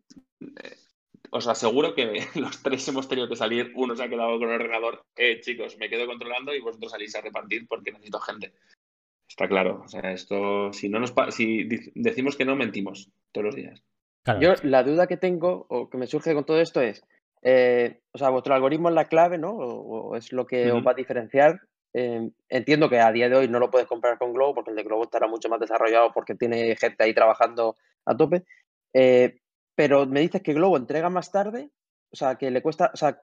Os 1.32 1.48
aseguro 1.48 1.96
que 1.96 2.06
los 2.36 2.62
tres 2.62 2.88
hemos 2.88 3.08
tenido 3.08 3.28
que 3.28 3.36
salir, 3.36 3.72
uno 3.76 3.96
se 3.96 4.04
ha 4.04 4.10
quedado 4.10 4.38
con 4.38 4.50
el 4.50 4.56
ordenador, 4.56 5.04
eh, 5.15 5.39
chicos, 5.39 5.78
me 5.78 5.89
quedo 5.89 6.06
controlando 6.06 6.54
y 6.54 6.60
vosotros 6.60 6.91
salís 6.91 7.15
a 7.15 7.22
repartir 7.22 7.67
porque 7.67 7.91
necesito 7.91 8.20
gente. 8.20 8.54
Está 9.28 9.48
claro, 9.48 9.82
o 9.86 9.88
sea, 9.88 10.12
esto, 10.12 10.74
si 10.74 10.89
no 10.89 11.00
nos 11.00 11.13
si 11.30 11.67
decimos 11.96 12.36
que 12.36 12.44
no, 12.44 12.58
mentimos 12.58 13.10
todos 13.32 13.46
los 13.46 13.56
días. 13.56 13.82
Yo 14.39 14.54
la 14.63 14.84
duda 14.84 15.08
que 15.08 15.17
tengo 15.17 15.65
o 15.70 15.89
que 15.89 15.98
me 15.98 16.06
surge 16.06 16.34
con 16.34 16.46
todo 16.46 16.60
esto 16.60 16.82
es, 16.82 17.02
eh, 17.41 18.02
o 18.12 18.17
sea, 18.17 18.30
vuestro 18.30 18.54
algoritmo 18.54 18.89
es 18.89 18.96
la 18.96 19.08
clave, 19.08 19.38
¿no? 19.38 19.52
O, 19.52 20.15
es 20.15 20.32
lo 20.32 20.46
que 20.46 20.72
os 20.72 20.86
va 20.86 20.91
a 20.91 20.96
diferenciar. 20.96 21.62
Eh, 21.94 22.30
entiendo 22.50 22.89
que 22.89 23.00
a 23.00 23.12
día 23.12 23.30
de 23.30 23.36
hoy 23.36 23.48
no 23.48 23.60
lo 23.60 23.72
puedes 23.72 23.88
comprar 23.88 24.17
con 24.17 24.34
Globo 24.34 24.56
porque 24.56 24.70
el 24.70 24.76
de 24.76 24.84
Globo 24.84 25.04
estará 25.04 25.28
mucho 25.28 25.50
más 25.50 25.60
desarrollado 25.60 26.12
porque 26.13 26.36
tiene 26.36 26.76
gente 26.76 27.04
ahí 27.04 27.13
trabajando 27.13 27.78
a 28.06 28.15
tope. 28.15 28.44
Eh, 28.94 29.39
pero 29.76 30.06
me 30.06 30.22
dices 30.22 30.42
que 30.42 30.54
Globo 30.54 30.78
entrega 30.78 31.10
más 31.10 31.32
tarde, 31.32 31.72
o 32.12 32.16
sea, 32.16 32.36
que 32.36 32.52
le 32.52 32.62
cuesta, 32.62 32.92
o 32.94 32.98
sea, 32.98 33.22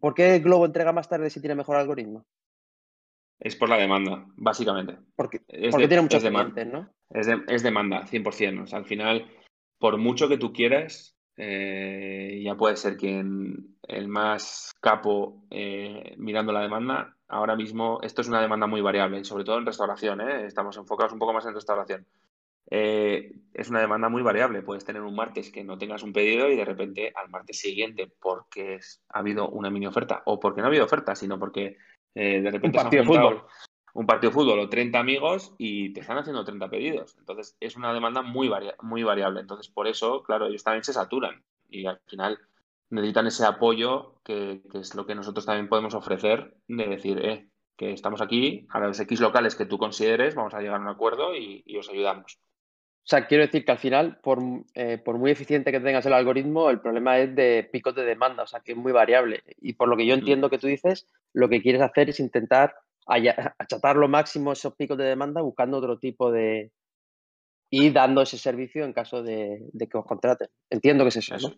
¿por 0.00 0.14
qué 0.14 0.38
Globo 0.38 0.66
entrega 0.66 0.92
más 0.92 1.08
tarde 1.08 1.30
si 1.30 1.40
tiene 1.40 1.54
mejor 1.54 1.76
algoritmo? 1.76 2.24
Es 3.40 3.56
por 3.56 3.68
la 3.68 3.76
demanda, 3.76 4.24
básicamente. 4.36 4.98
Porque, 5.16 5.40
tiene 5.40 6.00
muchos 6.00 6.22
clientes, 6.22 6.66
¿no? 6.66 6.88
Es, 7.10 7.26
es, 7.48 7.62
demanda, 7.64 8.06
100%. 8.06 8.62
O 8.62 8.66
sea, 8.66 8.78
al 8.78 8.84
final, 8.84 9.28
por 9.78 9.98
mucho 9.98 10.28
que 10.28 10.38
tú 10.38 10.52
quieras, 10.52 11.16
eh, 11.36 12.40
ya 12.44 12.54
puede 12.54 12.76
ser 12.76 12.96
quien 12.96 13.76
el 13.88 14.06
más 14.06 14.72
capo 14.80 15.44
eh, 15.50 16.14
mirando 16.18 16.52
la 16.52 16.60
demanda. 16.60 17.16
Ahora 17.26 17.56
mismo, 17.56 17.98
esto 18.02 18.20
es 18.20 18.28
una 18.28 18.40
demanda 18.40 18.66
muy 18.66 18.80
variable, 18.80 19.24
sobre 19.24 19.44
todo 19.44 19.58
en 19.58 19.66
restauración. 19.66 20.20
¿eh? 20.20 20.46
Estamos 20.46 20.76
enfocados 20.76 21.12
un 21.12 21.18
poco 21.18 21.32
más 21.32 21.46
en 21.46 21.54
restauración. 21.54 22.06
Eh, 22.70 23.32
es 23.52 23.68
una 23.68 23.80
demanda 23.80 24.08
muy 24.08 24.22
variable. 24.22 24.62
Puedes 24.62 24.84
tener 24.84 25.02
un 25.02 25.14
martes 25.14 25.50
que 25.50 25.64
no 25.64 25.78
tengas 25.78 26.02
un 26.02 26.12
pedido 26.12 26.50
y 26.50 26.56
de 26.56 26.64
repente 26.64 27.12
al 27.14 27.28
martes 27.28 27.60
siguiente, 27.60 28.10
porque 28.20 28.80
ha 29.10 29.18
habido 29.18 29.48
una 29.50 29.70
mini 29.70 29.86
oferta, 29.86 30.22
o 30.26 30.40
porque 30.40 30.60
no 30.60 30.66
ha 30.66 30.68
habido 30.68 30.84
oferta, 30.84 31.14
sino 31.14 31.38
porque 31.38 31.76
eh, 32.14 32.40
de 32.40 32.50
repente 32.50 32.78
un 32.78 32.84
partido 32.84 33.02
de 33.02 33.08
fútbol. 33.08 33.44
Un 33.94 34.06
partido 34.06 34.30
de 34.30 34.34
fútbol 34.34 34.58
o 34.60 34.68
30 34.70 34.98
amigos 34.98 35.54
y 35.58 35.92
te 35.92 36.00
están 36.00 36.16
haciendo 36.16 36.44
30 36.44 36.70
pedidos. 36.70 37.14
Entonces 37.18 37.56
es 37.60 37.76
una 37.76 37.92
demanda 37.92 38.22
muy, 38.22 38.50
muy 38.80 39.02
variable. 39.02 39.40
Entonces 39.40 39.68
por 39.68 39.86
eso, 39.86 40.22
claro, 40.22 40.46
ellos 40.46 40.64
también 40.64 40.84
se 40.84 40.94
saturan 40.94 41.44
y 41.68 41.84
al 41.84 42.00
final 42.06 42.38
necesitan 42.88 43.26
ese 43.26 43.44
apoyo 43.44 44.14
que, 44.24 44.62
es 44.72 44.94
lo 44.94 45.04
que 45.04 45.14
nosotros 45.14 45.44
también 45.44 45.68
podemos 45.68 45.94
ofrecer 45.94 46.56
de 46.68 46.86
decir, 46.86 47.18
eh, 47.22 47.48
que 47.76 47.92
estamos 47.92 48.22
aquí, 48.22 48.66
a 48.70 48.80
los 48.80 48.98
X 48.98 49.20
locales 49.20 49.56
que 49.56 49.66
tú 49.66 49.76
consideres, 49.76 50.34
vamos 50.34 50.54
a 50.54 50.60
llegar 50.60 50.76
a 50.76 50.82
un 50.82 50.88
acuerdo 50.88 51.34
y 51.34 51.76
os 51.76 51.90
ayudamos. 51.90 52.38
O 53.04 53.08
sea, 53.12 53.26
quiero 53.26 53.44
decir 53.44 53.64
que 53.64 53.72
al 53.72 53.78
final, 53.78 54.20
eh, 54.74 54.98
por, 54.98 55.18
muy 55.18 55.32
eficiente 55.32 55.72
que 55.72 55.80
tengas 55.80 56.06
el 56.06 56.12
algoritmo, 56.12 56.70
el 56.70 56.80
problema 56.80 57.18
es 57.18 57.34
de 57.34 57.68
picos 57.70 57.96
de 57.96 58.04
demanda, 58.04 58.44
o 58.44 58.46
sea, 58.46 58.60
que 58.60 58.72
es 58.72 58.78
muy 58.78 58.92
variable. 58.92 59.42
Y 59.60 59.72
por 59.72 59.88
lo 59.88 59.96
que 59.96 60.06
yo 60.06 60.14
entiendo 60.14 60.48
que 60.48 60.58
tú 60.58 60.68
dices, 60.68 61.08
lo 61.32 61.48
que 61.48 61.60
quieres 61.60 61.82
hacer 61.82 62.10
es 62.10 62.20
intentar 62.20 62.76
achatar 63.06 63.96
lo 63.96 64.06
máximo 64.06 64.52
esos 64.52 64.76
picos 64.76 64.96
de 64.96 65.04
demanda 65.04 65.40
buscando 65.42 65.78
otro 65.78 65.98
tipo 65.98 66.30
de... 66.30 66.70
y 67.70 67.90
dando 67.90 68.22
ese 68.22 68.38
servicio 68.38 68.84
en 68.84 68.92
caso 68.92 69.24
de, 69.24 69.68
que 69.90 69.98
os 69.98 70.06
contraten. 70.06 70.48
Entiendo 70.70 71.02
que 71.02 71.08
es 71.08 71.16
eso, 71.16 71.36
¿no? 71.38 71.54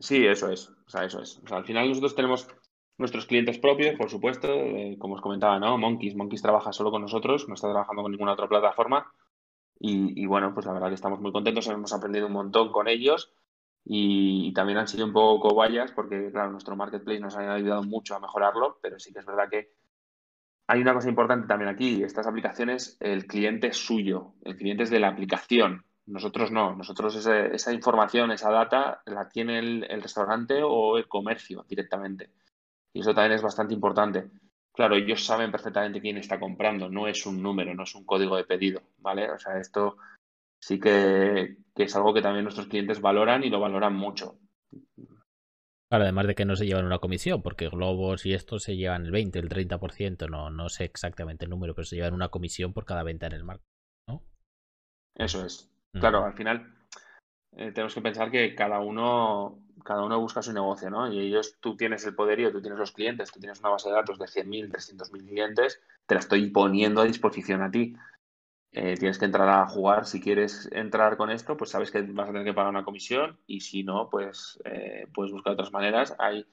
Sí, 0.00 0.26
eso 0.26 0.50
es. 0.50 0.68
O 0.68 0.90
sea, 0.90 1.04
eso 1.04 1.22
es. 1.22 1.38
O 1.44 1.46
sea, 1.46 1.58
al 1.58 1.64
final 1.64 1.88
nosotros 1.88 2.16
tenemos 2.16 2.48
nuestros 2.96 3.26
clientes 3.26 3.58
propios, 3.58 3.96
por 3.96 4.10
supuesto, 4.10 4.52
eh, 4.52 4.96
como 4.98 5.14
os 5.14 5.20
comentaba, 5.20 5.60
¿no? 5.60 5.78
Monkeys. 5.78 6.16
Monkeys 6.16 6.42
trabaja 6.42 6.72
solo 6.72 6.90
con 6.90 7.02
nosotros, 7.02 7.48
no 7.48 7.54
está 7.54 7.70
trabajando 7.70 8.02
con 8.02 8.10
ninguna 8.10 8.32
otra 8.32 8.48
plataforma. 8.48 9.12
Y, 9.80 10.26
bueno, 10.26 10.52
pues 10.54 10.66
la 10.66 10.72
verdad 10.72 10.88
que 10.88 10.94
estamos 10.94 11.20
muy 11.20 11.30
contentos, 11.30 11.68
hemos 11.68 11.92
aprendido 11.92 12.26
un 12.26 12.32
montón 12.32 12.72
con 12.72 12.88
ellos 12.88 13.32
y, 13.84 14.52
también 14.52 14.78
han 14.78 14.88
sido 14.88 15.06
un 15.06 15.12
poco 15.12 15.50
cobayas 15.50 15.92
porque, 15.92 16.30
claro, 16.32 16.50
nuestro 16.50 16.76
marketplace 16.76 17.20
nos 17.20 17.36
ha 17.36 17.54
ayudado 17.54 17.84
mucho 17.84 18.16
a 18.16 18.20
mejorarlo, 18.20 18.78
pero 18.82 18.98
sí 18.98 19.12
que 19.12 19.20
es 19.20 19.26
verdad 19.26 19.48
que 19.48 19.70
hay 20.66 20.80
una 20.80 20.94
cosa 20.94 21.08
importante 21.08 21.46
también 21.46 21.70
aquí, 21.70 22.02
estas 22.02 22.26
aplicaciones, 22.26 22.96
el 23.00 23.26
cliente 23.26 23.68
es 23.68 23.76
suyo, 23.76 24.34
el 24.44 24.56
cliente 24.56 24.82
es 24.82 24.90
de 24.90 25.00
la 25.00 25.08
aplicación, 25.08 25.84
nosotros 26.06 26.50
no, 26.50 26.74
nosotros 26.74 27.14
esa, 27.16 27.72
información, 27.72 28.32
esa 28.32 28.50
data 28.50 29.02
la 29.06 29.28
tiene 29.28 29.58
el 29.58 30.02
restaurante 30.02 30.60
o 30.62 30.98
el 30.98 31.06
comercio 31.06 31.64
directamente. 31.68 32.30
Y 32.92 33.00
eso 33.00 33.14
también 33.14 33.34
es 33.34 33.42
bastante 33.42 33.74
importante. 33.74 34.30
Claro, 34.78 34.94
ellos 34.94 35.24
saben 35.24 35.50
perfectamente 35.50 36.00
quién 36.00 36.18
está 36.18 36.38
comprando, 36.38 36.88
no 36.88 37.08
es 37.08 37.26
un 37.26 37.42
número, 37.42 37.74
no 37.74 37.82
es 37.82 37.96
un 37.96 38.04
código 38.04 38.36
de 38.36 38.44
pedido, 38.44 38.80
¿vale? 38.98 39.28
O 39.28 39.36
sea, 39.36 39.58
esto 39.58 39.96
sí 40.62 40.78
que, 40.78 41.56
es 41.74 41.96
algo 41.96 42.14
que 42.14 42.22
también 42.22 42.44
nuestros 42.44 42.68
clientes 42.68 43.00
valoran 43.00 43.42
y 43.42 43.50
lo 43.50 43.58
valoran 43.58 43.96
mucho. 43.96 44.38
Claro, 45.90 46.04
además 46.04 46.28
de 46.28 46.36
que 46.36 46.44
no 46.44 46.54
se 46.54 46.66
llevan 46.66 46.86
una 46.86 47.00
comisión, 47.00 47.42
porque 47.42 47.68
globos 47.68 48.24
y 48.24 48.34
estos 48.34 48.62
se 48.62 48.76
llevan 48.76 49.04
el 49.04 49.10
20, 49.10 49.40
el 49.40 49.48
30%, 49.48 50.28
no, 50.30 50.48
no 50.48 50.68
sé 50.68 50.84
exactamente 50.84 51.44
el 51.44 51.50
número, 51.50 51.74
pero 51.74 51.84
se 51.84 51.96
llevan 51.96 52.14
una 52.14 52.28
comisión 52.28 52.72
por 52.72 52.84
cada 52.84 53.02
venta 53.02 53.26
en 53.26 53.32
el 53.32 53.42
marco, 53.42 53.64
¿no? 54.08 54.22
Eso 55.16 55.44
es. 55.44 55.72
Claro, 55.90 56.24
al 56.24 56.34
final 56.34 56.72
eh, 57.56 57.72
tenemos 57.72 57.96
que 57.96 58.00
pensar 58.00 58.30
que 58.30 58.54
cada 58.54 58.78
uno 58.78 59.58
cada 59.88 60.04
uno 60.04 60.20
busca 60.20 60.42
su 60.42 60.52
negocio, 60.52 60.90
¿no? 60.90 61.10
Y 61.10 61.18
ellos, 61.18 61.56
tú 61.60 61.74
tienes 61.74 62.04
el 62.04 62.14
poderío, 62.14 62.52
tú 62.52 62.60
tienes 62.60 62.78
los 62.78 62.92
clientes, 62.92 63.32
tú 63.32 63.40
tienes 63.40 63.58
una 63.60 63.70
base 63.70 63.88
de 63.88 63.94
datos 63.94 64.18
de 64.18 64.26
100.000, 64.26 64.70
300.000 64.70 65.26
clientes, 65.26 65.80
te 66.04 66.14
la 66.14 66.20
estoy 66.20 66.50
poniendo 66.50 67.00
a 67.00 67.06
disposición 67.06 67.62
a 67.62 67.70
ti. 67.70 67.96
Eh, 68.72 68.96
tienes 68.98 69.18
que 69.18 69.24
entrar 69.24 69.48
a 69.48 69.66
jugar. 69.66 70.04
Si 70.04 70.20
quieres 70.20 70.68
entrar 70.72 71.16
con 71.16 71.30
esto, 71.30 71.56
pues 71.56 71.70
sabes 71.70 71.90
que 71.90 72.02
vas 72.02 72.28
a 72.28 72.32
tener 72.32 72.44
que 72.44 72.52
pagar 72.52 72.68
una 72.68 72.84
comisión 72.84 73.38
y 73.46 73.60
si 73.60 73.82
no, 73.82 74.10
pues 74.10 74.60
eh, 74.66 75.06
puedes 75.14 75.32
buscar 75.32 75.54
otras 75.54 75.72
maneras. 75.72 76.14
Hay... 76.18 76.44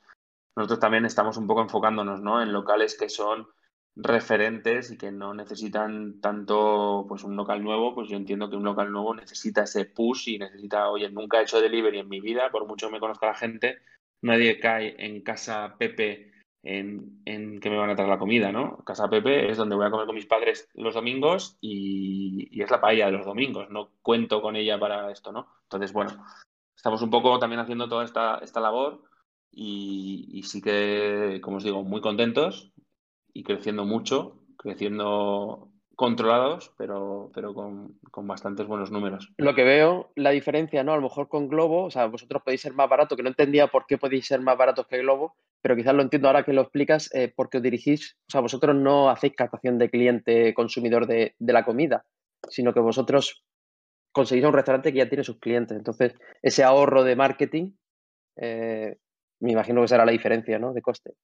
Nosotros 0.56 0.80
también 0.80 1.04
estamos 1.04 1.36
un 1.36 1.45
poco 1.45 1.62
enfocándonos 1.62 2.21
¿no? 2.21 2.41
en 2.41 2.54
locales 2.54 2.98
que 2.98 3.10
son 3.10 3.50
referentes 3.95 4.91
y 4.91 4.97
que 4.97 5.12
no 5.12 5.34
necesitan 5.34 6.19
tanto 6.19 7.05
pues 7.08 7.23
un 7.23 7.36
local 7.36 7.63
nuevo, 7.63 7.95
pues 7.95 8.10
yo 8.10 8.17
entiendo 8.17 8.49
que 8.49 8.58
un 8.58 8.63
local 8.63 8.91
nuevo 8.91 9.15
necesita 9.15 9.63
ese 9.63 9.86
push 9.86 10.29
y 10.29 10.38
necesita, 10.38 10.89
oye, 10.89 11.10
nunca 11.10 11.39
he 11.39 11.43
hecho 11.43 11.62
delivery 11.62 11.99
en 11.99 12.10
mi 12.10 12.19
vida, 12.19 12.49
por 12.51 12.67
mucho 12.67 12.89
me 12.89 12.99
conozca 12.99 13.27
la 13.27 13.36
gente, 13.36 13.79
nadie 14.21 14.60
cae 14.60 14.95
en 14.97 15.21
casa 15.21 15.75
Pepe 15.77 16.34
en, 16.63 17.21
en, 17.25 17.60
que 17.60 17.69
me 17.69 17.77
van 17.77 17.91
a 17.91 17.95
traer 17.95 18.10
la 18.10 18.19
comida, 18.19 18.51
¿no? 18.51 18.77
Casa 18.84 19.08
Pepe 19.08 19.49
es 19.49 19.58
donde 19.58 19.75
voy 19.75 19.86
a 19.86 19.91
comer 19.91 20.08
con 20.08 20.15
mis 20.15 20.25
padres 20.25 20.67
los 20.73 20.95
domingos 20.95 21.58
y, 21.62 22.49
y 22.51 22.62
es 22.62 22.71
la 22.71 22.81
paella 22.81 23.05
de 23.05 23.13
los 23.13 23.25
domingos, 23.25 23.69
no 23.69 23.91
cuento 24.01 24.41
con 24.41 24.55
ella 24.55 24.77
para 24.79 25.12
esto, 25.12 25.31
¿no? 25.31 25.47
Entonces, 25.63 25.93
bueno, 25.93 26.25
estamos 26.75 27.01
un 27.01 27.10
poco 27.10 27.39
también 27.39 27.60
haciendo 27.60 27.88
toda 27.88 28.03
esta, 28.03 28.39
esta 28.43 28.60
labor 28.60 29.03
y, 29.51 30.43
sí 30.43 30.62
que, 30.62 31.39
como 31.41 31.58
os 31.58 31.63
digo, 31.63 31.84
muy 31.84 32.01
contentos 32.01 32.73
y 33.36 33.43
creciendo 33.43 33.86
mucho, 33.86 34.39
creciendo 34.58 35.69
controlados, 35.95 36.74
pero, 36.78 37.32
pero 37.34 37.54
con, 37.54 38.00
con, 38.12 38.28
bastantes 38.28 38.65
buenos 38.65 38.91
números. 38.91 39.32
Lo 39.38 39.54
que 39.54 39.63
veo, 39.63 40.12
la 40.15 40.32
diferencia, 40.32 40.84
¿no? 40.84 40.93
A 40.93 40.95
lo 40.95 41.04
mejor 41.04 41.28
con 41.28 41.48
Globo, 41.48 41.84
o 41.84 41.91
sea, 41.91 42.08
vosotros 42.08 42.41
podéis 42.43 42.62
ser 42.62 42.74
más 42.74 42.89
baratos, 42.89 43.15
que 43.15 43.24
no 43.24 43.30
entendía 43.30 43.67
por 43.67 43.86
qué 43.86 43.98
podéis 43.98 44.26
ser 44.26 44.41
más 44.41 44.58
baratos 44.58 44.88
que 44.88 45.00
Globo, 45.00 45.36
pero 45.62 45.76
quizás 45.76 45.93
lo 45.93 46.02
entiendo 46.02 46.28
ahora 46.28 46.43
que 46.43 46.54
lo 46.54 46.62
explicas, 46.62 47.13
eh, 47.13 47.32
porque 47.34 47.58
os 47.58 47.63
dirigís, 47.63 48.17
o 48.28 48.32
sea, 48.32 48.41
vosotros 48.41 48.76
no 48.76 49.10
hacéis 49.10 49.34
captación 49.36 49.78
de 49.78 49.89
cliente 49.89 50.54
consumidor 50.54 51.06
de, 51.06 51.36
de 51.38 51.54
la 51.54 51.65
comida, 51.65 52.06
sino 52.50 52.74
que 52.74 52.80
vosotros 52.80 53.43
conseguís 54.13 54.45
un 54.45 54.54
restaurante 54.54 54.93
que 54.93 55.00
ya 55.00 55.10
tiene 55.10 55.26
sus 55.26 55.39
clientes. 55.39 55.78
Entonces, 55.78 56.15
ese 56.41 56.63
ahorro 56.63 57.04
de 57.04 57.17
marketing, 57.17 57.71
eh, 58.38 58.98
me 59.41 59.52
imagino 59.52 59.82
que 59.82 59.89
será 59.89 60.06
la 60.06 60.13
diferencia, 60.13 60.58
¿no? 60.58 60.74
De 60.74 60.82
coste. 60.82 61.15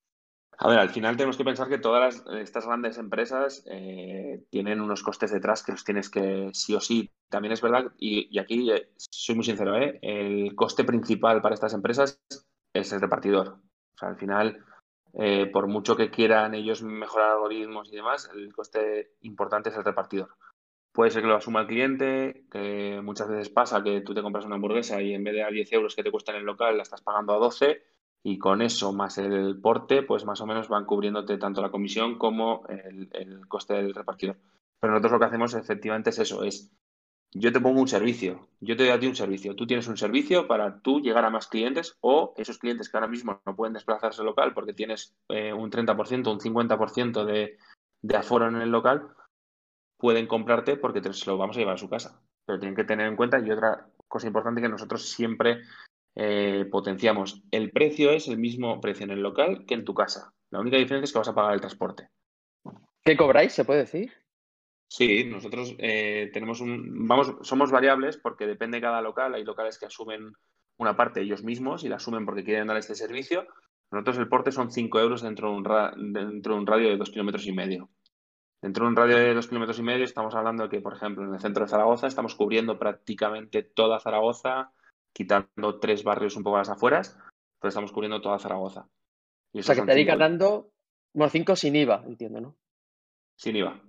A 0.64 0.70
ver, 0.70 0.78
al 0.78 0.92
final 0.92 1.18
tenemos 1.18 1.38
que 1.38 1.44
pensar 1.44 1.68
que 1.70 1.80
todas 1.80 2.24
estas 2.40 2.68
grandes 2.68 3.00
empresas 3.00 3.64
eh, 3.66 4.44
tienen 4.52 4.80
unos 4.80 5.02
costes 5.02 5.32
detrás 5.32 5.64
que 5.64 5.72
los 5.72 5.84
tienes 5.84 6.08
que 6.08 6.52
sí 6.54 6.76
o 6.76 6.80
sí. 6.80 7.10
También 7.30 7.52
es 7.52 7.62
verdad, 7.62 7.92
y, 7.98 8.38
aquí 8.38 8.70
eh, 8.70 8.92
soy 8.96 9.34
muy 9.34 9.44
sincero, 9.44 9.76
¿eh? 9.76 9.98
el 10.04 10.54
coste 10.54 10.84
principal 10.84 11.42
para 11.42 11.56
estas 11.56 11.74
empresas 11.74 12.22
es 12.74 12.94
el 12.94 13.02
repartidor. 13.02 13.58
O 13.96 13.98
sea, 13.98 14.10
al 14.10 14.18
final, 14.18 14.64
por 15.52 15.66
mucho 15.66 15.96
que 15.96 16.12
quieran 16.12 16.54
ellos 16.54 16.84
mejorar 16.84 17.32
algoritmos 17.32 17.92
y 17.92 17.96
demás, 17.96 18.30
el 18.32 18.54
coste 18.54 19.16
importante 19.22 19.70
es 19.70 19.76
el 19.78 19.84
repartidor. 19.84 20.30
Puede 20.92 21.10
ser 21.10 21.24
que 21.24 21.28
lo 21.28 21.38
asuma 21.38 21.62
el 21.62 21.68
cliente, 21.68 22.46
que 22.52 23.02
muchas 23.02 23.28
veces 23.28 23.50
pasa 23.50 23.82
que 23.82 24.02
tú 24.02 24.14
te 24.14 24.22
compras 24.22 24.46
una 24.46 24.56
hamburguesa 24.56 25.02
y 25.02 25.16
en 25.16 25.24
vez 25.24 25.34
de 25.34 25.44
a 25.44 25.50
10 25.50 25.74
euros 25.74 25.96
que 25.96 26.04
te 26.04 26.12
cuesta 26.12 26.34
en 26.34 26.38
el 26.38 26.46
local, 26.46 26.78
la 26.78 26.84
estás 26.84 27.02
pagando 27.02 27.34
a 27.34 27.40
12 27.40 27.82
y 28.24 28.38
con 28.38 28.62
eso 28.62 28.94
más 28.94 29.18
el 29.18 29.60
porte, 29.60 30.04
pues 30.04 30.26
más 30.26 30.42
o 30.42 30.46
menos 30.46 30.68
van 30.68 30.86
cubriéndote 30.86 31.38
tanto 31.38 31.62
la 31.62 31.72
comisión 31.72 32.18
como 32.18 32.64
el, 32.68 33.48
coste 33.48 33.74
del 33.74 33.96
repartidor. 33.96 34.38
Pero 34.80 34.94
nosotros 34.94 35.14
lo 35.14 35.20
que 35.20 35.26
hacemos 35.26 35.54
efectivamente 35.54 36.12
es 36.12 36.20
eso, 36.20 36.44
es 36.44 36.72
yo 37.34 37.52
te 37.52 37.62
pongo 37.62 37.80
un 37.80 37.88
servicio, 37.88 38.50
yo 38.60 38.76
te 38.76 38.84
doy 38.84 38.92
a 38.92 39.00
ti 39.00 39.08
un 39.08 39.16
servicio, 39.16 39.56
tú 39.56 39.66
tienes 39.66 39.88
un 39.88 39.98
servicio 39.98 40.48
para 40.48 40.82
tú 40.82 41.00
llegar 41.00 41.24
a 41.24 41.30
más 41.30 41.48
clientes 41.48 41.98
o 42.02 42.34
esos 42.36 42.58
clientes 42.58 42.90
que 42.90 42.98
ahora 42.98 43.08
mismo 43.08 43.42
no 43.46 43.56
pueden 43.56 43.74
desplazarse 43.74 44.22
al 44.22 44.28
local 44.28 44.54
porque 44.54 44.74
tienes 44.74 45.16
eh, 45.30 45.54
un 45.54 45.72
30%, 45.72 46.32
un 46.32 46.40
50% 46.40 47.26
de, 47.26 47.58
de 48.02 48.16
aforo 48.18 48.48
en 48.50 48.58
el 48.58 48.70
local, 48.70 49.08
pueden 49.98 50.28
comprarte 50.28 50.76
porque 50.76 51.00
te 51.00 51.12
lo 51.26 51.38
vamos 51.38 51.56
a 51.56 51.60
llevar 51.60 51.76
a 51.76 51.80
su 51.80 51.90
casa. 51.90 52.22
Pero 52.46 52.60
tienen 52.60 52.76
que 52.76 52.84
tener 52.84 53.08
en 53.08 53.16
cuenta, 53.16 53.40
y 53.40 53.50
otra 53.52 53.88
cosa 54.08 54.28
importante 54.28 54.62
que 54.62 54.68
nosotros 54.68 55.08
siempre 55.08 55.62
eh, 56.16 56.66
potenciamos, 56.72 57.44
el 57.52 57.72
precio 57.72 58.12
es 58.12 58.28
el 58.28 58.38
mismo 58.38 58.80
precio 58.82 59.06
en 59.06 59.12
el 59.12 59.22
local 59.22 59.66
que 59.66 59.74
en 59.74 59.86
tu 59.86 59.94
casa. 59.94 60.34
La 60.50 60.60
única 60.60 60.78
diferencia 60.78 61.06
es 61.06 61.14
que 61.14 61.20
vas 61.20 61.28
a 61.30 61.36
pagar 61.36 61.54
el 61.54 61.62
transporte. 61.62 62.10
¿Qué 63.04 63.18
cobráis, 63.18 63.54
se 63.54 63.66
puede 63.66 63.82
decir? 63.82 64.12
Sí, 64.88 65.24
nosotros 65.24 65.74
eh, 65.80 66.30
tenemos 66.34 66.60
un, 66.60 67.08
vamos, 67.08 67.36
somos 67.42 67.72
variables 67.72 68.18
porque 68.18 68.46
depende 68.46 68.78
de 68.78 68.82
cada 68.82 69.02
local. 69.02 69.34
Hay 69.34 69.46
locales 69.46 69.80
que 69.80 69.86
asumen 69.86 70.34
una 70.78 70.96
parte 70.96 71.22
ellos 71.22 71.44
mismos 71.44 71.84
y 71.84 71.90
la 71.90 71.96
asumen 71.96 72.26
porque 72.26 72.44
quieren 72.44 72.68
dar 72.68 72.78
este 72.78 72.96
servicio. 72.96 73.48
Nosotros 73.90 74.18
el 74.18 74.28
porte 74.28 74.52
son 74.52 74.72
5 74.72 75.00
euros 75.00 75.22
dentro 75.22 75.50
de 75.50 75.56
un, 75.56 76.14
dentro 76.14 76.54
de 76.54 76.60
un 76.60 76.68
radio 76.68 76.90
de 76.90 76.98
2 76.98 77.10
kilómetros 77.10 77.48
y 77.48 77.54
medio. 77.54 77.90
Dentro 78.62 78.86
de 78.86 78.90
un 78.90 78.96
radio 78.96 79.18
de 79.18 79.34
dos 79.34 79.48
kilómetros 79.48 79.80
y 79.80 79.82
medio 79.82 80.06
estamos 80.06 80.36
hablando 80.36 80.64
de 80.64 80.70
que, 80.70 80.82
por 80.82 80.94
ejemplo, 80.94 81.24
en 81.24 81.34
el 81.34 81.40
centro 81.40 81.66
de 81.66 81.70
Zaragoza 81.70 82.06
estamos 82.06 82.36
cubriendo 82.36 82.78
prácticamente 82.78 83.64
toda 83.64 84.00
Zaragoza, 84.00 84.72
quitando 85.14 85.80
tres 85.80 86.04
barrios 86.04 86.36
un 86.36 86.44
poco 86.44 86.58
a 86.58 86.60
las 86.60 86.70
afueras, 86.70 87.18
pero 87.60 87.70
estamos 87.70 87.92
cubriendo 87.92 88.22
toda 88.22 88.40
Zaragoza. 88.40 88.88
o 89.54 89.62
sea, 89.62 89.76
que 89.76 89.82
estaría 89.82 90.06
ganando, 90.06 90.72
bueno, 91.14 91.30
cinco 91.30 91.56
sin 91.56 91.76
IVA, 91.76 92.04
entiendo, 92.06 92.42
¿no? 92.42 92.58
Sin 93.36 93.56
IVA. 93.56 93.82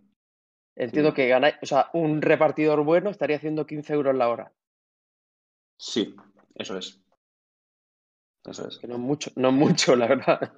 Entiendo 0.74 1.12
que 1.12 1.28
ganáis, 1.28 1.56
o 1.62 1.66
sea, 1.66 1.90
un 1.92 2.22
repartidor 2.22 2.82
bueno 2.85 3.11
estaría 3.11 3.37
haciendo 3.37 3.66
15 3.66 3.92
euros 3.92 4.16
la 4.16 4.28
hora. 4.28 4.52
Sí, 5.76 6.14
eso 6.54 6.78
es. 6.78 7.02
Eso 8.44 8.66
es. 8.68 8.78
Que 8.78 8.88
no 8.88 8.94
es 8.94 9.00
mucho, 9.00 9.30
no 9.37 9.48
es 9.48 9.54
mucho, 9.54 9.96
la 9.96 10.06
verdad. 10.06 10.52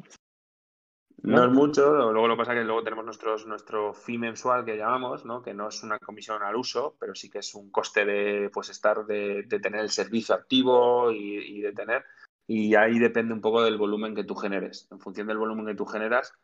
No, 1.24 1.42
es 1.42 1.50
mucho, 1.50 2.12
luego 2.12 2.28
lo 2.28 2.34
que 2.34 2.38
pasa 2.38 2.52
es 2.52 2.58
que 2.58 2.64
luego 2.64 2.82
tenemos 2.82 3.06
nuestros, 3.06 3.46
nuestro 3.46 3.94
fee 3.94 4.18
mensual 4.18 4.66
que 4.66 4.76
llamamos, 4.76 5.24
¿no? 5.24 5.42
que 5.42 5.54
no 5.54 5.68
es 5.68 5.82
una 5.82 5.98
comisión 5.98 6.42
al 6.42 6.54
uso, 6.54 6.96
pero 7.00 7.14
sí 7.14 7.30
que 7.30 7.38
es 7.38 7.54
un 7.54 7.70
coste 7.70 8.04
de 8.04 8.50
pues 8.52 8.68
estar 8.68 9.06
de, 9.06 9.46
tener 9.48 9.80
el 9.80 9.88
servicio 9.88 10.34
activo 10.34 11.10
y, 11.10 11.62
de 11.62 11.72
tener. 11.72 12.04
Y 12.46 12.74
ahí 12.74 12.98
depende 12.98 13.32
un 13.32 13.40
poco 13.40 13.62
del 13.62 13.78
volumen 13.78 14.14
que 14.14 14.24
tú 14.24 14.34
generes. 14.34 14.87
En 14.90 15.00
función 15.00 15.26
del 15.26 15.38
volumen 15.38 15.64
que 15.64 15.74
tú 15.74 15.87
generas, 15.87 16.34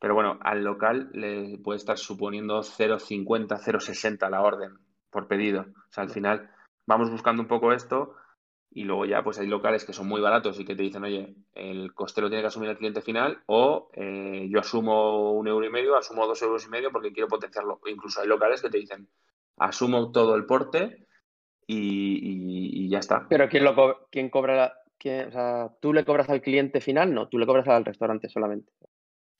pero 0.00 0.14
bueno, 0.14 0.38
al 0.40 0.64
local 0.64 1.10
le 1.12 1.58
puede 1.58 1.76
estar 1.76 1.98
suponiendo 1.98 2.60
0,50, 2.60 3.58
0,60 3.58 4.30
la 4.30 4.40
orden 4.40 4.78
por 5.10 5.28
pedido. 5.28 5.60
O 5.60 5.92
sea, 5.92 6.04
al 6.04 6.10
final 6.10 6.50
vamos 6.86 7.10
buscando 7.10 7.42
un 7.42 7.48
poco 7.48 7.74
esto 7.74 8.14
y 8.74 8.84
luego 8.84 9.04
ya 9.04 9.22
pues 9.22 9.38
hay 9.38 9.46
locales 9.46 9.84
que 9.84 9.92
son 9.92 10.08
muy 10.08 10.20
baratos 10.20 10.58
y 10.58 10.64
que 10.64 10.74
te 10.74 10.82
dicen, 10.82 11.04
oye, 11.04 11.34
el 11.54 11.92
coste 11.94 12.20
lo 12.20 12.28
tiene 12.28 12.42
que 12.42 12.48
asumir 12.48 12.70
el 12.70 12.78
cliente 12.78 13.02
final 13.02 13.42
o 13.46 13.90
eh, 13.94 14.46
yo 14.50 14.60
asumo 14.60 15.32
un 15.32 15.46
euro 15.46 15.66
y 15.66 15.70
medio, 15.70 15.96
asumo 15.96 16.26
dos 16.26 16.40
euros 16.42 16.66
y 16.66 16.70
medio 16.70 16.90
porque 16.90 17.12
quiero 17.12 17.28
potenciarlo. 17.28 17.80
Incluso 17.86 18.20
hay 18.20 18.28
locales 18.28 18.62
que 18.62 18.70
te 18.70 18.78
dicen, 18.78 19.08
asumo 19.58 20.10
todo 20.10 20.34
el 20.36 20.46
porte 20.46 21.06
y, 21.66 22.88
ya 22.88 22.98
está. 22.98 23.26
Pero 23.28 23.48
¿quién, 23.48 23.64
lo 23.64 24.08
quién 24.10 24.28
cobra? 24.28 24.74
Quién, 24.98 25.28
o 25.28 25.32
sea, 25.32 25.70
¿tú 25.80 25.92
le 25.92 26.04
cobras 26.04 26.28
al 26.28 26.42
cliente 26.42 26.80
final? 26.80 27.14
No, 27.14 27.28
tú 27.28 27.38
le 27.38 27.46
cobras 27.46 27.66
al 27.68 27.84
restaurante 27.84 28.28
solamente. 28.28 28.72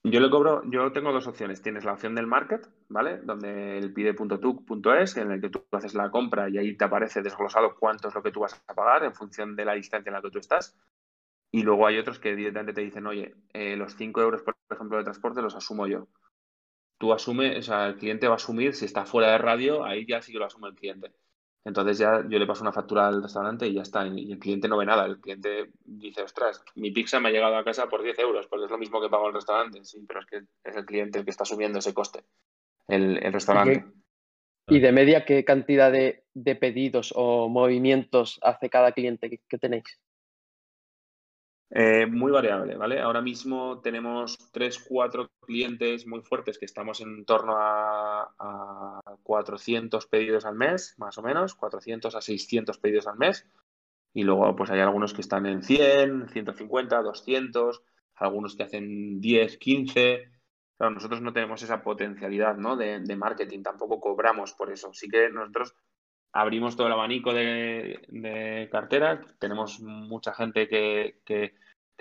Yo 0.05 0.19
le 0.19 0.31
cobro, 0.31 0.63
yo 0.69 0.91
tengo 0.91 1.13
dos 1.13 1.29
opciones. 1.29 1.63
Tienes 1.63 1.85
la 1.85 1.93
opción 1.93 2.15
del 2.17 2.27
market, 2.27 2.69
¿vale? 2.89 3.19
Donde 3.19 3.79
el 3.79 3.93
pide.tuc.es, 3.93 5.17
en 5.17 5.31
el 5.31 5.41
que 5.41 5.49
tú 5.49 5.65
haces 5.71 5.95
la 5.95 6.11
compra 6.11 6.49
y 6.49 6.59
ahí 6.59 6.77
te 6.77 6.85
aparece 6.85 7.23
desglosado 7.23 7.77
cuánto 7.79 8.09
es 8.09 8.15
lo 8.15 8.23
que 8.23 8.33
tú 8.33 8.41
vas 8.41 8.61
a 8.67 8.75
pagar 8.75 9.05
en 9.05 9.15
función 9.15 9.55
de 9.55 9.65
la 9.65 9.75
distancia 9.75 10.11
en 10.11 10.15
la 10.15 10.23
que 10.23 10.31
tú 10.31 10.39
estás. 10.41 10.77
Y 11.53 11.63
luego 11.63 11.87
hay 11.87 11.99
otros 11.99 12.19
que 12.19 12.35
directamente 12.35 12.73
te 12.73 12.81
dicen, 12.81 13.07
oye, 13.07 13.37
eh, 13.53 13.77
los 13.77 13.95
5 13.95 14.21
euros, 14.23 14.43
por 14.43 14.57
ejemplo, 14.71 14.99
de 14.99 15.05
transporte 15.05 15.43
los 15.43 15.55
asumo 15.55 15.87
yo. 15.87 16.09
Tú 16.99 17.13
asumes, 17.13 17.59
o 17.59 17.63
sea, 17.63 17.87
el 17.87 17.97
cliente 17.97 18.27
va 18.27 18.35
a 18.35 18.37
asumir, 18.37 18.75
si 18.75 18.87
está 18.87 19.05
fuera 19.05 19.31
de 19.33 19.39
radio, 19.39 19.85
ahí 19.85 20.07
ya 20.07 20.23
sí 20.23 20.33
que 20.33 20.39
lo 20.39 20.47
asume 20.47 20.69
el 20.69 20.75
cliente. 20.75 21.13
Entonces 21.65 21.99
ya 21.99 22.25
yo 22.29 22.39
le 22.39 22.47
paso 22.47 22.63
una 22.63 22.73
factura 22.73 23.07
al 23.07 23.23
restaurante 23.23 23.67
y 23.69 23.75
ya 23.75 23.83
está. 23.83 24.07
Y 24.07 24.33
el 24.33 24.39
cliente 24.39 24.69
no 24.69 24.77
ve 24.77 24.87
nada. 24.87 25.07
El 25.07 25.21
cliente 25.21 25.71
dice, 25.85 26.23
ostras, 26.23 26.65
mi 26.75 26.91
pizza 26.91 27.21
me 27.21 27.29
ha 27.29 27.33
llegado 27.33 27.57
a 27.57 27.65
casa 27.65 27.89
por 27.89 28.03
10 28.03 28.19
euros, 28.19 28.47
porque 28.49 28.65
es 28.65 28.71
lo 28.71 28.79
mismo 28.79 29.01
que 29.01 29.09
pago 29.09 29.29
el 29.29 29.35
restaurante. 29.35 29.85
Sí, 29.85 30.05
pero 30.07 30.21
es 30.21 30.27
que 30.27 30.37
es 30.65 30.77
el 30.77 30.85
cliente 30.85 31.19
el 31.19 31.25
que 31.25 31.31
está 31.31 31.45
asumiendo 31.45 31.79
ese 31.79 31.95
coste, 31.95 32.25
el, 32.89 33.17
restaurante. 33.33 33.85
¿Y 34.69 34.81
de 34.81 34.93
media 34.93 35.25
qué 35.25 35.45
cantidad 35.45 35.93
de, 35.93 36.25
pedidos 36.57 37.13
o 37.15 37.49
movimientos 37.49 38.41
hace 38.43 38.69
cada 38.69 38.93
cliente 38.93 39.41
que 39.49 39.59
tenéis? 39.59 40.01
Eh, 41.75 42.05
muy 42.05 42.31
variable, 42.31 42.77
¿vale? 42.77 43.01
Ahora 43.01 43.23
mismo 43.23 43.81
tenemos 43.81 44.37
tres, 44.53 44.79
cuatro 44.79 45.31
clientes 45.41 46.07
muy 46.07 46.21
fuertes 46.21 46.59
que 46.59 46.67
estamos 46.67 47.01
en 47.01 47.25
torno 47.25 47.55
a, 47.57 49.01
400 49.23 50.07
pedidos 50.07 50.45
al 50.45 50.55
mes, 50.55 50.95
más 50.99 51.17
o 51.17 51.23
menos, 51.23 51.55
400 51.55 52.15
a 52.15 52.21
600 52.21 52.77
pedidos 52.79 53.07
al 53.07 53.17
mes. 53.17 53.49
Y 54.13 54.23
luego, 54.23 54.55
pues 54.55 54.69
hay 54.71 54.81
algunos 54.81 55.15
que 55.15 55.23
están 55.23 55.47
en 55.47 55.63
100, 55.63 56.29
150, 56.29 57.03
200, 57.03 57.83
algunos 58.17 58.55
que 58.55 58.65
hacen 58.65 59.19
10, 59.21 59.57
15. 59.57 60.31
Claro, 60.77 60.95
nosotros 60.95 61.23
no 61.23 61.33
tenemos 61.33 61.63
esa 61.63 61.83
potencialidad, 61.83 62.57
¿no? 62.57 62.77
De, 62.77 63.17
marketing, 63.17 63.63
tampoco 63.63 63.99
cobramos 63.99 64.53
por 64.53 64.71
eso. 64.71 64.93
Sí 64.93 65.09
que 65.09 65.31
nosotros 65.31 65.75
abrimos 66.33 66.77
todo 66.77 66.89
el 66.89 66.93
abanico 66.93 67.33
de, 67.33 68.01
carteras, 68.71 69.21
tenemos 69.39 69.81
mucha 69.81 70.33
gente 70.35 70.69
que, 70.69 71.21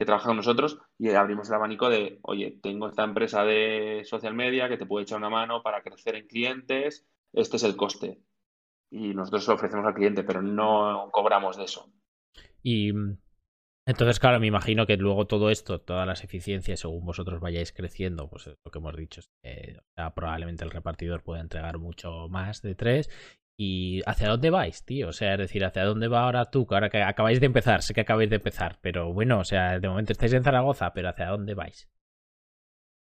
que 0.01 0.05
trabaja 0.05 0.29
con 0.29 0.37
nosotros 0.37 0.79
y 0.97 1.09
abrimos 1.11 1.47
el 1.49 1.53
abanico 1.55 1.87
de, 1.87 2.17
oye, 2.23 2.57
tengo 2.63 2.87
esta 2.87 3.03
empresa 3.03 3.43
de 3.43 4.01
social 4.03 4.33
media 4.33 4.67
que 4.67 4.77
te 4.77 4.87
puede 4.87 5.03
echar 5.03 5.19
una 5.19 5.29
mano 5.29 5.61
para 5.61 5.83
crecer 5.83 6.15
en 6.15 6.27
clientes, 6.27 7.05
este 7.33 7.57
es 7.57 7.63
el 7.63 7.75
coste. 7.75 8.19
Y 8.89 9.13
nosotros 9.13 9.47
lo 9.47 9.53
ofrecemos 9.53 9.85
al 9.85 9.93
cliente, 9.93 10.23
pero 10.23 10.41
no 10.41 11.09
cobramos 11.11 11.55
de 11.55 11.65
eso. 11.65 11.93
Y 12.63 12.91
mm, 12.91 13.17
entonces, 13.85 14.19
claro, 14.19 14.39
me 14.39 14.47
imagino 14.47 14.85
que 14.87 14.97
luego 14.97 15.27
todo 15.27 15.49
esto, 15.49 15.81
todas 15.81 16.07
las 16.07 16.23
eficiencias, 16.23 16.79
según 16.79 17.05
vosotros 17.05 17.39
vayáis 17.39 17.71
creciendo, 17.71 18.27
pues 18.27 18.47
es 18.47 18.55
lo 18.65 18.71
que 18.71 18.79
hemos 18.79 18.95
dicho, 18.95 19.21
probablemente 20.15 20.63
el 20.63 20.71
repartidor 20.71 21.23
puede 21.23 21.41
entregar 21.41 21.77
mucho 21.77 22.27
más 22.27 22.61
de 22.61 22.73
tres 22.73 23.09
¿Y 23.63 24.01
hacia 24.07 24.27
dónde 24.27 24.49
vais, 24.49 24.83
tío? 24.85 25.09
O 25.09 25.13
sea, 25.13 25.33
es 25.33 25.37
decir, 25.37 25.63
¿hacia 25.63 25.85
dónde 25.85 26.07
va 26.07 26.23
ahora 26.23 26.49
tú? 26.49 26.65
Ahora 26.71 26.89
que 26.89 27.03
acabáis 27.03 27.39
de 27.39 27.45
empezar, 27.45 27.83
sé 27.83 27.93
que 27.93 28.01
acabáis 28.01 28.31
de 28.31 28.37
empezar, 28.37 28.79
pero 28.81 29.13
bueno, 29.13 29.37
o 29.37 29.43
sea, 29.43 29.77
de 29.79 29.87
momento 29.87 30.13
estáis 30.13 30.33
en 30.33 30.43
Zaragoza, 30.43 30.93
pero 30.93 31.09
¿hacia 31.09 31.27
dónde 31.27 31.53
vais? 31.53 31.87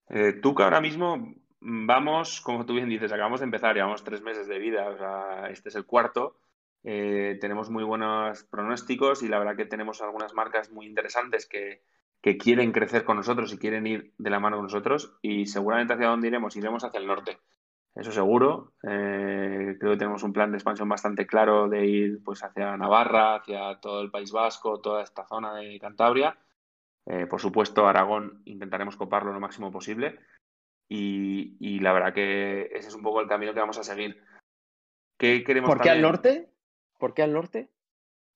Eh, 0.08 0.32
tú 0.42 0.52
que 0.52 0.64
ahora 0.64 0.80
mismo 0.80 1.36
vamos, 1.60 2.40
como 2.40 2.66
tú 2.66 2.74
bien 2.74 2.88
dices, 2.88 3.12
acabamos 3.12 3.38
de 3.38 3.44
empezar, 3.44 3.76
llevamos 3.76 4.02
tres 4.02 4.22
meses 4.22 4.48
de 4.48 4.58
vida, 4.58 4.88
o 4.88 4.98
sea, 4.98 5.50
este 5.50 5.68
es 5.68 5.76
el 5.76 5.86
cuarto. 5.86 6.40
Eh, 6.82 7.38
tenemos 7.40 7.70
muy 7.70 7.84
buenos 7.84 8.42
pronósticos 8.42 9.22
y 9.22 9.28
la 9.28 9.38
verdad 9.38 9.54
que 9.54 9.66
tenemos 9.66 10.02
algunas 10.02 10.34
marcas 10.34 10.72
muy 10.72 10.84
interesantes 10.86 11.46
que, 11.46 11.84
que 12.20 12.38
quieren 12.38 12.72
crecer 12.72 13.04
con 13.04 13.18
nosotros 13.18 13.52
y 13.52 13.58
quieren 13.58 13.86
ir 13.86 14.14
de 14.18 14.30
la 14.30 14.40
mano 14.40 14.56
con 14.56 14.64
nosotros 14.64 15.16
y 15.22 15.46
seguramente 15.46 15.92
hacia 15.94 16.08
dónde 16.08 16.26
iremos, 16.26 16.56
iremos 16.56 16.82
hacia 16.82 16.98
el 16.98 17.06
norte. 17.06 17.38
Eso 17.94 18.12
seguro. 18.12 18.72
Eh, 18.82 19.76
creo 19.78 19.92
que 19.92 19.98
tenemos 19.98 20.22
un 20.22 20.32
plan 20.32 20.50
de 20.50 20.56
expansión 20.58 20.88
bastante 20.88 21.26
claro 21.26 21.68
de 21.68 21.86
ir 21.86 22.22
pues 22.22 22.42
hacia 22.42 22.76
Navarra, 22.76 23.36
hacia 23.36 23.80
todo 23.80 24.00
el 24.00 24.10
País 24.10 24.30
Vasco, 24.32 24.80
toda 24.80 25.02
esta 25.02 25.26
zona 25.26 25.54
de 25.54 25.78
Cantabria. 25.80 26.38
Eh, 27.06 27.26
por 27.26 27.40
supuesto, 27.40 27.88
Aragón 27.88 28.42
intentaremos 28.44 28.96
coparlo 28.96 29.32
lo 29.32 29.40
máximo 29.40 29.72
posible. 29.72 30.20
Y, 30.88 31.56
y, 31.60 31.78
la 31.80 31.92
verdad 31.92 32.12
que 32.12 32.62
ese 32.72 32.88
es 32.88 32.94
un 32.94 33.02
poco 33.02 33.20
el 33.20 33.28
camino 33.28 33.54
que 33.54 33.60
vamos 33.60 33.78
a 33.78 33.84
seguir. 33.84 34.22
¿Qué 35.16 35.44
queremos 35.44 35.68
¿Por 35.68 35.80
qué 35.80 35.90
al 35.90 36.02
norte? 36.02 36.50
¿Por 36.98 37.14
qué 37.14 37.22
al 37.22 37.32
norte? 37.32 37.70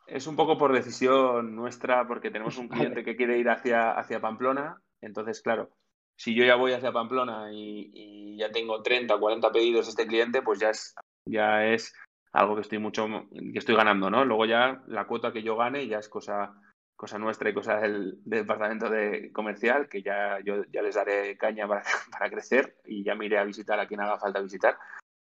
Es 0.07 0.26
un 0.26 0.36
poco 0.36 0.57
por 0.57 0.72
decisión 0.72 1.57
nuestra, 1.57 2.07
porque 2.07 2.30
tenemos 2.30 2.59
un 2.59 2.68
cliente 2.94 3.05
que 3.05 3.16
quiere 3.16 3.38
ir 3.38 3.48
hacia, 3.48 3.92
hacia 3.92 4.20
Pamplona. 4.20 4.80
Entonces, 5.00 5.42
claro, 5.42 5.70
si 6.17 6.35
yo 6.35 6.45
ya 6.45 6.57
voy 6.57 6.73
hacia 6.73 6.93
Pamplona 6.93 7.53
y, 7.53 8.37
ya 8.37 8.51
tengo 8.51 8.83
30 8.83 9.15
o 9.15 9.21
40 9.21 9.53
pedidos 9.53 9.89
este 9.89 10.07
cliente, 10.07 10.43
pues 10.43 10.59
ya 10.59 10.71
es, 10.71 10.95
ya 11.25 11.65
es 11.67 11.95
algo 12.33 12.57
que 12.57 12.62
estoy 12.62 12.79
mucho 12.79 13.07
que 13.31 13.59
estoy 13.59 13.77
ganando, 13.77 14.11
¿no? 14.11 14.25
Luego 14.25 14.45
ya 14.45 14.83
la 14.89 15.07
cuota 15.07 15.33
que 15.33 15.45
yo 15.45 15.57
gane 15.57 15.87
ya 15.87 15.99
es 15.99 16.09
cosa 16.09 16.53
cosa 16.97 17.19
nuestra 17.19 17.51
y 17.51 17.55
cosa 17.55 17.79
del, 17.81 18.19
departamento 18.25 18.89
de 18.89 19.31
comercial, 19.33 19.89
que 19.89 20.03
ya 20.03 20.39
yo 20.45 20.65
ya 20.73 20.83
les 20.83 20.95
daré 20.95 21.37
caña 21.37 21.69
para, 21.69 21.83
para, 22.11 22.31
crecer 22.31 22.77
y 22.85 23.05
ya 23.05 23.15
me 23.15 23.27
iré 23.27 23.39
a 23.39 23.45
visitar 23.45 23.79
a 23.79 23.87
quien 23.87 24.01
haga 24.01 24.19
falta 24.19 24.41
visitar. 24.41 24.77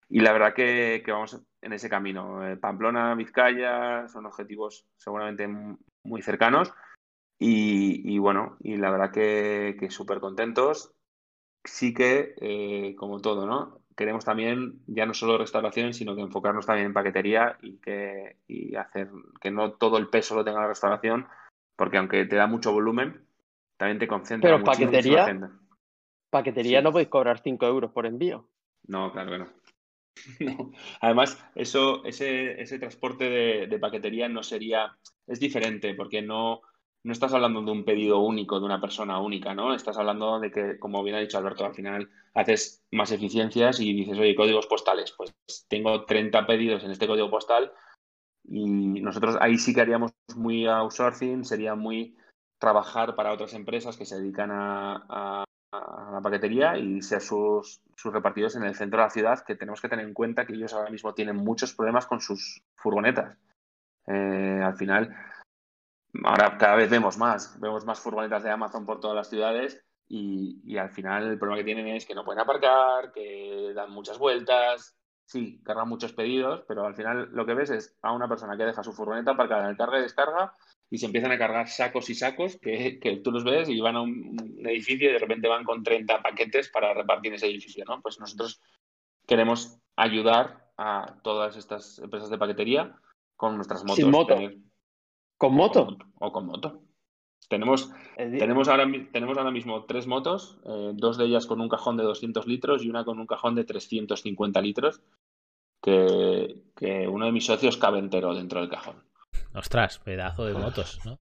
Y 0.10 0.20
la 0.20 0.34
verdad 0.34 0.54
que, 0.54 1.02
que 1.06 1.12
vamos 1.12 1.42
en 1.62 1.74
ese 1.74 1.90
camino. 1.90 2.46
Eh, 2.46 2.58
Pamplona, 2.58 3.16
Vizcaya, 3.16 4.08
son 4.10 4.26
objetivos 4.26 4.86
seguramente 4.98 5.48
muy 6.04 6.22
cercanos. 6.22 6.74
Y, 7.44 8.20
bueno, 8.20 8.58
y 8.60 8.78
la 8.78 8.92
verdad 8.92 9.12
que, 9.12 9.76
que 9.80 9.90
súper 9.90 10.20
contentos. 10.20 10.94
Sí 11.64 11.92
que, 11.92 12.36
eh, 12.40 12.96
como 12.96 13.20
todo, 13.20 13.48
¿no? 13.48 13.80
Queremos 13.96 14.26
también 14.26 14.82
ya 14.86 15.08
no 15.08 15.16
solo 15.16 15.40
restauración, 15.40 15.96
sino 15.96 16.16
que 16.16 16.22
enfocarnos 16.22 16.68
también 16.68 16.88
en 16.88 16.94
paquetería 16.94 17.58
y 17.62 17.78
que 17.78 18.38
y 18.48 18.76
hacer 18.76 19.10
que 19.42 19.50
no 19.50 19.74
todo 19.74 19.98
el 19.98 20.08
peso 20.08 20.36
lo 20.36 20.46
tenga 20.46 20.62
la 20.62 20.68
restauración, 20.68 21.28
porque 21.76 21.98
aunque 21.98 22.26
te 22.26 22.36
da 22.36 22.46
mucho 22.46 22.72
volumen, 22.72 23.26
también 23.78 23.98
te 23.98 24.08
concentra 24.08 24.52
Pero 24.52 24.64
paquetería, 24.64 25.26
paquetería 26.30 26.82
no 26.82 26.92
podéis 26.92 27.10
cobrar 27.10 27.40
5 27.40 27.66
euros 27.66 27.92
por 27.92 28.06
envío. 28.06 28.48
No, 28.88 29.12
claro 29.12 29.32
que 29.32 29.38
no. 29.40 29.48
Además, 31.02 31.44
eso, 31.56 32.06
ese, 32.06 32.62
ese 32.62 32.78
transporte 32.78 33.30
de, 33.68 33.80
paquetería 33.80 34.30
no 34.30 34.44
sería, 34.44 34.96
es 35.28 35.40
diferente 35.40 35.96
porque 35.96 36.22
no, 36.22 36.62
no 37.04 37.14
estás 37.14 37.34
hablando 37.34 37.62
de 37.62 37.72
un 37.72 37.86
pedido 37.86 38.20
único, 38.20 38.60
de 38.60 38.66
una 38.66 38.80
persona 38.80 39.20
única, 39.20 39.54
¿no? 39.54 39.74
Estás 39.74 39.98
hablando 39.98 40.40
de 40.40 40.52
que, 40.52 40.80
como 40.80 41.04
bien 41.04 41.16
ha 41.16 41.20
dicho 41.20 41.38
Alberto, 41.38 41.66
al 41.66 41.74
final 41.74 42.10
haces 42.34 42.84
más 42.92 43.12
eficiencias 43.12 43.80
y 43.80 43.94
dices, 43.94 44.18
oye, 44.20 44.36
códigos 44.36 44.68
postales, 44.68 45.14
pues 45.18 45.34
tengo 45.68 46.06
30 46.06 46.46
pedidos 46.46 46.84
en 46.84 46.92
este 46.92 47.08
código 47.08 47.30
postal 47.30 47.72
y 48.44 48.66
nosotros 49.02 49.38
ahí 49.40 49.58
sí 49.58 49.74
que 49.74 49.82
haríamos 49.82 50.12
muy 50.36 50.68
outsourcing, 50.68 51.44
sería 51.44 51.76
muy 51.76 52.18
trabajar 52.60 53.16
para 53.16 53.34
otras 53.34 53.54
empresas 53.54 53.98
que 53.98 54.06
se 54.06 54.20
dedican 54.20 54.52
a 54.52 55.44
la 55.72 56.22
paquetería 56.22 56.78
y 56.78 57.02
ser 57.02 57.22
sus, 57.22 57.82
sus 57.96 58.14
repartidos 58.14 58.56
en 58.56 58.64
el 58.64 58.76
centro 58.76 59.00
de 59.00 59.06
la 59.06 59.10
ciudad, 59.10 59.44
que 59.46 59.56
tenemos 59.56 59.82
que 59.82 59.88
tener 59.88 60.06
en 60.06 60.14
cuenta 60.14 60.46
que 60.46 60.54
ellos 60.54 60.74
ahora 60.74 60.90
mismo 60.90 61.14
tienen 61.14 61.38
muchos 61.38 61.74
problemas 61.74 62.06
con 62.06 62.20
sus 62.20 62.62
furgonetas. 62.76 63.38
Eh, 64.08 64.62
al 64.64 64.76
final, 64.76 65.16
ahora 66.24 66.58
cada 66.58 66.76
vez 66.76 66.90
vemos 66.90 67.18
más, 67.18 67.60
vemos 67.60 67.86
más 67.86 68.00
furgonetas 68.00 68.44
de 68.44 68.52
Amazon 68.52 68.86
por 68.86 69.00
todas 69.00 69.16
las 69.16 69.30
ciudades 69.30 69.84
y, 70.08 70.62
y, 70.66 70.78
al 70.78 70.90
final 70.90 71.28
el 71.28 71.40
problema 71.40 71.60
que 71.60 71.66
tienen 71.66 71.88
es 71.88 72.06
que 72.06 72.16
no 72.16 72.26
pueden 72.26 72.42
aparcar, 72.42 73.14
que 73.14 73.72
dan 73.74 73.92
muchas 73.92 74.18
vueltas, 74.18 74.98
sí, 75.32 75.62
cargan 75.64 75.88
muchos 75.88 76.12
pedidos, 76.12 76.64
pero 76.68 76.86
al 76.86 76.96
final 76.96 77.30
lo 77.32 77.46
que 77.46 77.54
ves 77.54 77.70
es 77.70 77.98
a 78.02 78.12
una 78.12 78.28
persona 78.28 78.58
que 78.58 78.66
deja 78.66 78.84
su 78.84 78.92
furgoneta 78.92 79.32
aparcada 79.32 79.64
en 79.64 79.70
el 79.70 79.78
carga 79.78 80.00
y 80.00 80.02
descarga 80.02 80.54
y 80.90 80.98
se 80.98 81.06
empiezan 81.06 81.32
a 81.32 81.38
cargar 81.38 81.70
sacos 81.70 82.10
y 82.10 82.16
sacos 82.16 82.58
que, 82.62 83.00
que, 83.00 83.18
tú 83.18 83.32
los 83.32 83.46
ves 83.46 83.70
y 83.70 83.80
van 83.80 83.96
a 83.96 84.02
un, 84.02 84.36
edificio 84.66 85.10
y 85.10 85.14
de 85.14 85.20
repente 85.20 85.48
van 85.48 85.64
con 85.64 85.84
30 85.84 86.22
paquetes 86.22 86.70
para 86.70 86.94
repartir 86.94 87.34
ese 87.34 87.48
edificio, 87.48 87.86
¿no? 87.88 88.02
Pues 88.02 88.20
nosotros 88.20 88.62
queremos 89.26 89.80
ayudar 89.96 90.70
a 90.78 91.16
todas 91.24 91.56
estas 91.56 92.00
empresas 92.00 92.30
de 92.30 92.38
paquetería 92.38 92.94
con 93.38 93.56
nuestras 93.56 93.84
motos. 93.84 93.96
Sin 93.96 94.12
moto. 94.12 94.38
¿Con 95.42 95.56
moto? 95.56 95.98
O 96.20 96.32
con 96.32 96.46
moto. 96.46 96.84
Tenemos, 97.50 97.92
tenemos, 98.16 98.68
ahora, 98.68 98.86
tenemos 99.12 99.40
ahora 99.40 99.50
mismo 99.50 99.86
tres 99.86 100.06
motos, 100.06 100.60
eh, 100.66 100.92
dos 100.94 101.18
de 101.18 101.26
ellas 101.26 101.48
con 101.48 101.60
un 101.62 101.68
cajón 101.68 101.98
de 101.98 102.04
200 102.04 102.46
litros 102.46 102.84
y 102.84 102.92
una 102.92 103.04
con 103.04 103.18
un 103.18 103.26
cajón 103.26 103.56
de 103.56 103.64
350 103.64 104.62
litros, 104.62 105.02
que, 105.82 106.62
que 106.76 107.08
uno 107.08 107.26
de 107.26 107.32
mis 107.32 107.48
socios 107.48 107.78
cabe 107.78 107.98
entero 107.98 108.36
dentro 108.36 108.60
del 108.60 108.70
cajón. 108.70 109.04
Ostras, 109.56 109.98
pedazo 109.98 110.46
de 110.46 110.54
motos, 110.54 111.00
¿no? 111.06 111.18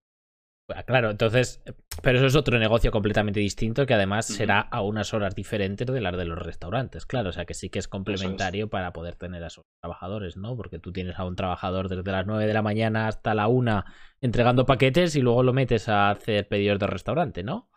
Pues, 0.73 0.85
claro, 0.85 1.11
entonces, 1.11 1.61
pero 2.01 2.19
eso 2.19 2.27
es 2.29 2.37
otro 2.37 2.57
negocio 2.57 2.93
completamente 2.93 3.41
distinto 3.41 3.87
que 3.87 3.95
además 3.95 4.27
será 4.27 4.61
a 4.61 4.83
unas 4.83 5.13
horas 5.13 5.35
diferentes 5.35 5.85
de 5.85 6.01
las 6.01 6.17
de 6.17 6.25
los 6.25 6.39
restaurantes, 6.39 7.07
claro, 7.07 7.31
o 7.31 7.33
sea 7.33 7.45
que 7.45 7.55
sí 7.55 7.71
que 7.71 7.81
es 7.81 7.89
complementario 7.89 8.71
para 8.71 8.93
poder 8.93 9.17
tener 9.17 9.43
a 9.43 9.49
esos 9.49 9.65
trabajadores, 9.81 10.37
¿no? 10.37 10.57
Porque 10.57 10.79
tú 10.79 10.93
tienes 10.93 11.19
a 11.19 11.25
un 11.25 11.35
trabajador 11.35 11.89
desde 11.89 12.13
las 12.13 12.25
9 12.25 12.47
de 12.47 12.55
la 12.55 12.63
mañana 12.63 13.09
hasta 13.09 13.35
la 13.35 13.49
1 13.49 13.85
entregando 14.21 14.65
paquetes 14.65 15.17
y 15.17 15.23
luego 15.23 15.43
lo 15.43 15.53
metes 15.53 15.89
a 15.89 16.11
hacer 16.11 16.47
pedidos 16.47 16.79
de 16.79 16.87
restaurante, 16.87 17.43
¿no? 17.43 17.69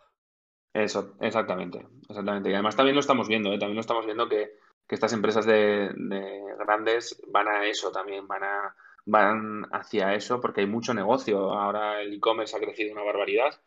Eso, 0.72 1.16
exactamente, 1.20 1.84
exactamente. 2.08 2.50
Y 2.50 2.54
además 2.54 2.76
también 2.76 2.94
lo 2.94 3.00
estamos 3.00 3.26
viendo, 3.26 3.52
¿eh? 3.52 3.58
también 3.58 3.74
lo 3.74 3.80
estamos 3.80 4.06
viendo 4.06 4.28
que, 4.28 4.52
que 4.86 4.94
estas 4.94 5.12
empresas 5.12 5.46
de, 5.46 5.90
de 5.96 6.42
grandes 6.64 7.20
van 7.32 7.48
a 7.48 7.64
eso 7.66 7.90
también, 7.90 8.28
van 8.28 8.44
a 8.44 8.76
van 9.06 9.66
hacia 9.72 10.14
eso 10.14 10.40
porque 10.40 10.62
hay 10.62 10.66
mucho 10.66 10.94
negocio. 10.94 11.52
Ahora 11.52 12.00
el 12.00 12.14
e-commerce 12.14 12.56
ha 12.56 12.60
crecido 12.60 12.92
una 12.92 13.02
barbaridad. 13.02 13.60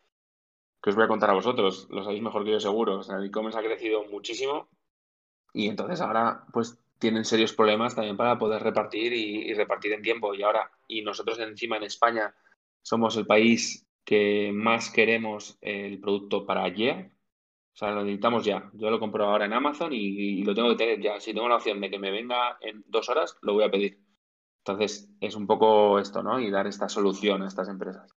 Que 0.81 0.91
os 0.91 0.95
voy 0.95 1.05
a 1.05 1.07
contar 1.07 1.29
a 1.31 1.33
vosotros, 1.33 1.87
lo 1.89 2.03
sabéis 2.03 2.21
mejor 2.21 2.43
que 2.43 2.51
yo 2.51 2.59
seguro. 2.59 2.99
O 2.99 3.03
sea, 3.03 3.17
el 3.17 3.25
e-commerce 3.25 3.59
ha 3.59 3.63
crecido 3.63 4.03
muchísimo 4.05 4.69
y 5.53 5.67
entonces 5.67 6.01
ahora 6.01 6.45
pues 6.53 6.79
tienen 6.99 7.25
serios 7.25 7.53
problemas 7.53 7.95
también 7.95 8.17
para 8.17 8.37
poder 8.37 8.61
repartir 8.61 9.13
y, 9.13 9.53
repartir 9.53 9.93
en 9.93 10.01
tiempo. 10.01 10.33
Y 10.33 10.43
ahora, 10.43 10.71
y 10.87 11.01
nosotros 11.01 11.39
encima 11.39 11.77
en 11.77 11.83
España 11.83 12.33
somos 12.81 13.17
el 13.17 13.25
país 13.25 13.87
que 14.03 14.51
más 14.53 14.89
queremos 14.89 15.57
el 15.61 15.99
producto 15.99 16.45
para 16.45 16.63
ayer. 16.63 17.11
O 17.73 17.77
sea, 17.77 17.91
lo 17.91 18.03
necesitamos 18.03 18.45
ya. 18.45 18.71
Yo 18.73 18.89
lo 18.89 18.99
compro 18.99 19.25
ahora 19.25 19.45
en 19.45 19.53
Amazon 19.53 19.93
y, 19.93 19.97
y, 20.39 20.43
lo 20.43 20.55
tengo 20.55 20.69
que 20.69 20.75
tener 20.75 21.01
ya. 21.01 21.19
Si 21.19 21.33
tengo 21.33 21.47
la 21.47 21.57
opción 21.57 21.79
de 21.81 21.91
que 21.91 21.99
me 21.99 22.11
venga 22.11 22.57
en 22.61 22.83
dos 22.87 23.09
horas, 23.09 23.37
lo 23.41 23.53
voy 23.53 23.65
a 23.65 23.71
pedir. 23.71 24.06
Entonces, 24.67 25.09
es 25.21 25.35
un 25.35 25.47
poco 25.47 25.99
esto, 25.99 26.23
¿no? 26.23 26.39
Y 26.39 26.51
dar 26.51 26.67
esta 26.67 26.89
solución 26.89 27.41
a 27.41 27.47
estas 27.47 27.69
empresas. 27.69 28.11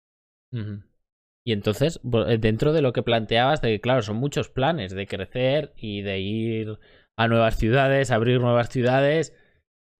Y 1.43 1.53
entonces, 1.53 2.01
eh, 2.27 2.37
dentro 2.37 2.73
de 2.73 2.81
lo 2.81 2.93
que 2.93 3.03
planteabas, 3.03 3.61
de 3.61 3.69
que, 3.69 3.81
claro, 3.81 4.01
son 4.01 4.17
muchos 4.17 4.49
planes 4.49 4.91
de 4.93 5.07
crecer 5.07 5.73
y 5.77 6.01
de 6.01 6.19
ir 6.19 6.79
a 7.17 7.27
nuevas 7.27 7.57
ciudades, 7.57 8.11
abrir 8.11 8.41
nuevas 8.41 8.69
ciudades. 8.69 9.33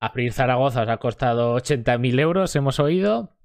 Abrir 0.02 0.34
Zaragoza 0.34 0.82
os 0.82 0.90
ha 0.90 0.98
costado 0.98 1.56
80.000 1.56 2.20
euros, 2.20 2.56
hemos 2.56 2.80
oído. 2.80 3.38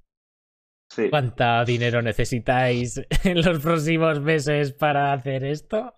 Sí. 0.90 1.10
¿Cuánto 1.10 1.64
dinero 1.64 2.00
necesitáis 2.02 3.00
en 3.24 3.42
los 3.42 3.58
próximos 3.60 4.20
meses 4.20 4.72
para 4.72 5.12
hacer 5.12 5.44
esto? 5.44 5.95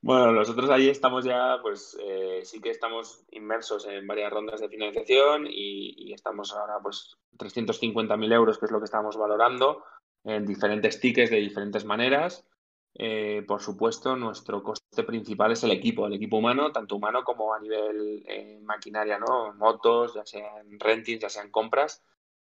Bueno, 0.00 0.32
nosotros 0.32 0.70
ahí 0.70 0.88
estamos 0.88 1.24
ya, 1.24 1.58
pues 1.60 1.98
eh, 2.00 2.40
sí 2.44 2.60
que 2.60 2.70
estamos 2.70 3.24
inmersos 3.32 3.84
en 3.86 4.06
varias 4.06 4.32
rondas 4.32 4.60
de 4.60 4.68
financiación 4.68 5.46
y, 5.48 6.12
estamos 6.12 6.52
ahora 6.52 6.74
pues 6.82 7.16
350.000 7.36 8.32
euros, 8.32 8.58
que 8.58 8.66
es 8.66 8.70
lo 8.70 8.78
que 8.78 8.84
estamos 8.84 9.16
valorando, 9.16 9.84
en 10.24 10.46
diferentes 10.46 11.00
tickets 11.00 11.30
de 11.30 11.38
diferentes 11.38 11.84
maneras. 11.84 12.46
Eh, 12.94 13.44
por 13.46 13.60
supuesto, 13.60 14.16
nuestro 14.16 14.62
coste 14.62 15.02
principal 15.04 15.52
es 15.52 15.62
el 15.64 15.72
equipo, 15.72 16.06
el 16.06 16.14
equipo 16.14 16.38
humano, 16.38 16.72
tanto 16.72 16.96
humano 16.96 17.22
como 17.24 17.52
a 17.52 17.60
nivel 17.60 18.24
eh, 18.26 18.60
maquinaria, 18.62 19.18
¿no? 19.18 19.52
Motos, 19.54 20.14
ya 20.14 20.24
sean 20.24 20.78
rentings, 20.78 21.20
ya 21.20 21.28
sean 21.28 21.50
compras, 21.50 22.04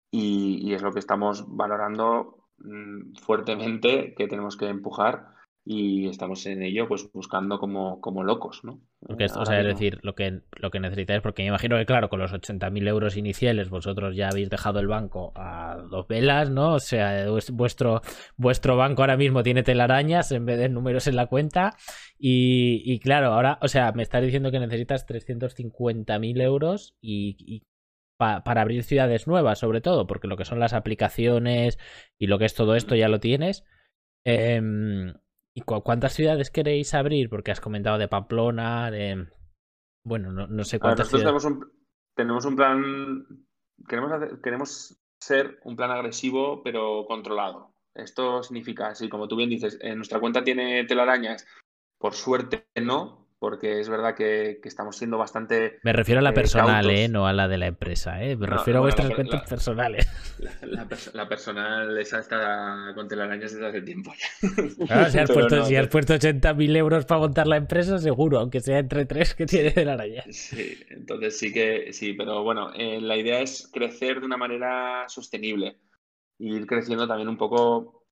y, 0.09 0.57
y 0.67 0.73
es 0.73 0.81
lo 0.81 0.91
que 0.91 0.99
estamos 0.99 1.45
valorando 1.47 2.47
mmm, 2.57 3.13
fuertemente 3.15 4.13
que 4.15 4.27
tenemos 4.27 4.57
que 4.57 4.67
empujar 4.67 5.40
y 5.63 6.07
estamos 6.07 6.45
en 6.47 6.63
ello 6.63 6.87
pues 6.87 7.11
buscando 7.11 7.59
como, 7.59 8.01
como 8.01 8.23
locos, 8.23 8.61
¿no? 8.63 8.81
Porque 8.99 9.25
esto, 9.25 9.41
o 9.41 9.45
sea, 9.45 9.59
es 9.59 9.67
decir, 9.67 9.99
lo 10.01 10.15
que, 10.15 10.41
lo 10.57 10.71
que 10.71 10.79
necesitáis, 10.79 11.21
porque 11.21 11.43
me 11.43 11.49
imagino 11.49 11.77
que 11.77 11.85
claro, 11.85 12.09
con 12.09 12.19
los 12.19 12.33
80.000 12.33 12.87
euros 12.87 13.15
iniciales 13.15 13.69
vosotros 13.69 14.15
ya 14.15 14.29
habéis 14.29 14.49
dejado 14.49 14.79
el 14.79 14.87
banco 14.87 15.31
a 15.35 15.77
dos 15.89 16.07
velas, 16.07 16.49
¿no? 16.49 16.73
O 16.73 16.79
sea, 16.79 17.25
vuestro, 17.51 18.01
vuestro 18.37 18.75
banco 18.75 19.03
ahora 19.03 19.17
mismo 19.17 19.43
tiene 19.43 19.61
telarañas 19.61 20.31
en 20.31 20.45
vez 20.45 20.57
de 20.57 20.69
números 20.69 21.07
en 21.07 21.15
la 21.15 21.27
cuenta 21.27 21.75
y, 22.17 22.81
y 22.85 22.99
claro, 22.99 23.33
ahora, 23.33 23.59
o 23.61 23.67
sea, 23.67 23.91
me 23.91 24.03
estás 24.03 24.23
diciendo 24.23 24.51
que 24.51 24.59
necesitas 24.59 25.05
350.000 25.07 26.41
euros 26.41 26.95
y, 27.01 27.35
y 27.39 27.63
para 28.17 28.61
abrir 28.61 28.83
ciudades 28.83 29.25
nuevas, 29.27 29.57
sobre 29.57 29.81
todo, 29.81 30.05
porque 30.05 30.27
lo 30.27 30.37
que 30.37 30.45
son 30.45 30.59
las 30.59 30.73
aplicaciones 30.73 31.79
y 32.19 32.27
lo 32.27 32.37
que 32.37 32.45
es 32.45 32.53
todo 32.53 32.75
esto 32.75 32.95
ya 32.95 33.09
lo 33.09 33.19
tienes 33.19 33.63
Em, 34.23 35.13
¿Y 35.53 35.61
cuántas 35.61 36.13
ciudades 36.13 36.49
queréis 36.49 36.93
abrir? 36.93 37.29
Porque 37.29 37.51
has 37.51 37.61
comentado 37.61 37.97
de 37.97 38.07
Pamplona, 38.07 38.89
de... 38.89 39.27
Bueno, 40.03 40.31
no, 40.31 40.63
sé 40.63 40.79
cuántas 40.79 41.09
ciudades. 41.09 41.23
Tenemos 41.23 41.45
un, 41.45 41.71
tenemos 42.15 42.45
un 42.45 42.55
plan... 42.55 43.45
Queremos, 43.87 44.11
queremos 44.41 45.01
ser 45.19 45.59
un 45.63 45.75
plan 45.75 45.91
agresivo, 45.91 46.63
pero 46.63 47.05
controlado. 47.05 47.73
Esto 47.93 48.41
significa, 48.43 48.87
así 48.87 49.09
como 49.09 49.27
tú 49.27 49.35
bien 49.35 49.49
dices, 49.49 49.77
en 49.81 49.97
nuestra 49.97 50.19
cuenta 50.19 50.43
tiene 50.43 50.85
telarañas, 50.85 51.45
por 51.97 52.13
suerte 52.13 52.65
no, 52.81 53.27
porque 53.41 53.79
es 53.79 53.89
verdad 53.89 54.13
que, 54.13 54.59
estamos 54.63 54.95
siendo 54.95 55.17
bastante. 55.17 55.79
Me 55.81 55.93
refiero 55.93 56.19
a 56.19 56.21
la 56.21 56.29
eh, 56.29 56.33
personal, 56.33 56.87
eh, 56.91 57.09
no 57.09 57.25
a 57.25 57.33
la 57.33 57.47
de 57.47 57.57
la 57.57 57.65
empresa. 57.65 58.23
Eh. 58.23 58.35
Me 58.35 58.45
refiero 58.45 58.77
a 58.77 58.81
vuestras 58.83 59.09
cuentas 59.15 59.49
personales. 59.49 60.07
La, 61.13 61.27
personal, 61.27 61.97
esa 61.97 62.19
está 62.19 62.91
con 62.93 63.07
telarañas 63.07 63.51
desde 63.53 63.67
hace 63.67 63.81
tiempo 63.81 64.11
ya. 64.13 65.09
si, 65.09 65.17
has 65.17 65.31
puesto, 65.31 65.65
si 65.65 65.75
has 65.75 65.87
puesto 65.87 66.13
80.000 66.13 66.77
euros 66.77 67.05
para 67.05 67.21
montar 67.21 67.47
la 67.47 67.57
empresa, 67.57 67.97
seguro, 67.97 68.39
aunque 68.39 68.59
sea 68.59 68.77
entre 68.77 69.05
tres 69.05 69.33
que 69.33 69.47
tiene 69.47 69.71
telarañas. 69.71 70.25
Sí, 70.29 70.77
entonces 70.89 71.37
sí 71.37 71.51
que 71.51 71.93
sí, 71.93 72.13
pero 72.13 72.43
bueno, 72.43 72.71
eh, 72.75 73.01
la 73.01 73.17
idea 73.17 73.41
es 73.41 73.69
crecer 73.73 74.19
de 74.19 74.27
una 74.27 74.37
manera 74.37 75.05
sostenible. 75.09 75.77
Ir 76.37 76.67
creciendo 76.67 77.07
también 77.07 77.29
un 77.29 77.37
poco 77.37 78.05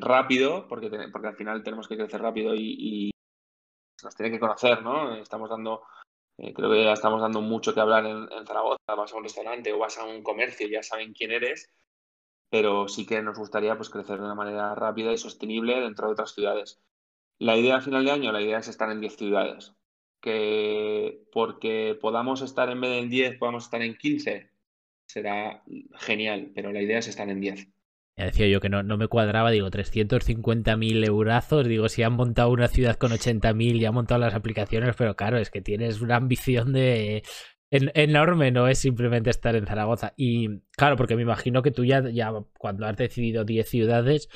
rápido, 0.00 0.66
porque, 0.68 0.90
porque 1.12 1.28
al 1.28 1.36
final 1.36 1.62
tenemos 1.64 1.88
que 1.88 1.96
crecer 1.96 2.20
rápido 2.22 2.54
y 2.54 3.10
nos 4.06 4.14
tienen 4.14 4.32
que 4.32 4.40
conocer, 4.40 4.82
¿no? 4.82 5.14
Estamos 5.16 5.50
dando, 5.50 5.82
eh, 6.38 6.54
creo 6.54 6.70
que 6.70 6.84
ya 6.84 6.92
estamos 6.92 7.20
dando 7.20 7.40
mucho 7.40 7.74
que 7.74 7.80
hablar 7.80 8.06
en, 8.06 8.28
Zaragoza, 8.46 8.94
vas 8.96 9.12
a 9.12 9.16
un 9.16 9.24
restaurante 9.24 9.72
o 9.72 9.78
vas 9.78 9.98
a 9.98 10.04
un 10.04 10.22
comercio, 10.22 10.68
ya 10.68 10.82
saben 10.82 11.12
quién 11.12 11.32
eres, 11.32 11.70
pero 12.48 12.88
sí 12.88 13.04
que 13.04 13.20
nos 13.22 13.38
gustaría 13.38 13.76
pues 13.76 13.90
crecer 13.90 14.18
de 14.18 14.24
una 14.24 14.34
manera 14.34 14.74
rápida 14.74 15.12
y 15.12 15.18
sostenible 15.18 15.80
dentro 15.80 16.06
de 16.06 16.12
otras 16.12 16.32
ciudades. 16.34 16.80
La 17.38 17.56
idea 17.56 17.76
a 17.76 17.80
final 17.80 18.04
de 18.04 18.12
año, 18.12 18.32
la 18.32 18.40
idea 18.40 18.58
es 18.58 18.68
estar 18.68 18.90
en 18.90 19.00
10 19.00 19.16
ciudades. 19.16 19.74
Que 20.20 21.26
porque 21.32 21.98
podamos 22.00 22.42
estar 22.42 22.70
en 22.70 22.80
vez 22.80 22.90
de 22.90 22.98
en 22.98 23.10
10, 23.10 23.38
podamos 23.38 23.64
estar 23.64 23.82
en 23.82 23.96
15, 23.96 24.50
será 25.06 25.62
genial, 25.94 26.52
pero 26.54 26.72
la 26.72 26.82
idea 26.82 26.98
es 26.98 27.08
estar 27.08 27.28
en 27.28 27.40
10. 27.40 27.68
Ya 28.18 28.24
decía 28.24 28.48
yo 28.48 28.60
que 28.60 28.70
no, 28.70 28.82
no 28.82 28.96
me 28.96 29.08
cuadraba, 29.08 29.50
digo, 29.50 29.70
350.000 29.70 31.04
eurazos, 31.04 31.68
digo, 31.68 31.88
si 31.90 32.02
han 32.02 32.14
montado 32.14 32.50
una 32.50 32.68
ciudad 32.68 32.96
con 32.96 33.12
80.000 33.12 33.76
y 33.76 33.84
han 33.84 33.94
montado 33.94 34.20
las 34.20 34.34
aplicaciones, 34.34 34.94
pero 34.96 35.16
claro, 35.16 35.36
es 35.38 35.50
que 35.50 35.60
tienes 35.60 36.00
una 36.00 36.16
ambición 36.16 36.72
de 36.72 37.22
enorme, 37.70 38.50
no 38.52 38.68
es 38.68 38.78
simplemente 38.78 39.30
estar 39.30 39.56
en 39.56 39.66
Zaragoza. 39.66 40.14
Y 40.16 40.60
claro, 40.76 40.96
porque 40.96 41.16
me 41.16 41.22
imagino 41.22 41.62
que 41.62 41.70
tú 41.72 41.84
ya, 41.84 42.08
ya 42.10 42.32
cuando 42.58 42.86
has 42.86 42.96
decidido 42.96 43.44
10 43.44 43.68
ciudades, 43.68 44.28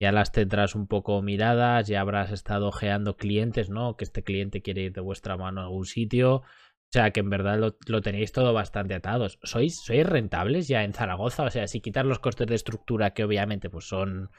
ya 0.00 0.12
las 0.12 0.32
tendrás 0.32 0.74
un 0.74 0.86
poco 0.86 1.20
miradas, 1.22 1.88
ya 1.88 2.00
habrás 2.00 2.30
estado 2.30 2.68
ojeando 2.68 3.16
clientes, 3.16 3.70
¿no? 3.70 3.96
Que 3.96 4.04
este 4.04 4.22
cliente 4.22 4.62
quiere 4.62 4.82
ir 4.82 4.92
de 4.92 5.00
vuestra 5.00 5.36
mano 5.36 5.60
a 5.60 5.64
algún 5.64 5.86
sitio. 5.86 6.42
O 6.90 6.92
sea, 6.94 7.10
que 7.10 7.20
en 7.20 7.30
verdad 7.30 7.58
lo, 7.58 8.00
tenéis 8.02 8.32
todo 8.32 8.52
bastante 8.52 8.94
atados. 8.94 9.38
¿Sois, 9.42 9.80
¿Sois 9.80 10.06
rentables 10.06 10.68
ya 10.68 10.84
en 10.84 10.92
Zaragoza? 10.92 11.42
O 11.44 11.50
sea, 11.50 11.66
si 11.66 11.80
quitar 11.80 12.06
los 12.06 12.20
costes 12.20 12.46
de 12.46 12.54
estructura, 12.54 13.14
que 13.14 13.24
obviamente 13.24 13.68
pues 13.68 13.88
son 13.88 14.30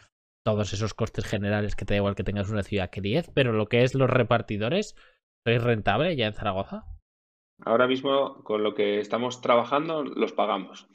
todos 0.45 0.71
esos 0.73 0.93
costes 0.93 1.25
generales 1.25 1.75
que 1.75 1.85
te 1.85 1.95
da 1.95 1.97
igual 1.97 2.15
que 2.15 2.23
tengas 2.23 2.49
una 2.49 2.63
ciudad 2.63 2.89
que 2.89 3.01
10, 3.01 3.31
pero 3.33 3.51
lo 3.51 3.67
que 3.67 3.83
es 3.83 3.95
los 3.95 4.09
repartidores, 4.09 4.95
¿sois 5.45 5.61
rentable 5.61 6.15
ya 6.15 6.27
en 6.27 6.33
Zaragoza? 6.33 6.85
Ahora 7.63 7.87
mismo, 7.87 8.43
con 8.43 8.63
lo 8.63 8.73
que 8.73 8.99
estamos 8.99 9.41
trabajando, 9.41 10.03
los 10.03 10.33
pagamos. 10.33 10.87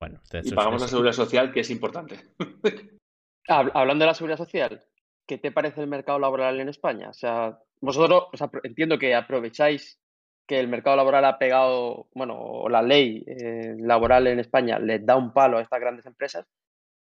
Bueno, 0.00 0.20
y 0.42 0.52
pagamos 0.52 0.82
la 0.82 0.88
seguridad 0.88 1.12
social, 1.12 1.52
que 1.52 1.60
es 1.60 1.70
importante. 1.70 2.20
Hablando 3.48 4.04
de 4.04 4.06
la 4.06 4.14
seguridad 4.14 4.38
social, 4.38 4.84
¿qué 5.26 5.38
te 5.38 5.52
parece 5.52 5.80
el 5.80 5.86
mercado 5.86 6.18
laboral 6.18 6.60
en 6.60 6.68
España? 6.68 7.10
O 7.10 7.14
sea, 7.14 7.60
vosotros 7.80 8.24
entiendo 8.64 8.98
que 8.98 9.14
aprovecháis 9.14 10.00
que 10.46 10.58
el 10.60 10.68
mercado 10.68 10.96
laboral 10.96 11.24
ha 11.24 11.38
pegado, 11.38 12.08
bueno, 12.14 12.68
la 12.68 12.82
ley 12.82 13.24
eh, 13.26 13.74
laboral 13.78 14.26
en 14.28 14.40
España 14.40 14.78
les 14.78 15.04
da 15.04 15.16
un 15.16 15.32
palo 15.32 15.58
a 15.58 15.62
estas 15.62 15.80
grandes 15.80 16.06
empresas, 16.06 16.46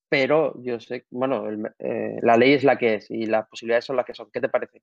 pero 0.09 0.53
yo 0.61 0.79
sé, 0.79 1.05
bueno, 1.09 1.47
eh, 1.79 2.19
la 2.21 2.37
ley 2.37 2.53
es 2.53 2.63
la 2.63 2.77
que 2.77 2.95
es 2.95 3.09
y 3.11 3.25
las 3.25 3.47
posibilidades 3.47 3.85
son 3.85 3.95
las 3.95 4.05
que 4.05 4.13
son. 4.13 4.29
¿Qué 4.31 4.41
te 4.41 4.49
parece? 4.49 4.81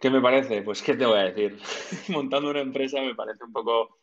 ¿Qué 0.00 0.10
me 0.10 0.20
parece? 0.20 0.62
Pues, 0.62 0.82
¿qué 0.82 0.94
te 0.94 1.06
voy 1.06 1.18
a 1.18 1.32
decir? 1.32 1.58
Montando 2.10 2.50
una 2.50 2.60
empresa 2.60 3.00
me 3.00 3.14
parece 3.14 3.44
un 3.44 3.52
poco 3.52 3.98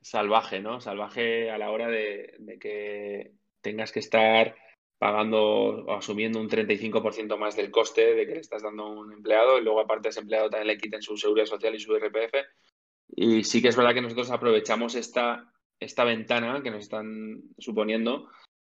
salvaje, 0.00 0.60
¿no? 0.60 0.80
Salvaje 0.80 1.50
a 1.50 1.58
la 1.58 1.70
hora 1.70 1.88
de 1.88 2.58
que 2.60 3.32
tengas 3.60 3.92
que 3.92 4.00
estar 4.00 4.56
pagando 5.02 5.42
o 5.42 5.96
asumiendo 5.96 6.38
un 6.38 6.48
35% 6.48 7.36
más 7.36 7.56
del 7.56 7.72
coste 7.72 8.14
de 8.14 8.24
que 8.24 8.34
le 8.34 8.40
estás 8.40 8.62
dando 8.62 8.84
a 8.84 8.90
un 8.90 9.12
empleado 9.12 9.58
y 9.58 9.64
luego 9.64 9.80
aparte 9.80 10.10
ese 10.10 10.20
empleado 10.20 10.48
también 10.48 10.68
le 10.68 10.78
quiten 10.78 11.02
su 11.02 11.16
seguridad 11.16 11.46
social 11.46 11.74
y 11.74 11.80
su 11.80 11.92
RPF. 11.96 12.34
Y 13.08 13.42
sí 13.42 13.60
que 13.60 13.66
es 13.66 13.76
verdad 13.76 13.94
que 13.94 14.00
nosotros 14.00 14.30
aprovechamos 14.30 14.94
esta, 14.94 15.52
esta 15.80 16.04
ventana 16.04 16.62
que 16.62 16.70
nos 16.70 16.84
están 16.84 17.42
suponiendo 17.58 18.28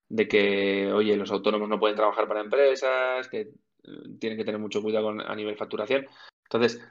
de 0.08 0.26
que, 0.26 0.90
oye, 0.90 1.18
los 1.18 1.30
autónomos 1.30 1.68
no 1.68 1.78
pueden 1.78 1.96
trabajar 1.96 2.26
para 2.26 2.40
empresas, 2.40 3.28
que 3.28 3.40
eh, 3.40 3.50
tienen 4.18 4.38
que 4.38 4.44
tener 4.46 4.58
mucho 4.58 4.80
cuidado 4.80 5.08
con, 5.08 5.20
a 5.20 5.36
nivel 5.36 5.58
facturación. 5.58 6.06
Entonces, 6.44 6.82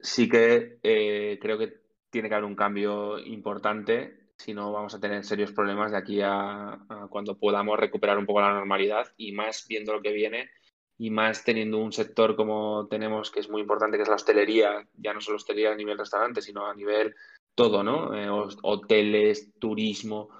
sí 0.00 0.28
que 0.28 0.78
eh, 0.82 1.38
creo 1.40 1.58
que 1.58 1.74
tiene 2.10 2.28
que 2.28 2.34
haber 2.34 2.44
un 2.44 2.56
cambio 2.56 3.20
importante 3.20 4.23
si 4.38 4.54
no 4.54 4.72
vamos 4.72 4.94
a 4.94 5.00
tener 5.00 5.24
serios 5.24 5.52
problemas 5.52 5.92
de 5.92 5.98
aquí 5.98 6.20
a, 6.22 6.78
cuando 7.10 7.38
podamos 7.38 7.78
recuperar 7.78 8.18
un 8.18 8.26
poco 8.26 8.40
la 8.40 8.52
normalidad 8.52 9.06
y 9.16 9.32
más 9.32 9.66
viendo 9.68 9.92
lo 9.92 10.02
que 10.02 10.12
viene 10.12 10.50
y 10.98 11.10
más 11.10 11.44
teniendo 11.44 11.78
un 11.78 11.92
sector 11.92 12.36
como 12.36 12.86
tenemos 12.88 13.30
que 13.30 13.40
es 13.40 13.48
muy 13.48 13.62
importante, 13.62 13.96
que 13.96 14.04
es 14.04 14.08
la 14.08 14.14
hostelería, 14.14 14.86
ya 14.94 15.12
no 15.12 15.20
solo 15.20 15.36
hostelería 15.36 15.72
a 15.72 15.76
nivel 15.76 15.98
restaurante, 15.98 16.40
sino 16.40 16.66
a 16.66 16.74
nivel 16.74 17.14
todo, 17.54 17.82
¿no? 17.82 18.14
Eh, 18.14 18.28
hoteles, 18.62 19.52
turismo, 19.58 20.30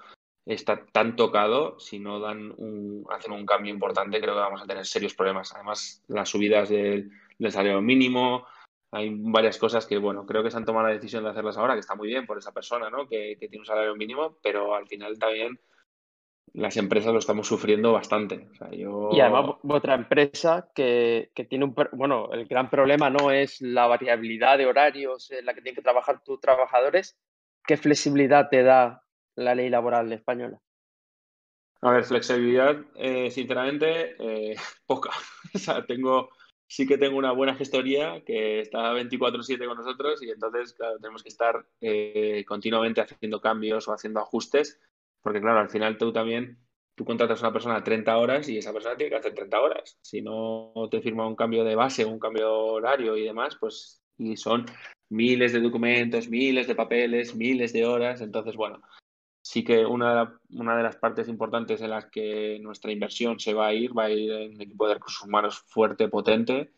está 0.45 0.85
tan 0.85 1.15
tocado, 1.15 1.79
si 1.79 1.99
no 1.99 2.19
dan 2.19 2.53
un, 2.57 3.05
hacen 3.09 3.33
un 3.33 3.45
cambio 3.45 3.73
importante, 3.73 4.21
creo 4.21 4.33
que 4.33 4.39
vamos 4.39 4.61
a 4.61 4.67
tener 4.67 4.85
serios 4.85 5.13
problemas. 5.13 5.53
Además, 5.53 6.03
las 6.07 6.29
subidas 6.29 6.69
del, 6.69 7.11
del 7.37 7.51
salario 7.51 7.81
mínimo, 7.81 8.45
hay 8.95 9.13
varias 9.13 9.57
cosas 9.57 9.85
que, 9.85 9.97
bueno, 9.97 10.25
creo 10.25 10.41
que 10.41 10.49
se 10.49 10.55
han 10.55 10.63
tomado 10.63 10.87
la 10.87 10.93
decisión 10.93 11.23
de 11.23 11.29
hacerlas 11.29 11.57
ahora, 11.57 11.73
que 11.73 11.81
está 11.81 11.95
muy 11.95 12.07
bien 12.07 12.25
por 12.25 12.37
esa 12.37 12.53
persona, 12.53 12.89
¿no? 12.89 13.07
Que, 13.07 13.35
tiene 13.37 13.59
un 13.59 13.65
salario 13.65 13.93
mínimo, 13.95 14.37
pero 14.41 14.73
al 14.73 14.87
final 14.87 15.19
también 15.19 15.59
las 16.53 16.77
empresas 16.77 17.11
lo 17.11 17.19
estamos 17.19 17.45
sufriendo 17.45 17.91
bastante. 17.91 18.47
Y 18.71 19.19
además, 19.19 19.57
otra 19.67 19.95
empresa 19.95 20.69
que, 20.73 21.29
tiene 21.49 21.65
un. 21.65 21.75
Bueno, 21.91 22.29
el 22.31 22.45
gran 22.45 22.69
problema 22.69 23.09
no 23.09 23.31
es 23.31 23.59
la 23.59 23.85
variabilidad 23.87 24.57
de 24.57 24.65
horarios 24.65 25.29
en 25.31 25.45
la 25.45 25.53
que 25.53 25.61
tienen 25.61 25.75
que 25.75 25.81
trabajar 25.81 26.23
tus 26.23 26.39
trabajadores. 26.39 27.17
¿Qué 27.67 27.75
flexibilidad 27.75 28.47
te 28.49 28.63
da 28.63 29.03
la 29.35 29.55
ley 29.55 29.69
laboral 29.69 30.13
española? 30.13 30.61
A 31.81 31.91
ver, 31.91 32.05
flexibilidad, 32.05 32.77
eh, 32.95 33.29
sinceramente, 33.29 34.15
eh, 34.19 34.55
poca. 34.85 35.09
o 35.53 35.57
sea, 35.57 35.85
tengo 35.85 36.29
sí 36.67 36.87
que 36.87 36.97
tengo 36.97 37.17
una 37.17 37.31
buena 37.31 37.55
gestoría 37.55 38.23
que 38.25 38.59
está 38.59 38.93
24/7 38.93 39.65
con 39.65 39.77
nosotros 39.77 40.21
y 40.23 40.29
entonces, 40.29 40.73
claro, 40.73 40.97
tenemos 40.97 41.23
que 41.23 41.29
estar 41.29 41.65
eh, 41.81 42.43
continuamente 42.47 43.01
haciendo 43.01 43.41
cambios 43.41 43.87
o 43.87 43.93
haciendo 43.93 44.19
ajustes, 44.19 44.79
porque 45.21 45.41
claro, 45.41 45.59
al 45.59 45.69
final 45.69 45.97
tú 45.97 46.11
también, 46.11 46.59
tú 46.95 47.05
contratas 47.05 47.41
a 47.41 47.47
una 47.47 47.53
persona 47.53 47.83
30 47.83 48.17
horas 48.17 48.49
y 48.49 48.57
esa 48.57 48.73
persona 48.73 48.95
tiene 48.95 49.11
que 49.11 49.17
hacer 49.17 49.33
30 49.33 49.61
horas. 49.61 49.97
Si 50.01 50.21
no 50.21 50.73
te 50.89 51.01
firma 51.01 51.27
un 51.27 51.35
cambio 51.35 51.63
de 51.63 51.75
base, 51.75 52.05
un 52.05 52.19
cambio 52.19 52.53
horario 52.53 53.15
y 53.17 53.23
demás, 53.23 53.57
pues 53.59 54.01
y 54.17 54.37
son 54.37 54.65
miles 55.09 55.53
de 55.53 55.59
documentos, 55.59 56.29
miles 56.29 56.67
de 56.67 56.75
papeles, 56.75 57.35
miles 57.35 57.73
de 57.73 57.85
horas, 57.85 58.21
entonces, 58.21 58.55
bueno, 58.55 58.81
sí 59.45 59.63
que 59.63 59.85
una, 59.85 60.39
una 60.53 60.75
de 60.75 60.81
las 60.81 60.95
partes 60.95 61.27
importantes 61.27 61.79
en 61.79 61.91
las 61.91 62.07
que 62.07 62.57
nuestra 62.61 62.91
inversión 62.91 63.39
se 63.39 63.53
va 63.53 63.67
a 63.67 63.73
ir, 63.73 63.95
va 63.95 64.05
a 64.05 64.09
ir 64.09 64.31
en 64.31 64.55
un 64.55 64.61
equipo 64.61 64.87
de 64.87 64.95
recursos 64.95 65.21
humanos 65.21 65.63
fuerte, 65.67 66.07
potente. 66.07 66.71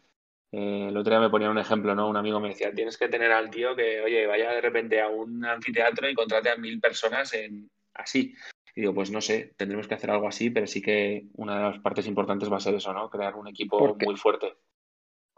Eh, 0.51 0.88
el 0.89 0.97
otro 0.97 1.11
día 1.11 1.22
me 1.22 1.30
ponía 1.30 1.49
un 1.49 1.59
ejemplo, 1.59 1.95
¿no? 1.95 2.09
Un 2.09 2.18
amigo 2.18 2.41
me 2.41 2.49
decía, 2.49 2.74
tienes 2.74 2.97
que 2.97 3.07
tener 3.07 3.32
al 3.32 3.49
tío 3.49 3.74
que, 3.74 4.01
oye, 4.01 4.28
vaya 4.28 4.51
de 4.51 4.59
repente 4.59 4.99
a 4.99 5.07
un 5.07 5.45
anfiteatro 5.45 6.09
y 6.09 6.13
contrate 6.13 6.49
a 6.49 6.57
mil 6.57 6.82
personas 6.82 7.34
en 7.36 7.70
así. 7.93 8.36
Y 8.76 8.82
digo, 8.82 8.93
pues 8.93 9.11
no 9.11 9.22
sé, 9.22 9.53
tendremos 9.55 9.88
que 9.88 9.95
hacer 9.95 10.11
algo 10.11 10.28
así, 10.28 10.49
pero 10.49 10.68
sí 10.68 10.82
que 10.82 11.28
una 11.36 11.55
de 11.55 11.63
las 11.72 11.80
partes 11.80 12.05
importantes 12.05 12.51
va 12.51 12.57
a 12.57 12.59
ser 12.59 12.76
eso, 12.76 12.91
¿no? 12.91 13.09
Crear 13.09 13.36
un 13.36 13.47
equipo 13.47 13.95
muy 13.97 14.18
fuerte. 14.18 14.57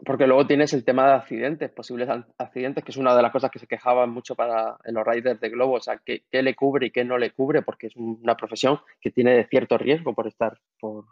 Porque 0.04 0.26
luego 0.26 0.46
tienes 0.46 0.72
el 0.72 0.84
tema 0.84 1.06
de 1.06 1.14
accidentes, 1.14 1.70
posibles 1.70 2.08
accidentes, 2.38 2.84
que 2.84 2.90
es 2.90 2.96
una 2.96 3.14
de 3.14 3.22
las 3.22 3.32
cosas 3.32 3.50
que 3.50 3.58
se 3.58 3.66
quejaban 3.66 4.10
mucho 4.10 4.34
para 4.34 4.76
en 4.84 4.94
los 4.94 5.06
riders 5.06 5.40
de 5.40 5.48
globo, 5.50 5.74
o 5.74 5.80
sea, 5.80 6.00
qué, 6.04 6.22
le 6.30 6.54
cubre 6.54 6.86
y 6.86 6.90
qué 6.90 7.04
no 7.04 7.18
le 7.18 7.30
cubre, 7.32 7.62
porque 7.62 7.88
es 7.88 7.96
una 7.96 8.36
profesión 8.36 8.80
que 9.00 9.10
tiene 9.10 9.46
cierto 9.48 9.76
riesgo 9.78 10.14
por 10.14 10.26
estar 10.26 10.58
por, 10.78 11.04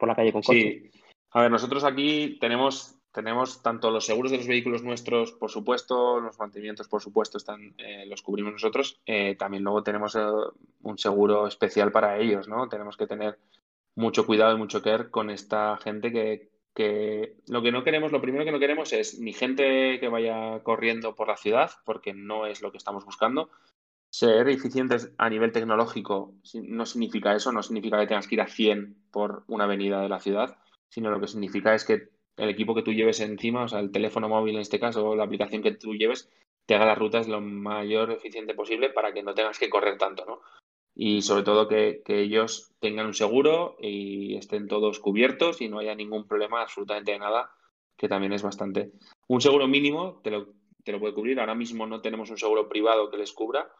la 0.00 0.14
calle 0.14 0.32
con 0.32 0.42
coches. 0.42 0.90
Sí, 0.92 1.00
a 1.30 1.42
ver, 1.42 1.50
nosotros 1.50 1.84
aquí 1.84 2.38
tenemos, 2.40 2.98
tenemos 3.12 3.62
tanto 3.62 3.90
los 3.90 4.06
seguros 4.06 4.30
de 4.30 4.38
los 4.38 4.46
vehículos 4.46 4.82
nuestros, 4.82 5.32
por 5.32 5.50
supuesto, 5.50 6.20
los 6.20 6.38
mantenimientos, 6.38 6.88
por 6.88 7.02
supuesto, 7.02 7.38
están, 7.38 7.74
eh, 7.78 8.04
los 8.06 8.22
cubrimos 8.22 8.52
nosotros. 8.52 9.00
Eh, 9.06 9.36
también 9.38 9.62
luego 9.62 9.82
tenemos 9.82 10.14
eh, 10.14 10.20
un 10.82 10.98
seguro 10.98 11.46
especial 11.46 11.92
para 11.92 12.18
ellos, 12.18 12.48
¿no? 12.48 12.68
Tenemos 12.68 12.96
que 12.96 13.06
tener 13.06 13.38
mucho 13.94 14.26
cuidado 14.26 14.54
y 14.54 14.58
mucho 14.58 14.82
care 14.82 15.10
con 15.10 15.30
esta 15.30 15.76
gente 15.78 16.12
que, 16.12 16.55
que 16.76 17.36
lo 17.48 17.62
que 17.62 17.72
no 17.72 17.82
queremos, 17.82 18.12
lo 18.12 18.20
primero 18.20 18.44
que 18.44 18.52
no 18.52 18.58
queremos 18.58 18.92
es 18.92 19.18
ni 19.18 19.32
gente 19.32 19.98
que 19.98 20.08
vaya 20.08 20.60
corriendo 20.62 21.14
por 21.14 21.26
la 21.26 21.38
ciudad, 21.38 21.70
porque 21.86 22.12
no 22.12 22.46
es 22.46 22.60
lo 22.60 22.70
que 22.70 22.76
estamos 22.76 23.04
buscando. 23.06 23.50
Ser 24.10 24.46
eficientes 24.48 25.12
a 25.16 25.30
nivel 25.30 25.52
tecnológico 25.52 26.34
no 26.54 26.84
significa 26.84 27.34
eso, 27.34 27.50
no 27.50 27.62
significa 27.62 27.98
que 27.98 28.06
tengas 28.06 28.28
que 28.28 28.34
ir 28.34 28.42
a 28.42 28.46
100 28.46 29.08
por 29.10 29.44
una 29.48 29.64
avenida 29.64 30.02
de 30.02 30.10
la 30.10 30.20
ciudad, 30.20 30.58
sino 30.90 31.10
lo 31.10 31.18
que 31.18 31.28
significa 31.28 31.74
es 31.74 31.84
que 31.86 32.10
el 32.36 32.50
equipo 32.50 32.74
que 32.74 32.82
tú 32.82 32.92
lleves 32.92 33.20
encima, 33.20 33.64
o 33.64 33.68
sea, 33.68 33.80
el 33.80 33.90
teléfono 33.90 34.28
móvil 34.28 34.56
en 34.56 34.60
este 34.60 34.78
caso, 34.78 35.08
o 35.08 35.16
la 35.16 35.24
aplicación 35.24 35.62
que 35.62 35.72
tú 35.72 35.94
lleves, 35.94 36.30
te 36.66 36.74
haga 36.74 36.84
las 36.84 36.98
rutas 36.98 37.26
lo 37.26 37.40
mayor 37.40 38.10
eficiente 38.10 38.52
posible 38.52 38.90
para 38.90 39.14
que 39.14 39.22
no 39.22 39.32
tengas 39.32 39.58
que 39.58 39.70
correr 39.70 39.96
tanto, 39.96 40.26
¿no? 40.26 40.40
Y 40.98 41.20
sobre 41.20 41.42
todo 41.42 41.68
que, 41.68 42.02
ellos 42.06 42.72
tengan 42.80 43.06
un 43.06 43.14
seguro 43.14 43.76
y 43.78 44.34
estén 44.36 44.66
todos 44.66 44.98
cubiertos 44.98 45.60
y 45.60 45.68
no 45.68 45.78
haya 45.78 45.94
ningún 45.94 46.26
problema 46.26 46.62
absolutamente 46.62 47.12
de 47.12 47.18
nada, 47.18 47.50
que 47.98 48.08
también 48.08 48.32
es 48.32 48.42
bastante. 48.42 48.92
Un 49.28 49.42
seguro 49.42 49.68
mínimo 49.68 50.20
te 50.24 50.30
lo, 50.30 50.54
te 50.82 50.92
lo 50.92 50.98
puede 50.98 51.12
cubrir. 51.12 51.38
Ahora 51.38 51.54
mismo 51.54 51.86
no 51.86 52.00
tenemos 52.00 52.30
un 52.30 52.38
seguro 52.38 52.66
privado 52.68 53.10
que 53.10 53.18
les 53.18 53.32
cubra, 53.32 53.70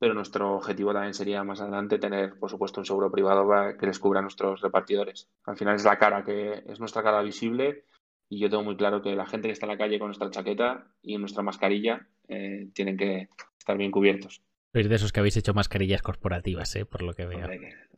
pero 0.00 0.14
nuestro 0.14 0.56
objetivo 0.56 0.92
también 0.92 1.14
sería 1.14 1.44
más 1.44 1.60
adelante 1.60 1.98
tener, 1.98 2.38
por 2.40 2.50
supuesto, 2.50 2.80
un 2.80 2.86
seguro 2.86 3.10
privado 3.10 3.46
que 3.78 3.86
les 3.86 4.00
cubra 4.00 4.18
a 4.18 4.22
nuestros 4.22 4.60
repartidores. 4.60 5.28
Al 5.44 5.56
final 5.56 5.76
es 5.76 5.84
la 5.84 5.98
cara 5.98 6.24
que 6.24 6.64
es 6.66 6.80
nuestra 6.80 7.04
cara 7.04 7.22
visible 7.22 7.84
y 8.28 8.40
yo 8.40 8.50
tengo 8.50 8.64
muy 8.64 8.76
claro 8.76 9.00
que 9.00 9.14
la 9.14 9.26
gente 9.26 9.46
que 9.46 9.52
está 9.52 9.66
en 9.66 9.72
la 9.72 9.78
calle 9.78 10.00
con 10.00 10.08
nuestra 10.08 10.30
chaqueta 10.30 10.88
y 11.02 11.16
nuestra 11.18 11.44
mascarilla 11.44 12.08
eh, 12.26 12.68
tienen 12.74 12.96
que 12.96 13.28
estar 13.58 13.76
bien 13.76 13.92
cubiertos. 13.92 14.42
Sois 14.74 14.88
de 14.88 14.96
esos 14.96 15.12
que 15.12 15.20
habéis 15.20 15.36
hecho 15.36 15.54
mascarillas 15.54 16.02
corporativas, 16.02 16.74
¿eh? 16.74 16.84
por 16.84 17.02
lo 17.02 17.14
que 17.14 17.26
veo. 17.26 17.46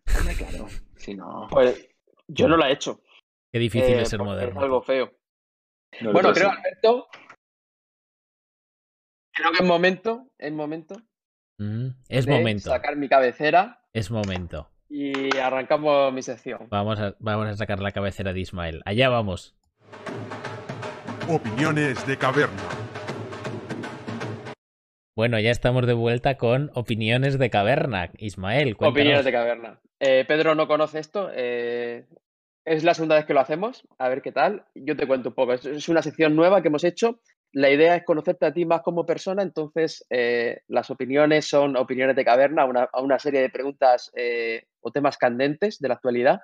claro. 0.05 0.67
Si 0.97 1.15
no... 1.15 1.49
Pues 1.51 1.89
yo 2.29 2.49
no 2.49 2.59
la 2.59 2.69
he 2.69 2.75
hecho. 2.75 3.01
Qué 3.51 3.59
difícil 3.59 3.95
es 3.95 4.11
ser 4.11 4.21
moderno. 4.21 4.61
Es 4.61 4.63
algo 4.63 4.83
feo. 4.83 5.11
bueno, 6.03 6.35
creo, 6.35 6.51
Alberto, 6.51 7.09
creo 9.33 9.53
que 9.53 9.63
es 9.63 9.67
momento, 9.67 10.29
es 10.37 10.53
momento. 10.53 10.97
Mm, 11.57 11.89
es 12.11 12.27
momento. 12.27 12.69
Sacar 12.69 12.97
mi 12.97 13.09
cabecera. 13.09 13.81
Es 13.95 14.11
momento. 14.11 14.69
Y 14.91 15.35
arrancamos 15.39 16.13
mi 16.13 16.21
sección. 16.21 16.69
Vamos 16.69 17.01
a, 17.01 17.17
vamos 17.21 17.47
a 17.47 17.57
sacar 17.57 17.81
la 17.81 17.93
cabecera 17.93 18.35
de 18.35 18.41
Ismael. 18.41 18.83
Allá 18.85 19.09
vamos. 19.09 19.57
Opiniones 21.27 22.07
de 22.07 22.19
caverna. 22.19 22.76
Bueno, 25.17 25.41
ya 25.41 25.51
estamos 25.51 25.87
de 25.87 25.95
vuelta 25.95 26.37
con 26.37 26.71
opiniones 26.75 27.39
de 27.39 27.49
caverna. 27.49 28.11
Ismael, 28.19 28.77
cuéntanos. 28.77 28.93
Opiniones 28.93 29.25
de 29.25 29.33
caverna. 29.33 29.81
Eh, 29.99 30.27
Pedro 30.29 30.55
no 30.55 30.69
conoce 30.69 30.99
esto. 30.99 31.31
Eh, 31.33 32.05
es 32.67 32.85
la 32.85 32.93
segunda 32.93 33.17
vez 33.17 33.25
que 33.25 33.33
lo 33.33 33.41
hacemos. 33.41 33.89
A 33.97 34.11
ver 34.11 34.21
qué 34.21 34.31
tal. 34.31 34.67
Yo 34.75 34.95
te 34.95 35.07
cuento 35.07 35.31
un 35.31 35.35
poco. 35.35 35.55
Es 35.55 35.89
una 35.89 36.03
sección 36.03 36.37
nueva 36.37 36.61
que 36.61 36.69
hemos 36.69 36.85
hecho. 36.85 37.19
La 37.53 37.71
idea 37.71 37.97
es 37.97 38.05
conocerte 38.05 38.45
a 38.45 38.53
ti 38.53 38.67
más 38.67 38.83
como 38.83 39.07
persona. 39.07 39.43
Entonces, 39.43 40.05
eh, 40.11 40.61
las 40.69 40.91
opiniones 40.91 41.47
son 41.49 41.79
opiniones 41.79 42.15
de 42.15 42.25
caverna 42.27 42.69
a 42.93 43.01
una, 43.01 43.19
serie 43.19 43.41
de 43.41 43.49
preguntas 43.49 44.13
o 44.83 44.91
temas 44.91 45.17
candentes 45.17 45.79
de 45.79 45.89
la 45.89 45.95
actualidad. 45.95 46.41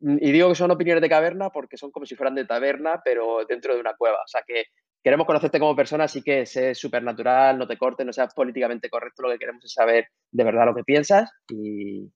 Y 0.00 0.32
digo 0.32 0.48
que 0.48 0.56
son 0.56 0.72
opiniones 0.72 1.02
de 1.02 1.08
caverna 1.08 1.50
porque 1.50 1.76
son 1.76 1.92
como 1.92 2.04
si 2.04 2.16
fueran 2.16 2.34
de 2.34 2.46
taberna, 2.46 3.00
pero 3.04 3.44
dentro 3.48 3.74
de 3.74 3.80
una 3.80 3.94
cueva. 3.94 4.16
O 4.16 4.28
sea 4.28 4.42
que 4.44 4.64
queremos 5.02 5.26
conocerte 5.26 5.58
como 5.58 5.76
persona, 5.76 6.04
así 6.04 6.22
que 6.22 6.46
sé 6.46 6.74
súper 6.74 7.02
natural, 7.02 7.58
no 7.58 7.66
te 7.66 7.76
cortes, 7.76 8.06
no 8.06 8.12
seas 8.12 8.32
políticamente 8.34 8.88
correcto. 8.88 9.22
Lo 9.22 9.30
que 9.30 9.38
queremos 9.38 9.64
es 9.64 9.72
saber 9.72 10.08
de 10.30 10.44
verdad 10.44 10.66
lo 10.66 10.74
que 10.74 10.84
piensas 10.84 11.30
y, 11.48 12.10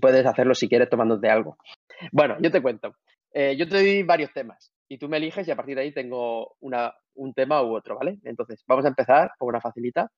puedes 0.00 0.26
hacerlo 0.26 0.54
si 0.54 0.68
quieres 0.68 0.88
tomándote 0.88 1.28
algo. 1.28 1.56
Bueno, 2.10 2.36
yo 2.40 2.50
te 2.50 2.62
cuento. 2.62 2.96
Eh, 3.32 3.56
yo 3.56 3.68
te 3.68 3.76
doy 3.76 4.02
varios 4.02 4.32
temas 4.32 4.72
y 4.88 4.98
tú 4.98 5.08
me 5.08 5.16
eliges 5.16 5.46
y 5.46 5.50
a 5.50 5.56
partir 5.56 5.76
de 5.76 5.82
ahí 5.82 5.92
tengo 5.92 6.56
una, 6.60 6.94
un 7.14 7.32
tema 7.32 7.62
u 7.62 7.74
otro, 7.74 7.96
¿vale? 7.96 8.18
Entonces, 8.24 8.62
vamos 8.66 8.84
a 8.84 8.88
empezar 8.88 9.32
con 9.38 9.48
una 9.48 9.60
facilita. 9.60 10.10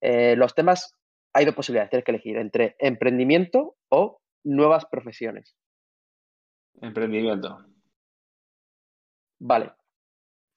Eh, 0.00 0.36
los 0.36 0.54
temas, 0.54 0.94
hay 1.32 1.44
dos 1.44 1.54
posibilidades, 1.54 1.90
tienes 1.90 2.04
que 2.04 2.12
elegir 2.12 2.36
entre 2.36 2.76
emprendimiento 2.78 3.76
o 3.90 4.20
nuevas 4.44 4.86
profesiones. 4.86 5.56
Emprendimiento. 6.80 7.64
Vale. 9.38 9.72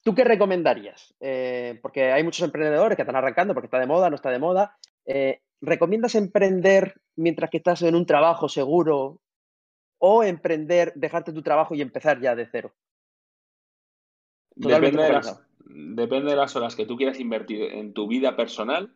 ¿Tú 0.08 0.14
qué 0.14 0.24
recomendarías? 0.24 1.14
Eh, 1.20 1.78
porque 1.82 2.12
hay 2.12 2.24
muchos 2.24 2.42
emprendedores 2.42 2.96
que 2.96 3.02
están 3.02 3.16
arrancando 3.16 3.52
porque 3.52 3.66
está 3.66 3.78
de 3.78 3.86
moda, 3.86 4.08
no 4.08 4.16
está 4.16 4.30
de 4.30 4.38
moda. 4.38 4.78
Eh, 5.04 5.42
¿Recomiendas 5.60 6.14
emprender 6.14 6.94
mientras 7.14 7.50
que 7.50 7.58
estás 7.58 7.82
en 7.82 7.94
un 7.94 8.06
trabajo 8.06 8.48
seguro 8.48 9.20
o 9.98 10.24
emprender, 10.24 10.94
dejarte 10.94 11.34
tu 11.34 11.42
trabajo 11.42 11.74
y 11.74 11.82
empezar 11.82 12.22
ya 12.22 12.34
de 12.34 12.46
cero? 12.46 12.72
Depende 14.54 15.02
de, 15.02 15.12
las, 15.12 15.42
depende 15.66 16.30
de 16.30 16.36
las 16.36 16.56
horas 16.56 16.74
que 16.74 16.86
tú 16.86 16.96
quieras 16.96 17.20
invertir 17.20 17.64
en 17.64 17.92
tu 17.92 18.08
vida 18.08 18.34
personal, 18.34 18.94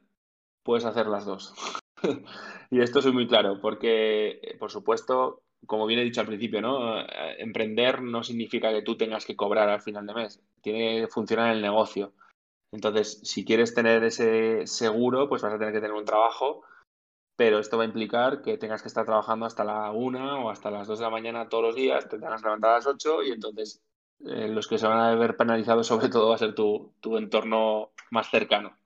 puedes 0.63 0.87
hacer 0.87 1.09
las 1.09 1.27
dos. 1.27 1.53
y 2.71 2.81
esto 2.81 3.03
soy 3.03 3.13
muy 3.13 3.29
claro, 3.29 3.61
porque, 3.61 4.57
por 4.59 4.71
supuesto, 4.71 5.43
como 5.67 5.87
bien 5.87 6.01
he 6.01 6.05
dicho 6.05 6.21
al 6.21 6.27
principio, 6.27 6.61
¿no? 6.61 7.01
Eh, 7.01 7.37
emprender 7.39 8.03
no 8.03 8.23
significa 8.23 8.73
que 8.73 8.83
tú 8.83 8.97
tengas 8.97 9.25
que 9.25 9.37
cobrar 9.37 9.69
al 9.69 9.81
final 9.81 10.07
de 10.07 10.15
mes. 10.15 10.41
Tiene 10.61 11.03
que 11.03 11.09
funcionar 11.09 11.55
el 11.55 11.63
negocio. 11.63 12.13
Entonces, 12.73 13.21
si 13.23 13.45
quieres 13.45 13.75
tener 13.75 14.03
ese 14.05 14.67
seguro, 14.67 15.29
pues 15.29 15.43
vas 15.43 15.53
a 15.53 15.59
tener 15.59 15.75
que 15.75 15.81
tener 15.81 15.97
un 15.97 16.05
trabajo, 16.05 16.63
pero 17.37 17.59
esto 17.59 17.77
va 17.77 17.85
a 17.85 17.87
implicar 17.87 18.43
que 18.43 18.59
tengas 18.59 18.83
que 18.83 18.89
estar 18.89 19.05
trabajando 19.05 19.47
hasta 19.47 19.65
la 19.65 19.93
una 19.93 20.41
o 20.41 20.51
hasta 20.51 20.71
las 20.71 20.89
dos 20.89 20.99
de 20.99 21.05
la 21.05 21.11
mañana 21.11 21.49
todos 21.49 21.65
los 21.65 21.75
días, 21.75 22.09
te 22.09 22.19
tengas 22.19 22.41
que 22.41 22.49
levantar 22.49 22.71
a 22.71 22.75
las 22.77 22.87
ocho 22.87 23.23
y 23.23 23.31
entonces 23.31 23.83
eh, 24.25 24.49
los 24.49 24.69
que 24.69 24.79
se 24.79 24.87
van 24.87 25.01
a 25.01 25.15
ver 25.15 25.37
penalizados 25.37 25.87
sobre 25.87 26.09
todo 26.09 26.31
va 26.31 26.37
a 26.37 26.39
ser 26.39 26.55
tu 26.55 26.93
entorno 27.17 27.93
más 28.11 28.31
cercano. 28.31 28.77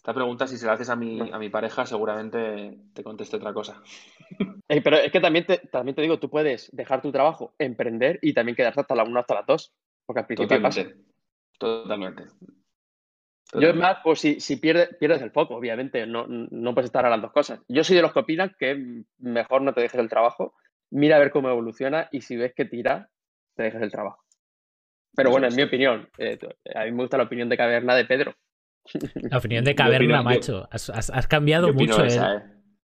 Esta 0.00 0.14
pregunta, 0.14 0.46
si 0.46 0.56
se 0.56 0.64
la 0.64 0.72
haces 0.72 0.88
a 0.88 0.96
mi, 0.96 1.30
a 1.30 1.38
mi 1.38 1.50
pareja, 1.50 1.84
seguramente 1.84 2.74
te 2.94 3.04
conteste 3.04 3.36
otra 3.36 3.52
cosa. 3.52 3.82
Pero 4.66 4.96
es 4.96 5.12
que 5.12 5.20
también 5.20 5.44
te, 5.44 5.58
también 5.58 5.94
te 5.94 6.00
digo, 6.00 6.18
tú 6.18 6.30
puedes 6.30 6.74
dejar 6.74 7.02
tu 7.02 7.12
trabajo, 7.12 7.52
emprender 7.58 8.18
y 8.22 8.32
también 8.32 8.56
quedarte 8.56 8.80
hasta 8.80 8.94
la 8.94 9.04
1 9.04 9.20
hasta 9.20 9.34
las 9.34 9.46
2. 9.46 9.72
Porque 10.06 10.20
al 10.20 10.26
principio 10.26 10.56
Totalmente. 10.56 10.96
Totalmente. 11.58 12.24
Yo 13.52 13.68
es 13.68 13.76
más, 13.76 13.98
pues 14.02 14.20
si, 14.20 14.40
si 14.40 14.56
pierdes, 14.56 14.96
pierdes 14.96 15.20
el 15.20 15.32
foco, 15.32 15.56
obviamente, 15.56 16.06
no, 16.06 16.24
no 16.26 16.72
puedes 16.72 16.88
estar 16.88 17.04
a 17.04 17.10
las 17.10 17.20
dos 17.20 17.32
cosas. 17.32 17.60
Yo 17.68 17.84
soy 17.84 17.96
de 17.96 18.02
los 18.02 18.14
que 18.14 18.20
opinan 18.20 18.56
que 18.58 19.04
mejor 19.18 19.60
no 19.60 19.74
te 19.74 19.82
dejes 19.82 20.00
el 20.00 20.08
trabajo, 20.08 20.54
mira 20.88 21.16
a 21.16 21.18
ver 21.18 21.30
cómo 21.30 21.50
evoluciona 21.50 22.08
y 22.10 22.22
si 22.22 22.36
ves 22.36 22.54
que 22.54 22.64
tira, 22.64 23.10
te 23.54 23.64
dejes 23.64 23.82
el 23.82 23.90
trabajo. 23.90 24.24
Pero 25.14 25.30
bueno, 25.30 25.48
en 25.48 25.56
mi 25.56 25.62
opinión, 25.62 26.08
eh, 26.16 26.38
a 26.74 26.84
mí 26.84 26.92
me 26.92 27.02
gusta 27.02 27.18
la 27.18 27.24
opinión 27.24 27.50
de 27.50 27.58
caverna 27.58 27.94
de 27.94 28.06
Pedro. 28.06 28.34
La 29.14 29.38
opinión 29.38 29.64
de 29.64 29.74
caverna, 29.74 30.22
macho. 30.22 30.68
has, 30.70 31.26
cambiado 31.28 31.72
mucho. 31.72 32.04
¿eh? 32.04 32.42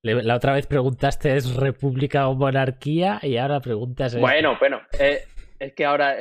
¿eh? 0.04 0.24
La 0.24 0.36
otra 0.36 0.54
vez 0.54 0.68
preguntaste 0.68 1.36
es 1.36 1.56
república 1.56 2.28
o 2.28 2.36
monarquía 2.36 3.20
y 3.22 3.38
ahora 3.38 3.60
preguntas... 3.60 4.18
Bueno, 4.18 4.58
bueno. 4.60 4.82
Eh, 5.00 5.26
es 5.60 5.74
que 5.74 5.86
ahora 5.86 6.16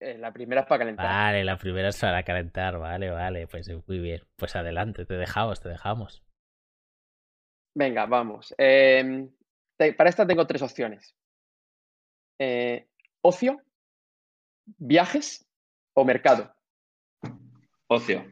la 0.00 0.32
primera 0.32 0.62
es 0.62 0.66
para 0.66 0.78
calentar. 0.80 1.06
Vale, 1.06 1.44
la 1.44 1.56
primera 1.56 1.88
es 1.88 2.00
para 2.00 2.22
calentar. 2.22 2.78
Vale, 2.78 3.10
vale. 3.10 3.46
Pues 3.46 3.70
muy 3.86 3.98
bien. 3.98 4.22
Pues 4.36 4.56
adelante, 4.56 5.04
te 5.04 5.14
dejamos, 5.14 5.60
te 5.60 5.68
dejamos. 5.68 6.22
Venga, 7.74 8.06
vamos. 8.06 8.54
Em, 8.56 9.30
para 9.96 10.08
esta 10.08 10.26
tengo 10.26 10.46
tres 10.46 10.62
opciones. 10.62 11.14
ocio, 13.20 13.60
viajes 14.78 15.46
o 15.94 16.04
mercado. 16.04 16.54
Ocio. 17.88 18.24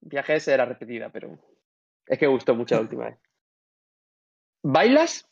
Viajes 0.00 0.48
era 0.48 0.64
repetida, 0.64 1.10
pero 1.10 1.38
es 2.06 2.18
que 2.18 2.26
gustó 2.26 2.54
mucho 2.54 2.74
la 2.74 2.80
última 2.82 3.04
vez. 3.04 3.18
¿Bailas? 4.62 5.28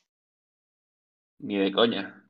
Ni 1.39 1.57
de 1.59 1.73
coña. 1.73 2.29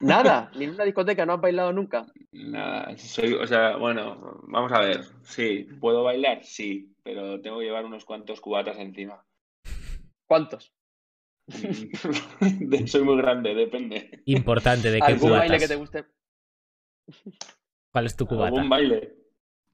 Nada, 0.00 0.50
ni 0.54 0.64
en 0.64 0.70
una 0.70 0.84
discoteca 0.84 1.24
no 1.24 1.34
has 1.34 1.40
bailado 1.40 1.72
nunca. 1.72 2.06
Nada, 2.32 2.96
soy, 2.98 3.32
o 3.32 3.46
sea, 3.46 3.76
bueno, 3.76 4.40
vamos 4.48 4.70
a 4.72 4.80
ver. 4.80 5.04
Sí, 5.22 5.66
¿puedo 5.80 6.04
bailar? 6.04 6.44
Sí, 6.44 6.94
pero 7.02 7.40
tengo 7.40 7.58
que 7.58 7.64
llevar 7.64 7.84
unos 7.84 8.04
cuantos 8.04 8.40
cubatas 8.40 8.78
encima. 8.78 9.24
¿Cuántos? 10.26 10.74
soy 12.86 13.02
muy 13.04 13.16
grande, 13.16 13.54
depende. 13.54 14.22
Importante 14.26 14.90
de 14.90 14.98
qué 14.98 15.12
¿Algún 15.12 15.30
baile 15.30 15.58
que 15.58 15.68
te 15.68 15.76
guste? 15.76 16.04
¿Cuál 17.90 18.06
es 18.06 18.16
tu 18.16 18.26
cubata? 18.26 18.48
¿Algún 18.48 18.68
baile? 18.68 19.15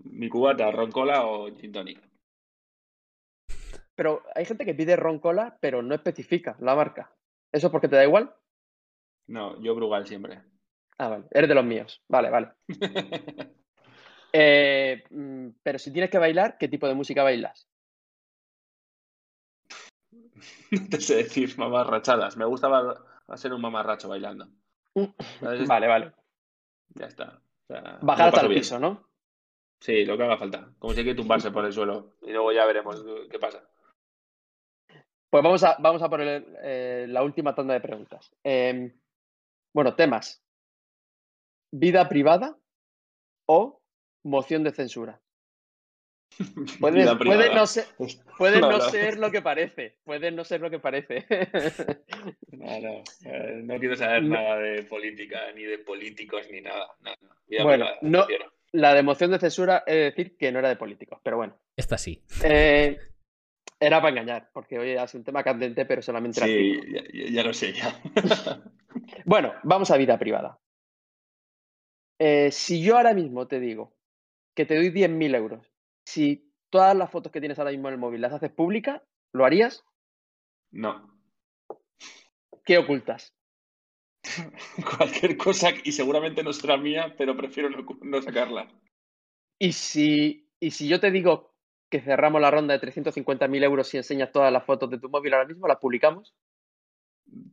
Mi 0.04 0.28
cubata, 0.28 0.70
roncola 0.70 1.26
o 1.26 1.54
gin 1.56 1.72
tonic. 1.72 2.00
Pero 3.94 4.22
hay 4.34 4.44
gente 4.44 4.64
que 4.64 4.74
pide 4.74 4.96
roncola, 4.96 5.58
pero 5.60 5.82
no 5.82 5.94
especifica 5.94 6.56
la 6.60 6.74
marca. 6.74 7.12
¿Eso 7.52 7.70
porque 7.70 7.88
te 7.88 7.96
da 7.96 8.04
igual? 8.04 8.34
No, 9.26 9.60
yo 9.62 9.74
Brugal 9.74 10.06
siempre. 10.06 10.42
Ah, 10.98 11.08
vale. 11.08 11.24
Eres 11.30 11.48
de 11.48 11.54
los 11.54 11.64
míos. 11.64 12.02
Vale, 12.08 12.30
vale. 12.30 12.52
Eh, 14.34 15.04
mm, 15.10 15.48
pero 15.62 15.78
si 15.78 15.92
tienes 15.92 16.08
que 16.08 16.16
bailar, 16.16 16.56
¿qué 16.56 16.66
tipo 16.66 16.88
de 16.88 16.94
música 16.94 17.22
bailas? 17.22 17.68
no 20.70 20.88
te 20.88 21.00
sé 21.02 21.16
decir 21.16 21.58
mamarrachadas. 21.58 22.38
Me 22.38 22.46
gusta 22.46 22.96
ser 23.34 23.52
un 23.52 23.60
mamarracho 23.60 24.08
bailando. 24.08 24.48
Vale, 25.42 25.86
vale. 25.86 26.12
Ya 26.94 27.06
está. 27.06 27.42
Bajar 28.00 28.28
hasta 28.28 28.46
el 28.46 28.54
piso, 28.54 28.78
¿no? 28.78 29.06
Sí, 29.82 30.04
lo 30.04 30.16
que 30.16 30.22
haga 30.22 30.38
falta. 30.38 30.72
Como 30.78 30.94
si 30.94 31.00
hay 31.00 31.06
que 31.06 31.14
tumbarse 31.16 31.50
por 31.50 31.64
el 31.64 31.72
suelo. 31.72 32.14
Y 32.22 32.30
luego 32.30 32.52
ya 32.52 32.64
veremos 32.66 33.04
qué 33.28 33.38
pasa. 33.40 33.68
Pues 35.28 35.42
vamos 35.42 35.64
a, 35.64 35.76
vamos 35.80 36.00
a 36.02 36.08
poner 36.08 36.46
eh, 36.62 37.06
la 37.08 37.24
última 37.24 37.52
tanda 37.52 37.74
de 37.74 37.80
preguntas. 37.80 38.32
Em, 38.44 38.92
bueno, 39.74 39.96
temas. 39.96 40.40
¿Vida 41.72 42.08
privada 42.08 42.56
o 43.46 43.82
moción 44.22 44.62
de 44.62 44.70
censura? 44.70 45.20
Puede, 46.78 47.04
no, 47.04 47.66
ser, 47.66 47.86
puede 48.38 48.60
no, 48.60 48.80
ser, 48.80 49.18
lo 49.18 49.32
que 49.32 49.42
parece. 49.42 49.98
Puede 50.04 50.30
no 50.30 50.44
ser 50.44 50.60
lo 50.60 50.70
que 50.70 50.78
parece. 50.78 51.26
Eh, 52.64 53.60
no, 53.64 53.78
quiero 53.80 53.96
saber 53.96 54.22
nada 54.22 54.56
de 54.58 54.84
política, 54.84 55.50
ni 55.52 55.64
de 55.64 55.78
políticos, 55.78 56.46
ni 56.48 56.60
nada. 56.60 56.86
bueno, 57.60 57.86
no, 58.02 58.24
la 58.72 58.94
de 58.94 59.02
moción 59.02 59.30
de 59.30 59.38
censura 59.38 59.84
es 59.86 60.14
decir 60.14 60.36
que 60.36 60.50
no 60.50 60.58
era 60.58 60.68
de 60.68 60.76
políticos, 60.76 61.20
pero 61.22 61.36
bueno. 61.36 61.58
Esta 61.76 61.98
sí. 61.98 62.22
Eh, 62.42 62.98
era 63.78 64.00
para 64.00 64.10
engañar, 64.10 64.50
porque 64.52 64.78
hoy 64.78 64.90
es 64.90 65.14
un 65.14 65.24
tema 65.24 65.42
candente, 65.42 65.84
pero 65.84 66.02
solamente 66.02 66.40
era 66.40 66.46
Sí, 66.46 67.32
ya, 67.32 67.42
lo 67.42 67.52
sé, 67.52 67.72
ya. 67.72 68.00
bueno, 69.24 69.52
vamos 69.62 69.90
a 69.90 69.96
vida 69.96 70.18
privada. 70.18 70.58
Eh, 72.18 72.50
si 72.52 72.82
yo 72.82 72.96
ahora 72.96 73.14
mismo 73.14 73.48
te 73.48 73.58
digo 73.58 73.96
que 74.54 74.64
te 74.64 74.76
doy 74.76 74.90
10.000 74.90 75.34
euros, 75.34 75.72
si 76.06 76.52
todas 76.70 76.96
las 76.96 77.10
fotos 77.10 77.32
que 77.32 77.40
tienes 77.40 77.58
ahora 77.58 77.72
mismo 77.72 77.88
en 77.88 77.94
el 77.94 78.00
móvil 78.00 78.20
las 78.20 78.32
haces 78.32 78.50
públicas, 78.50 79.02
¿lo 79.32 79.44
harías? 79.44 79.84
No. 80.70 81.12
¿Qué 82.64 82.78
ocultas? 82.78 83.34
Cualquier 84.96 85.36
cosa 85.36 85.70
y 85.84 85.92
seguramente 85.92 86.42
no 86.42 86.52
será 86.52 86.76
mía, 86.76 87.14
pero 87.16 87.36
prefiero 87.36 87.68
no, 87.70 88.22
sacarla. 88.22 88.68
¿Y 89.58 89.72
si, 89.72 90.48
y 90.60 90.70
si 90.70 90.88
yo 90.88 91.00
te 91.00 91.10
digo 91.10 91.54
que 91.90 92.00
cerramos 92.00 92.40
la 92.40 92.50
ronda 92.50 92.76
de 92.76 92.80
350.000 92.80 93.64
euros 93.64 93.88
si 93.88 93.96
enseñas 93.98 94.32
todas 94.32 94.52
las 94.52 94.64
fotos 94.64 94.90
de 94.90 94.98
tu 94.98 95.08
móvil 95.08 95.34
ahora 95.34 95.46
mismo, 95.46 95.68
las 95.68 95.78
publicamos? 95.78 96.34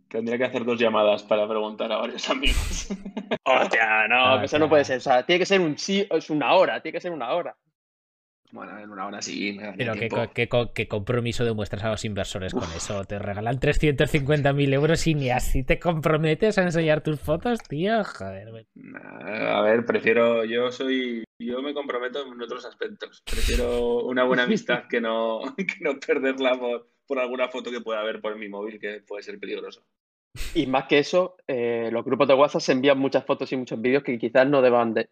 Tendría 0.09 0.37
que 0.37 0.45
hacer 0.45 0.65
dos 0.65 0.79
llamadas 0.79 1.23
para 1.23 1.47
preguntar 1.47 1.91
a 1.91 1.97
varios 1.97 2.29
amigos. 2.29 2.89
Hostia, 3.43 4.07
no, 4.07 4.41
eso 4.43 4.59
no 4.59 4.69
puede 4.69 4.85
ser. 4.85 4.97
O 4.97 5.01
sea, 5.01 5.25
tiene 5.25 5.39
que 5.39 5.45
ser 5.45 5.61
un 5.61 5.77
sí, 5.77 6.07
es 6.09 6.29
una 6.29 6.53
hora, 6.53 6.81
tiene 6.81 6.93
que 6.93 7.01
ser 7.01 7.11
una 7.11 7.31
hora. 7.33 7.55
Bueno, 8.51 8.79
en 8.79 8.89
una 8.89 9.05
hora 9.05 9.21
sí. 9.21 9.59
Pero 9.77 9.93
qué, 9.93 10.87
compromiso 10.87 11.45
demuestras 11.45 11.83
a 11.83 11.91
los 11.91 12.03
inversores 12.03 12.53
con 12.53 12.63
eso. 12.75 13.03
Te 13.05 13.19
regalan 13.19 13.59
350.000 13.59 14.73
euros 14.73 15.05
y 15.05 15.13
ni 15.13 15.29
así 15.29 15.63
te 15.63 15.79
comprometes 15.79 16.57
a 16.57 16.63
enseñar 16.63 17.01
tus 17.01 17.19
fotos, 17.19 17.59
tío. 17.67 18.03
Joder. 18.03 18.65
A 19.47 19.61
ver, 19.61 19.85
prefiero. 19.85 20.43
Yo 20.45 20.71
soy. 20.71 21.23
Yo 21.39 21.61
me 21.61 21.75
comprometo 21.75 22.25
en 22.25 22.41
otros 22.41 22.65
aspectos. 22.65 23.21
Prefiero 23.23 24.03
una 24.05 24.23
buena 24.23 24.43
amistad 24.43 24.85
que 24.89 24.99
no, 24.99 25.41
no 25.81 25.99
perderla 25.99 26.59
por, 27.07 27.19
alguna 27.19 27.49
foto 27.49 27.69
que 27.69 27.81
pueda 27.81 27.99
haber 27.99 28.19
por 28.19 28.35
mi 28.35 28.49
móvil 28.49 28.79
que 28.79 29.01
puede 29.01 29.21
ser 29.21 29.39
peligroso. 29.39 29.85
Y 30.55 30.65
más 30.65 30.85
que 30.85 30.99
eso, 30.99 31.37
eh, 31.47 31.89
los 31.91 32.03
grupos 32.03 32.27
de 32.27 32.33
WhatsApp 32.33 32.61
se 32.61 32.71
envían 32.71 32.97
muchas 32.97 33.25
fotos 33.25 33.51
y 33.51 33.57
muchos 33.57 33.79
vídeos 33.79 34.03
que 34.03 34.17
quizás 34.17 34.47
no 34.47 34.61
deban 34.61 34.95
de. 34.95 35.09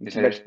es, 0.00 0.44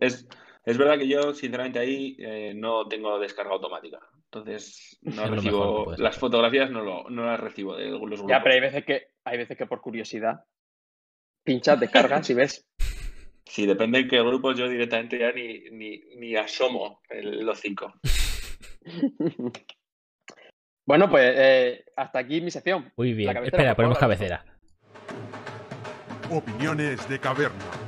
es 0.00 0.28
verdad 0.64 0.98
que 0.98 1.08
yo, 1.08 1.34
sinceramente, 1.34 1.78
ahí 1.78 2.16
eh, 2.18 2.52
no 2.54 2.86
tengo 2.86 3.18
descarga 3.18 3.52
automática. 3.52 3.98
Entonces, 4.24 4.98
no 5.02 5.26
recibo 5.34 5.94
las 5.96 6.18
fotografías, 6.18 6.70
no, 6.70 6.82
lo, 6.82 7.08
no, 7.08 7.24
las 7.24 7.40
recibo 7.40 7.76
de 7.76 7.90
los 7.90 8.00
grupos. 8.00 8.26
Ya, 8.28 8.42
pero 8.42 8.54
hay 8.54 8.60
veces 8.60 8.84
que, 8.84 9.08
hay 9.24 9.38
veces 9.38 9.56
que 9.56 9.66
por 9.66 9.80
curiosidad 9.80 10.44
pinchas, 11.42 11.80
descargas 11.80 12.28
y 12.30 12.34
ves. 12.34 12.66
Sí, 13.46 13.66
depende 13.66 14.04
de 14.04 14.06
qué 14.06 14.22
grupos, 14.22 14.56
yo 14.56 14.68
directamente 14.68 15.18
ya 15.18 15.32
ni, 15.32 15.58
ni, 16.14 16.36
asomo 16.36 17.00
los 17.10 17.58
cinco. 17.58 17.92
bueno, 20.86 21.10
pues 21.10 21.32
eh, 21.34 21.84
hasta 21.96 22.20
aquí 22.20 22.40
mi 22.40 22.52
sección. 22.52 22.92
Muy 22.96 23.12
bien. 23.12 23.36
Espera, 23.38 23.74
ponemos 23.74 23.98
cabecera. 23.98 24.44
Opiniones 26.30 27.08
de 27.08 27.18
caverna. 27.18 27.79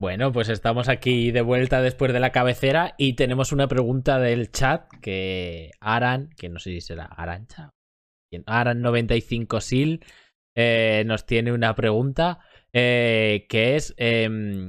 Bueno, 0.00 0.32
pues 0.32 0.48
estamos 0.48 0.88
aquí 0.88 1.30
de 1.30 1.42
vuelta 1.42 1.82
después 1.82 2.14
de 2.14 2.20
la 2.20 2.32
cabecera 2.32 2.94
y 2.96 3.16
tenemos 3.16 3.52
una 3.52 3.68
pregunta 3.68 4.18
del 4.18 4.50
chat 4.50 4.88
que 5.02 5.72
Aran, 5.78 6.30
que 6.38 6.48
no 6.48 6.58
sé 6.58 6.70
si 6.70 6.80
será 6.80 7.04
Arancha, 7.04 7.68
Aran95sil, 8.32 10.02
eh, 10.56 11.04
nos 11.04 11.26
tiene 11.26 11.52
una 11.52 11.74
pregunta 11.74 12.38
eh, 12.72 13.44
que 13.50 13.76
es, 13.76 13.92
em, 13.98 14.68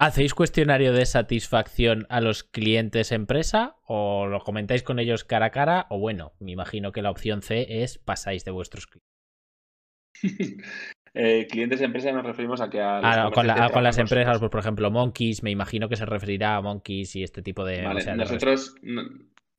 ¿hacéis 0.00 0.34
cuestionario 0.34 0.92
de 0.92 1.06
satisfacción 1.06 2.04
a 2.08 2.20
los 2.20 2.42
clientes 2.42 3.12
empresa 3.12 3.76
o 3.86 4.26
lo 4.26 4.40
comentáis 4.40 4.82
con 4.82 4.98
ellos 4.98 5.22
cara 5.22 5.46
a 5.46 5.50
cara? 5.52 5.86
O 5.90 6.00
bueno, 6.00 6.32
me 6.40 6.50
imagino 6.50 6.90
que 6.90 7.02
la 7.02 7.12
opción 7.12 7.40
C 7.40 7.84
es 7.84 7.98
pasáis 7.98 8.44
de 8.44 8.50
vuestros 8.50 8.88
clientes. 8.88 9.06
Eh, 11.18 11.46
clientes 11.50 11.78
de 11.78 11.86
empresa 11.86 12.12
nos 12.12 12.26
referimos 12.26 12.60
a 12.60 12.68
que 12.68 12.78
a 12.78 12.98
ah, 12.98 13.30
con, 13.32 13.46
las 13.46 13.96
empresas, 13.96 14.38
pues, 14.38 14.50
por 14.50 14.60
ejemplo, 14.60 14.90
Monkeys, 14.90 15.42
me 15.42 15.50
imagino 15.50 15.88
que 15.88 15.96
se 15.96 16.04
referirá 16.04 16.56
a 16.56 16.60
Monkeys 16.60 17.16
y 17.16 17.22
este 17.22 17.40
tipo 17.40 17.64
de. 17.64 17.82
nosotros, 18.14 18.74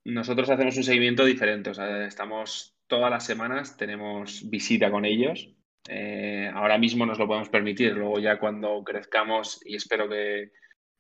nosotros 0.04 0.50
hacemos 0.52 0.78
un 0.78 0.84
seguimiento 0.84 1.26
diferente. 1.26 1.72
O 1.72 1.74
sea, 1.74 2.06
estamos 2.06 2.78
todas 2.86 3.10
las 3.10 3.26
semanas, 3.26 3.76
tenemos 3.76 4.48
visita 4.48 4.92
con 4.92 5.04
ellos. 5.04 5.50
Eh, 5.90 6.52
ahora 6.54 6.78
mismo 6.78 7.08
nos 7.08 7.18
lo 7.18 7.26
podemos 7.26 7.50
permitir. 7.50 7.94
Luego, 7.94 8.20
ya 8.20 8.38
cuando 8.38 8.84
crezcamos, 8.84 9.60
y 9.66 9.78
espero 9.78 10.08
que, 10.08 10.52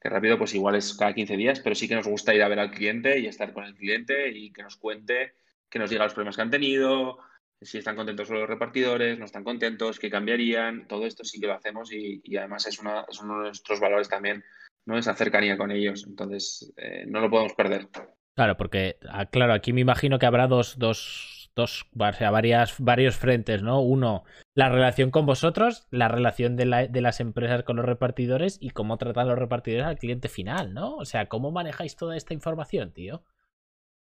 que 0.01 0.09
rápido, 0.09 0.39
pues 0.39 0.55
igual 0.55 0.73
es 0.73 0.95
cada 0.95 1.13
15 1.13 1.37
días, 1.37 1.59
pero 1.59 1.75
sí 1.75 1.87
que 1.87 1.93
nos 1.93 2.07
gusta 2.07 2.33
ir 2.33 2.41
a 2.41 2.47
ver 2.47 2.57
al 2.57 2.71
cliente 2.71 3.19
y 3.19 3.27
estar 3.27 3.53
con 3.53 3.63
el 3.63 3.75
cliente 3.75 4.29
y 4.29 4.51
que 4.51 4.63
nos 4.63 4.77
cuente, 4.77 5.33
que 5.69 5.77
nos 5.77 5.91
diga 5.91 6.05
los 6.05 6.15
problemas 6.15 6.35
que 6.35 6.41
han 6.41 6.49
tenido, 6.49 7.19
si 7.61 7.77
están 7.79 7.95
contentos 7.95 8.29
los 8.29 8.47
repartidores, 8.47 9.17
no 9.17 9.25
están 9.25 9.43
contentos, 9.43 9.99
qué 9.99 10.09
cambiarían, 10.09 10.87
todo 10.87 11.05
esto 11.05 11.23
sí 11.23 11.39
que 11.39 11.47
lo 11.47 11.53
hacemos 11.53 11.91
y, 11.91 12.21
además 12.37 12.67
es, 12.67 12.79
una, 12.79 13.05
uno 13.21 13.39
de 13.39 13.45
nuestros 13.45 13.79
valores 13.79 14.09
también, 14.09 14.43
¿no? 14.85 14.97
Esa 14.97 15.15
cercanía 15.15 15.57
con 15.57 15.71
ellos, 15.71 16.05
entonces 16.07 16.73
eh, 16.77 17.05
no 17.07 17.19
lo 17.19 17.29
podemos 17.29 17.53
perder. 17.53 17.87
Claro, 18.35 18.55
porque, 18.55 18.97
ah, 19.09 19.25
claro, 19.25 19.53
aquí 19.53 19.73
me 19.73 19.81
imagino 19.81 20.19
que 20.19 20.27
habrá 20.27 20.45
dos, 20.47 20.77
dos, 20.77 21.49
dos, 21.55 21.87
varias, 21.91 22.75
varios 22.77 23.15
frentes, 23.17 23.63
¿no? 23.63 23.81
Uno, 23.81 24.23
la 24.53 24.69
relación 24.69 25.09
con 25.09 25.25
vosotros, 25.25 25.87
la 25.89 26.07
relación 26.07 26.55
de, 26.55 26.65
la, 26.65 26.87
de 26.87 27.01
las 27.01 27.19
empresas 27.19 27.63
con 27.63 27.77
los 27.77 27.85
repartidores 27.85 28.59
y 28.61 28.69
cómo 28.69 28.97
tratan 28.97 29.27
los 29.27 29.39
repartidores 29.39 29.87
al 29.87 29.97
cliente 29.97 30.29
final, 30.29 30.75
¿no? 30.75 30.95
O 30.97 31.05
sea, 31.05 31.27
¿cómo 31.27 31.51
manejáis 31.51 31.95
toda 31.95 32.15
esta 32.15 32.35
información, 32.35 32.93
tío? 32.93 33.23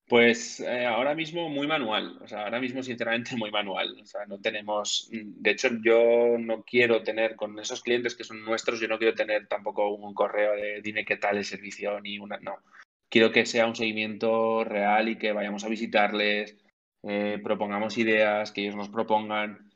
Pues 0.08 0.60
eh, 0.60 0.86
ahora 0.86 1.14
mismo 1.14 1.50
muy 1.50 1.66
manual, 1.66 2.18
o 2.22 2.26
sea, 2.26 2.44
ahora 2.44 2.60
mismo 2.60 2.82
sinceramente 2.82 3.36
muy 3.36 3.50
manual, 3.50 3.98
o 4.00 4.06
sea, 4.06 4.24
no 4.26 4.40
tenemos, 4.40 5.10
mm, 5.12 5.42
de 5.42 5.50
hecho 5.50 5.68
yo 5.84 6.38
no 6.38 6.62
quiero 6.64 7.02
tener 7.02 7.36
con 7.36 7.58
esos 7.58 7.82
clientes 7.82 8.14
que 8.14 8.24
son 8.24 8.42
nuestros, 8.42 8.80
yo 8.80 8.88
no 8.88 8.98
quiero 8.98 9.14
tener 9.14 9.46
tampoco 9.48 9.90
un 9.90 10.14
correo 10.14 10.54
de 10.54 10.80
dime 10.80 11.04
qué 11.04 11.16
tal 11.18 11.36
el 11.36 11.44
servicio 11.44 12.00
ni 12.00 12.18
una, 12.18 12.38
no, 12.38 12.56
quiero 13.10 13.30
que 13.32 13.44
sea 13.44 13.66
un 13.66 13.76
seguimiento 13.76 14.64
real 14.64 15.10
y 15.10 15.18
que 15.18 15.32
vayamos 15.32 15.64
a 15.64 15.68
visitarles, 15.68 16.56
eh, 17.02 17.38
propongamos 17.42 17.98
ideas, 17.98 18.50
que 18.50 18.62
ellos 18.62 18.76
nos 18.76 18.88
propongan, 18.88 19.67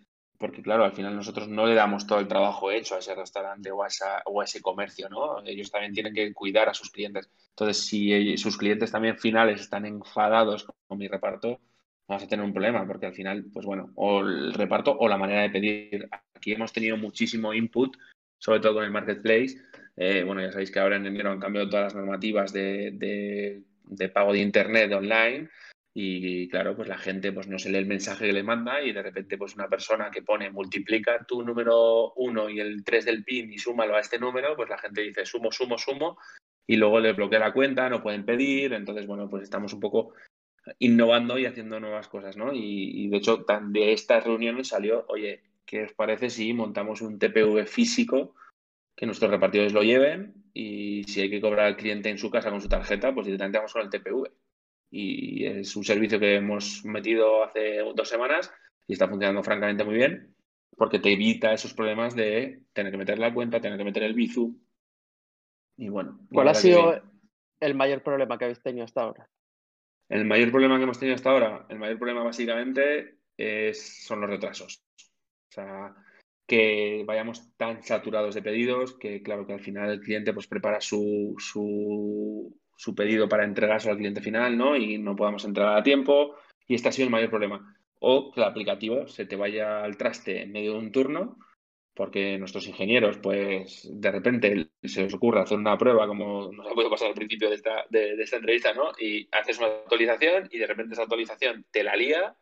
porque 0.42 0.60
claro, 0.60 0.84
al 0.84 0.92
final 0.92 1.14
nosotros 1.14 1.46
no 1.46 1.66
le 1.66 1.74
damos 1.76 2.04
todo 2.04 2.18
el 2.18 2.26
trabajo 2.26 2.72
hecho 2.72 2.96
a 2.96 2.98
ese 2.98 3.14
restaurante 3.14 3.70
o 3.70 3.84
a, 3.84 3.88
o 4.26 4.40
a 4.40 4.44
ese 4.44 4.60
comercio, 4.60 5.08
¿no? 5.08 5.40
Ellos 5.46 5.70
también 5.70 5.92
tienen 5.92 6.12
que 6.12 6.34
cuidar 6.34 6.68
a 6.68 6.74
sus 6.74 6.90
clientes. 6.90 7.30
Entonces, 7.50 7.86
si 7.86 8.36
sus 8.36 8.58
clientes 8.58 8.90
también 8.90 9.16
finales 9.16 9.60
están 9.60 9.86
enfadados 9.86 10.66
con 10.88 10.98
mi 10.98 11.06
reparto, 11.06 11.60
vamos 12.08 12.24
a 12.24 12.26
tener 12.26 12.44
un 12.44 12.52
problema, 12.52 12.84
porque 12.88 13.06
al 13.06 13.14
final, 13.14 13.44
pues 13.52 13.64
bueno, 13.64 13.92
o 13.94 14.18
el 14.22 14.52
reparto 14.52 14.96
o 14.98 15.06
la 15.06 15.16
manera 15.16 15.42
de 15.42 15.50
pedir. 15.50 16.08
Aquí 16.34 16.50
hemos 16.50 16.72
tenido 16.72 16.96
muchísimo 16.96 17.54
input, 17.54 17.96
sobre 18.36 18.58
todo 18.58 18.74
con 18.74 18.84
el 18.84 18.90
marketplace. 18.90 19.62
Eh, 19.96 20.24
bueno, 20.26 20.42
ya 20.42 20.50
sabéis 20.50 20.72
que 20.72 20.80
ahora 20.80 20.96
en 20.96 21.06
enero 21.06 21.30
han 21.30 21.38
cambiado 21.38 21.68
todas 21.68 21.84
las 21.84 21.94
normativas 21.94 22.52
de, 22.52 23.62
de 23.84 24.08
pago 24.08 24.32
de 24.32 24.40
Internet 24.40 24.92
online 24.92 25.48
y 25.94 26.48
claro, 26.48 26.74
pues 26.74 26.88
la 26.88 26.96
gente 26.96 27.32
pues 27.32 27.48
no 27.48 27.58
se 27.58 27.70
lee 27.70 27.78
el 27.78 27.86
mensaje 27.86 28.26
que 28.26 28.32
le 28.32 28.42
manda 28.42 28.80
y 28.82 28.92
de 28.92 29.02
repente 29.02 29.36
pues 29.36 29.54
una 29.54 29.68
persona 29.68 30.10
que 30.10 30.22
pone 30.22 30.50
multiplica 30.50 31.24
tu 31.26 31.42
número 31.42 32.14
1 32.14 32.48
y 32.50 32.60
el 32.60 32.82
3 32.82 33.04
del 33.04 33.24
PIN 33.24 33.52
y 33.52 33.58
súmalo 33.58 33.96
a 33.96 34.00
este 34.00 34.18
número, 34.18 34.56
pues 34.56 34.70
la 34.70 34.78
gente 34.78 35.02
dice 35.02 35.26
sumo, 35.26 35.52
sumo, 35.52 35.76
sumo 35.76 36.18
y 36.66 36.76
luego 36.76 36.98
le 36.98 37.12
bloquea 37.12 37.40
la 37.40 37.52
cuenta, 37.52 37.90
no 37.90 38.02
pueden 38.02 38.24
pedir, 38.24 38.72
entonces 38.72 39.06
bueno, 39.06 39.28
pues 39.28 39.42
estamos 39.42 39.74
un 39.74 39.80
poco 39.80 40.14
innovando 40.78 41.38
y 41.38 41.44
haciendo 41.44 41.78
nuevas 41.78 42.08
cosas, 42.08 42.36
¿no? 42.38 42.52
Y, 42.54 43.08
de 43.08 43.16
hecho 43.16 43.44
de 43.68 43.92
estas 43.92 44.24
reuniones 44.24 44.68
salió, 44.68 45.04
oye, 45.08 45.42
¿qué 45.66 45.84
os 45.84 45.92
parece 45.92 46.30
si 46.30 46.54
montamos 46.54 47.02
un 47.02 47.18
TPV 47.18 47.66
físico 47.66 48.34
que 48.96 49.04
nuestros 49.04 49.30
repartidores 49.30 49.74
lo 49.74 49.82
lleven 49.82 50.34
y 50.54 51.04
si 51.04 51.20
hay 51.20 51.28
que 51.28 51.40
cobrar 51.40 51.66
al 51.66 51.76
cliente 51.76 52.08
en 52.08 52.18
su 52.18 52.30
casa 52.30 52.50
con 52.50 52.60
su 52.62 52.68
tarjeta, 52.68 53.12
pues 53.12 53.26
directamente 53.26 53.58
vamos 53.58 53.72
con 53.72 53.82
el 53.82 53.90
TPV 53.90 54.30
y 54.92 55.46
es 55.46 55.74
un 55.74 55.84
servicio 55.84 56.20
que 56.20 56.36
hemos 56.36 56.84
metido 56.84 57.42
hace 57.42 57.78
dos 57.96 58.08
semanas 58.08 58.52
y 58.86 58.92
está 58.92 59.08
funcionando 59.08 59.42
francamente 59.42 59.84
muy 59.84 59.94
bien 59.94 60.32
porque 60.76 60.98
te 60.98 61.12
evita 61.12 61.52
esos 61.52 61.74
problemas 61.74 62.14
de 62.14 62.62
tener 62.72 62.90
que 62.92 62.98
meter 62.98 63.18
la 63.18 63.32
cuenta, 63.32 63.60
tener 63.60 63.78
que 63.78 63.84
meter 63.84 64.02
el 64.02 64.14
Bizu. 64.14 64.58
Y 65.76 65.88
bueno. 65.88 66.18
¿Cuál 66.30 66.48
ha 66.48 66.54
sido 66.54 67.00
el 67.60 67.74
mayor 67.74 68.02
problema 68.02 68.38
que 68.38 68.44
habéis 68.44 68.62
tenido 68.62 68.84
hasta 68.84 69.02
ahora? 69.02 69.28
El 70.08 70.24
mayor 70.24 70.50
problema 70.50 70.76
que 70.76 70.84
hemos 70.84 70.98
tenido 70.98 71.14
hasta 71.14 71.30
ahora, 71.30 71.66
el 71.68 71.78
mayor 71.78 71.98
problema 71.98 72.22
básicamente 72.22 73.18
es, 73.36 74.04
son 74.04 74.20
los 74.20 74.30
retrasos. 74.30 74.84
O 74.98 75.52
sea, 75.52 75.94
que 76.46 77.04
vayamos 77.06 77.56
tan 77.56 77.82
saturados 77.82 78.34
de 78.34 78.42
pedidos 78.42 78.98
que, 78.98 79.22
claro, 79.22 79.46
que 79.46 79.54
al 79.54 79.60
final 79.60 79.90
el 79.90 80.00
cliente 80.00 80.34
pues 80.34 80.46
prepara 80.46 80.80
su, 80.80 81.34
su, 81.38 82.54
su 82.82 82.96
pedido 82.96 83.28
para 83.28 83.44
entregarse 83.44 83.88
al 83.88 83.96
cliente 83.96 84.20
final, 84.20 84.58
¿no? 84.58 84.76
Y 84.76 84.98
no 84.98 85.14
podamos 85.14 85.44
entregar 85.44 85.78
a 85.78 85.84
tiempo. 85.84 86.34
Y 86.66 86.74
este 86.74 86.88
ha 86.88 86.92
sido 86.92 87.06
el 87.06 87.12
mayor 87.12 87.30
problema 87.30 87.76
o 88.00 88.32
que 88.32 88.40
el 88.40 88.46
aplicativo 88.46 89.06
se 89.06 89.26
te 89.26 89.36
vaya 89.36 89.84
al 89.84 89.96
traste 89.96 90.42
en 90.42 90.50
medio 90.50 90.72
de 90.72 90.78
un 90.78 90.90
turno 90.90 91.38
porque 91.94 92.36
nuestros 92.38 92.66
ingenieros, 92.66 93.18
pues 93.18 93.88
de 93.92 94.10
repente 94.10 94.70
se 94.82 95.02
les 95.02 95.14
ocurre 95.14 95.42
hacer 95.42 95.58
una 95.58 95.78
prueba, 95.78 96.08
como 96.08 96.50
nos 96.50 96.66
ha 96.66 96.74
podido 96.74 96.90
pasar 96.90 97.08
al 97.08 97.14
principio 97.14 97.48
de 97.48 97.54
esta, 97.54 97.84
de, 97.90 98.14
esta 98.14 98.36
entrevista, 98.36 98.72
¿no? 98.72 98.90
Y 98.98 99.28
haces 99.30 99.58
una 99.58 99.68
actualización 99.68 100.48
y 100.50 100.58
de 100.58 100.66
repente 100.66 100.94
esa 100.94 101.02
actualización 101.02 101.64
te 101.70 101.84
la 101.84 101.94
lía 101.94 102.34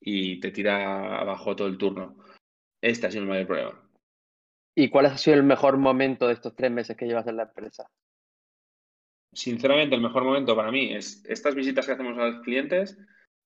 y 0.00 0.40
te 0.40 0.50
tira 0.50 1.20
abajo 1.20 1.54
todo 1.54 1.68
el 1.68 1.78
turno. 1.78 2.16
Este 2.80 3.06
ha 3.06 3.10
sido 3.10 3.24
el 3.24 3.28
mayor 3.28 3.46
problema. 3.46 3.90
¿Y 4.74 4.88
cuál 4.88 5.06
ha 5.06 5.18
sido 5.18 5.36
el 5.36 5.42
mejor 5.44 5.76
momento 5.76 6.26
de 6.26 6.32
estos 6.32 6.56
tres 6.56 6.70
meses 6.70 6.96
que 6.96 7.06
llevas 7.06 7.26
en 7.26 7.36
la 7.36 7.42
empresa? 7.44 7.88
Sinceramente, 9.32 9.94
el 9.94 10.00
mejor 10.00 10.24
momento 10.24 10.56
para 10.56 10.70
mí 10.70 10.94
es 10.94 11.24
estas 11.26 11.54
visitas 11.54 11.86
que 11.86 11.92
hacemos 11.92 12.16
a 12.18 12.26
los 12.26 12.40
clientes 12.42 12.98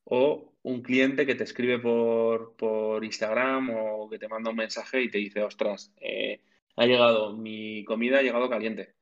o 0.04 0.54
un 0.62 0.82
cliente 0.82 1.26
que 1.26 1.34
te 1.34 1.44
escribe 1.44 1.78
por, 1.78 2.54
por 2.56 3.04
Instagram 3.04 3.70
o 3.70 4.08
que 4.08 4.18
te 4.18 4.28
manda 4.28 4.50
un 4.50 4.56
mensaje 4.56 5.02
y 5.02 5.10
te 5.10 5.18
dice, 5.18 5.42
ostras, 5.42 5.92
eh, 6.00 6.40
ha 6.76 6.86
llegado, 6.86 7.36
mi 7.36 7.84
comida 7.84 8.18
ha 8.18 8.22
llegado 8.22 8.48
caliente. 8.48 8.94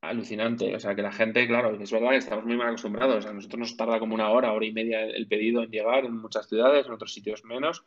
Alucinante. 0.00 0.74
O 0.76 0.80
sea, 0.80 0.94
que 0.94 1.02
la 1.02 1.10
gente, 1.10 1.46
claro, 1.46 1.74
es 1.74 1.90
verdad 1.90 2.10
que 2.10 2.16
estamos 2.16 2.44
muy 2.44 2.56
mal 2.56 2.68
acostumbrados. 2.68 3.26
A 3.26 3.32
nosotros 3.32 3.58
nos 3.58 3.76
tarda 3.76 3.98
como 3.98 4.14
una 4.14 4.30
hora, 4.30 4.52
hora 4.52 4.66
y 4.66 4.72
media 4.72 5.04
el 5.04 5.26
pedido 5.26 5.62
en 5.62 5.70
llegar 5.70 6.04
en 6.04 6.16
muchas 6.16 6.48
ciudades, 6.48 6.86
en 6.86 6.92
otros 6.92 7.12
sitios 7.12 7.44
menos, 7.44 7.84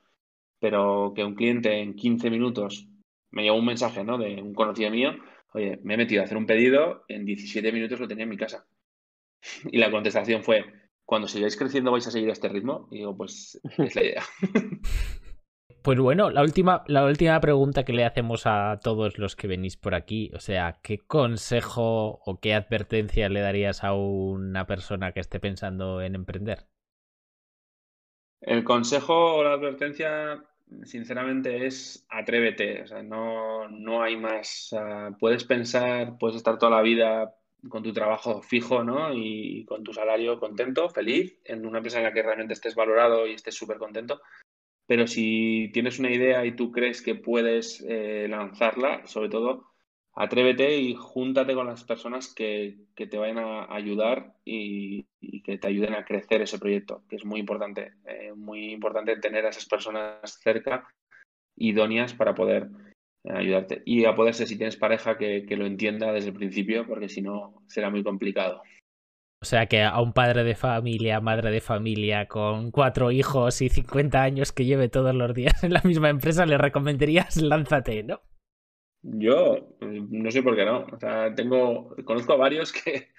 pero 0.59 1.13
que 1.15 1.23
un 1.23 1.35
cliente 1.35 1.79
en 1.79 1.95
15 1.95 2.29
minutos 2.29 2.87
me 3.31 3.43
llegó 3.43 3.55
un 3.55 3.65
mensaje, 3.65 4.03
¿no? 4.03 4.17
De 4.17 4.41
un 4.41 4.53
conocido 4.53 4.91
mío, 4.91 5.15
oye, 5.53 5.79
me 5.83 5.93
he 5.93 5.97
metido 5.97 6.21
a 6.21 6.25
hacer 6.25 6.37
un 6.37 6.45
pedido, 6.45 7.03
en 7.07 7.25
17 7.25 7.71
minutos 7.71 7.99
lo 7.99 8.07
tenía 8.07 8.23
en 8.23 8.29
mi 8.29 8.37
casa. 8.37 8.67
Y 9.71 9.77
la 9.77 9.91
contestación 9.91 10.43
fue, 10.43 10.65
cuando 11.05 11.27
sigáis 11.27 11.57
creciendo 11.57 11.91
vais 11.91 12.07
a 12.07 12.11
seguir 12.11 12.29
a 12.29 12.33
este 12.33 12.49
ritmo. 12.49 12.87
Y 12.91 12.99
digo, 12.99 13.15
pues 13.15 13.59
es 13.77 13.95
la 13.95 14.03
idea. 14.03 14.23
Pues 15.81 15.99
bueno, 15.99 16.29
la 16.29 16.43
última, 16.43 16.83
la 16.85 17.03
última 17.05 17.39
pregunta 17.39 17.83
que 17.83 17.93
le 17.93 18.05
hacemos 18.05 18.43
a 18.45 18.79
todos 18.83 19.17
los 19.17 19.35
que 19.35 19.47
venís 19.47 19.77
por 19.77 19.95
aquí, 19.95 20.29
o 20.35 20.39
sea, 20.39 20.79
¿qué 20.83 20.99
consejo 20.99 22.19
o 22.23 22.39
qué 22.39 22.53
advertencia 22.53 23.29
le 23.29 23.41
darías 23.41 23.83
a 23.83 23.93
una 23.93 24.67
persona 24.67 25.11
que 25.11 25.21
esté 25.21 25.39
pensando 25.39 26.03
en 26.03 26.13
emprender? 26.13 26.67
El 28.41 28.63
consejo 28.63 29.37
o 29.37 29.43
la 29.43 29.53
advertencia, 29.53 30.43
sinceramente, 30.83 31.65
es 31.65 32.05
atrévete. 32.09 32.83
O 32.83 32.87
sea, 32.87 33.03
no, 33.03 33.67
no 33.69 34.01
hay 34.01 34.17
más. 34.17 34.75
puedes 35.19 35.43
pensar, 35.43 36.17
puedes 36.17 36.37
estar 36.37 36.57
toda 36.57 36.75
la 36.77 36.81
vida 36.81 37.35
con 37.69 37.83
tu 37.83 37.93
trabajo 37.93 38.41
fijo, 38.41 38.83
¿no? 38.83 39.13
Y 39.13 39.65
con 39.65 39.83
tu 39.83 39.93
salario 39.93 40.39
contento, 40.39 40.89
feliz, 40.89 41.37
en 41.45 41.65
una 41.65 41.77
empresa 41.79 41.99
en 41.99 42.05
la 42.05 42.13
que 42.13 42.23
realmente 42.23 42.53
estés 42.53 42.75
valorado 42.75 43.27
y 43.27 43.33
estés 43.33 43.55
súper 43.55 43.77
contento. 43.77 44.21
Pero 44.87 45.07
si 45.07 45.69
tienes 45.73 45.99
una 45.99 46.11
idea 46.11 46.45
y 46.45 46.55
tú 46.55 46.71
crees 46.71 47.01
que 47.01 47.15
puedes 47.15 47.83
eh, 47.87 48.27
lanzarla, 48.29 49.05
sobre 49.07 49.29
todo, 49.29 49.70
atrévete 50.13 50.77
y 50.77 50.95
júntate 50.95 51.53
con 51.53 51.67
las 51.67 51.83
personas 51.83 52.33
que, 52.33 52.77
te 52.95 53.17
vayan 53.17 53.39
a 53.39 53.73
ayudar 53.73 54.33
y, 54.45 55.05
que 55.43 55.57
te 55.57 55.67
ayuden 55.67 55.95
a 55.95 56.05
crecer 56.05 56.41
ese 56.41 56.59
proyecto, 56.59 57.03
que 57.09 57.15
es 57.15 57.25
muy 57.25 57.39
importante. 57.39 57.93
Eh, 58.05 58.33
muy 58.35 58.71
importante 58.71 59.15
tener 59.17 59.45
a 59.45 59.49
esas 59.49 59.65
personas 59.65 60.39
cerca, 60.41 60.87
idóneas 61.55 62.13
para 62.13 62.35
poder 62.35 62.69
ayudarte. 63.23 63.81
Y 63.85 64.05
a 64.05 64.15
poder 64.15 64.33
ser, 64.33 64.47
si 64.47 64.57
tienes 64.57 64.77
pareja, 64.77 65.17
que, 65.17 65.45
lo 65.49 65.65
entienda 65.65 66.11
desde 66.11 66.29
el 66.29 66.35
principio, 66.35 66.85
porque 66.87 67.09
si 67.09 67.21
no, 67.21 67.63
será 67.67 67.89
muy 67.89 68.03
complicado. 68.03 68.61
O 69.43 69.45
sea 69.45 69.65
que 69.65 69.81
a 69.81 69.99
un 69.99 70.13
padre 70.13 70.43
de 70.43 70.53
familia, 70.53 71.19
madre 71.19 71.49
de 71.49 71.61
familia, 71.61 72.27
con 72.27 72.69
cuatro 72.69 73.11
hijos 73.11 73.61
y 73.63 73.69
50 73.69 74.21
años 74.21 74.51
que 74.51 74.65
lleve 74.65 74.87
todos 74.87 75.15
los 75.15 75.33
días 75.33 75.63
en 75.63 75.73
la 75.73 75.81
misma 75.83 76.09
empresa, 76.09 76.45
le 76.45 76.59
recomendarías 76.59 77.37
lánzate, 77.41 78.03
¿no? 78.03 78.21
Yo 79.03 79.75
no 79.79 80.31
sé 80.31 80.43
por 80.43 80.55
qué 80.55 80.65
no. 80.65 80.85
O 80.91 80.99
sea, 80.99 81.33
tengo, 81.33 81.95
conozco 82.05 82.33
a 82.33 82.37
varios 82.37 82.71
que, 82.73 83.09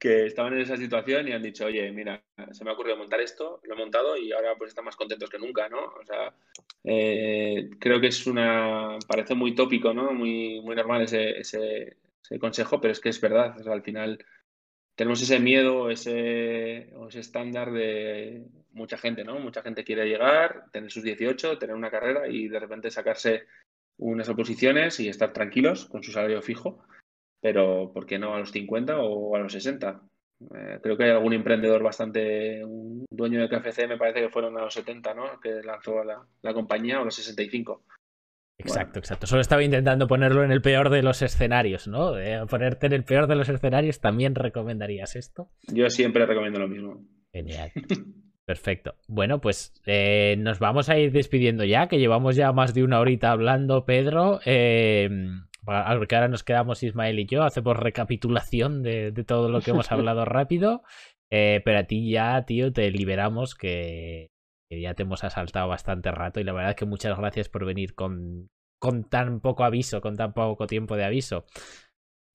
que 0.00 0.26
estaban 0.26 0.54
en 0.54 0.60
esa 0.60 0.76
situación 0.76 1.28
y 1.28 1.32
han 1.32 1.42
dicho, 1.42 1.66
oye, 1.66 1.90
mira, 1.92 2.22
se 2.52 2.64
me 2.64 2.70
ha 2.70 2.72
ocurrido 2.72 2.96
montar 2.96 3.20
esto, 3.20 3.60
lo 3.64 3.74
he 3.74 3.78
montado 3.78 4.16
y 4.16 4.32
ahora 4.32 4.54
pues 4.56 4.70
están 4.70 4.86
más 4.86 4.96
contentos 4.96 5.28
que 5.28 5.38
nunca, 5.38 5.68
¿no? 5.68 5.78
O 5.78 6.04
sea, 6.04 6.34
eh, 6.84 7.68
creo 7.78 8.00
que 8.00 8.06
es 8.06 8.26
una, 8.26 8.98
parece 9.06 9.34
muy 9.34 9.54
tópico, 9.54 9.92
¿no? 9.92 10.12
Muy, 10.12 10.62
muy 10.62 10.74
normal 10.74 11.02
ese, 11.02 11.38
ese, 11.38 11.98
consejo, 12.38 12.80
pero 12.80 12.92
es 12.92 13.00
que 13.00 13.08
es 13.08 13.20
verdad, 13.20 13.56
al 13.68 13.82
final 13.82 14.24
tenemos 14.94 15.20
ese 15.20 15.40
miedo, 15.40 15.90
ese, 15.90 16.92
ese 17.08 17.20
estándar 17.20 17.72
de 17.72 18.46
mucha 18.72 18.96
gente, 18.96 19.24
¿no? 19.24 19.38
Mucha 19.38 19.62
gente 19.62 19.84
quiere 19.84 20.06
llegar, 20.06 20.66
tener 20.72 20.90
sus 20.90 21.02
18, 21.02 21.58
tener 21.58 21.74
una 21.74 21.90
carrera 21.90 22.28
y 22.28 22.48
de 22.48 22.60
repente 22.60 22.90
sacarse 22.90 23.46
unas 24.00 24.28
oposiciones 24.28 24.98
y 25.00 25.08
estar 25.08 25.32
tranquilos 25.32 25.86
con 25.86 26.02
su 26.02 26.12
salario 26.12 26.42
fijo 26.42 26.84
pero 27.40 27.90
¿por 27.92 28.06
qué 28.06 28.18
no 28.18 28.34
a 28.34 28.38
los 28.38 28.52
50 28.52 28.98
o 28.98 29.34
a 29.34 29.40
los 29.40 29.52
60? 29.52 30.02
Eh, 30.54 30.78
creo 30.82 30.96
que 30.96 31.04
hay 31.04 31.10
algún 31.10 31.32
emprendedor 31.32 31.82
bastante, 31.82 32.64
un 32.64 33.04
dueño 33.10 33.40
de 33.40 33.48
KFC 33.48 33.86
me 33.88 33.98
parece 33.98 34.20
que 34.20 34.30
fueron 34.30 34.56
a 34.58 34.62
los 34.62 34.74
70, 34.74 35.14
¿no? 35.14 35.40
Que 35.40 35.62
lanzó 35.62 36.04
la, 36.04 36.24
la 36.42 36.54
compañía 36.54 36.98
o 36.98 37.02
a 37.02 37.04
los 37.04 37.14
65. 37.14 37.82
Exacto, 38.58 38.98
exacto. 38.98 39.26
Solo 39.26 39.40
estaba 39.40 39.62
intentando 39.62 40.06
ponerlo 40.06 40.44
en 40.44 40.52
el 40.52 40.60
peor 40.60 40.90
de 40.90 41.02
los 41.02 41.22
escenarios, 41.22 41.88
¿no? 41.88 42.12
ponerte 42.46 42.86
en 42.86 42.92
el 42.92 43.04
peor 43.04 43.26
de 43.26 43.36
los 43.36 43.48
escenarios, 43.48 44.00
¿también 44.00 44.34
recomendarías 44.34 45.16
esto? 45.16 45.48
Yo 45.72 45.88
siempre 45.88 46.26
recomiendo 46.26 46.58
lo 46.58 46.68
mismo. 46.68 47.02
Genial. 47.32 47.72
Perfecto. 48.50 48.96
Bueno, 49.06 49.40
pues 49.40 49.72
eh, 49.86 50.34
nos 50.40 50.58
vamos 50.58 50.88
a 50.88 50.98
ir 50.98 51.12
despidiendo 51.12 51.62
ya, 51.62 51.86
que 51.86 52.00
llevamos 52.00 52.34
ya 52.34 52.50
más 52.50 52.74
de 52.74 52.82
una 52.82 52.98
horita 52.98 53.30
hablando, 53.30 53.84
Pedro. 53.84 54.40
Eh, 54.44 55.08
porque 55.64 56.16
ahora 56.16 56.26
nos 56.26 56.42
quedamos 56.42 56.82
Ismael 56.82 57.20
y 57.20 57.26
yo, 57.26 57.44
hacemos 57.44 57.76
recapitulación 57.76 58.82
de, 58.82 59.12
todo 59.24 59.50
lo 59.50 59.60
que 59.60 59.70
hemos 59.70 59.92
hablado 59.92 60.24
rápido. 60.24 60.82
Eh, 61.30 61.62
pero 61.64 61.78
a 61.78 61.84
ti 61.84 62.10
ya, 62.10 62.44
tío, 62.44 62.72
te 62.72 62.90
liberamos 62.90 63.54
que, 63.54 64.32
ya 64.68 64.94
te 64.94 65.04
hemos 65.04 65.22
asaltado 65.22 65.68
bastante 65.68 66.10
rato 66.10 66.40
y 66.40 66.44
la 66.44 66.52
verdad 66.52 66.70
es 66.70 66.76
que 66.76 66.86
muchas 66.86 67.16
gracias 67.16 67.48
por 67.48 67.64
venir 67.64 67.94
con, 67.94 68.48
con 68.80 69.04
tan 69.04 69.38
poco 69.38 69.62
aviso, 69.62 70.00
con 70.00 70.16
tan 70.16 70.32
poco 70.32 70.66
tiempo 70.66 70.96
de 70.96 71.04
aviso. 71.04 71.44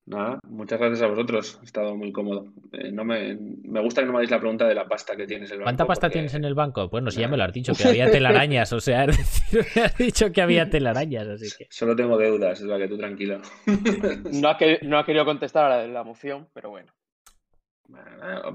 Nada, 0.06 0.38
muchas 0.48 0.78
gracias 0.78 1.02
a 1.02 1.08
vosotros. 1.08 1.58
He 1.62 1.64
estado 1.64 1.96
muy 1.96 2.12
cómodo. 2.12 2.46
Eh, 2.72 2.92
no 2.92 3.04
me, 3.04 3.34
me, 3.34 3.80
gusta 3.80 4.02
que 4.02 4.06
no 4.06 4.12
me 4.12 4.18
hagáis 4.18 4.30
la 4.30 4.38
pregunta 4.38 4.68
de 4.68 4.74
la 4.74 4.86
pasta 4.86 5.16
que 5.16 5.26
tienes 5.26 5.50
en 5.50 5.54
el 5.54 5.58
banco. 5.58 5.66
¿Cuánta 5.66 5.86
pasta 5.86 6.08
tienes 6.08 6.32
en 6.34 6.44
el 6.44 6.54
banco? 6.54 6.88
Bueno, 6.88 7.10
si 7.10 7.20
ya 7.20 7.28
me 7.28 7.36
lo 7.36 7.42
has 7.42 7.52
dicho, 7.52 7.72
que 7.74 7.84
había 7.88 8.08
telarañas. 8.08 8.72
O 8.72 8.78
sea, 8.78 9.06
me 9.74 9.82
has 9.82 9.98
dicho 9.98 10.30
que 10.30 10.42
había 10.42 10.70
telarañas. 10.70 11.26
Así 11.26 11.48
que... 11.58 11.66
Solo 11.70 11.96
tengo 11.96 12.16
deudas, 12.16 12.60
es 12.60 12.66
la 12.66 12.78
que 12.78 12.86
tú 12.88 12.96
tranquilo. 12.96 13.40
No 14.32 14.48
ha, 14.48 14.58
no 14.82 14.98
ha 14.98 15.04
querido 15.04 15.24
contestar 15.24 15.72
a 15.72 15.86
la, 15.86 16.04
moción, 16.04 16.48
pero 16.52 16.70
bueno. 16.70 16.92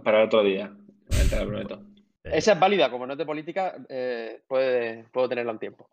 Para 0.03 0.23
otro 0.23 0.43
día, 0.43 0.71
te 1.29 1.35
lo 1.37 1.47
prometo. 1.47 1.81
Esa 2.23 2.53
es 2.53 2.59
válida, 2.59 2.89
como 2.89 3.05
no 3.05 3.13
es 3.13 3.19
de 3.19 3.25
política, 3.25 3.75
eh, 3.89 4.41
puede, 4.47 5.05
puedo 5.11 5.27
tenerla 5.27 5.51
en 5.51 5.59
tiempo. 5.59 5.89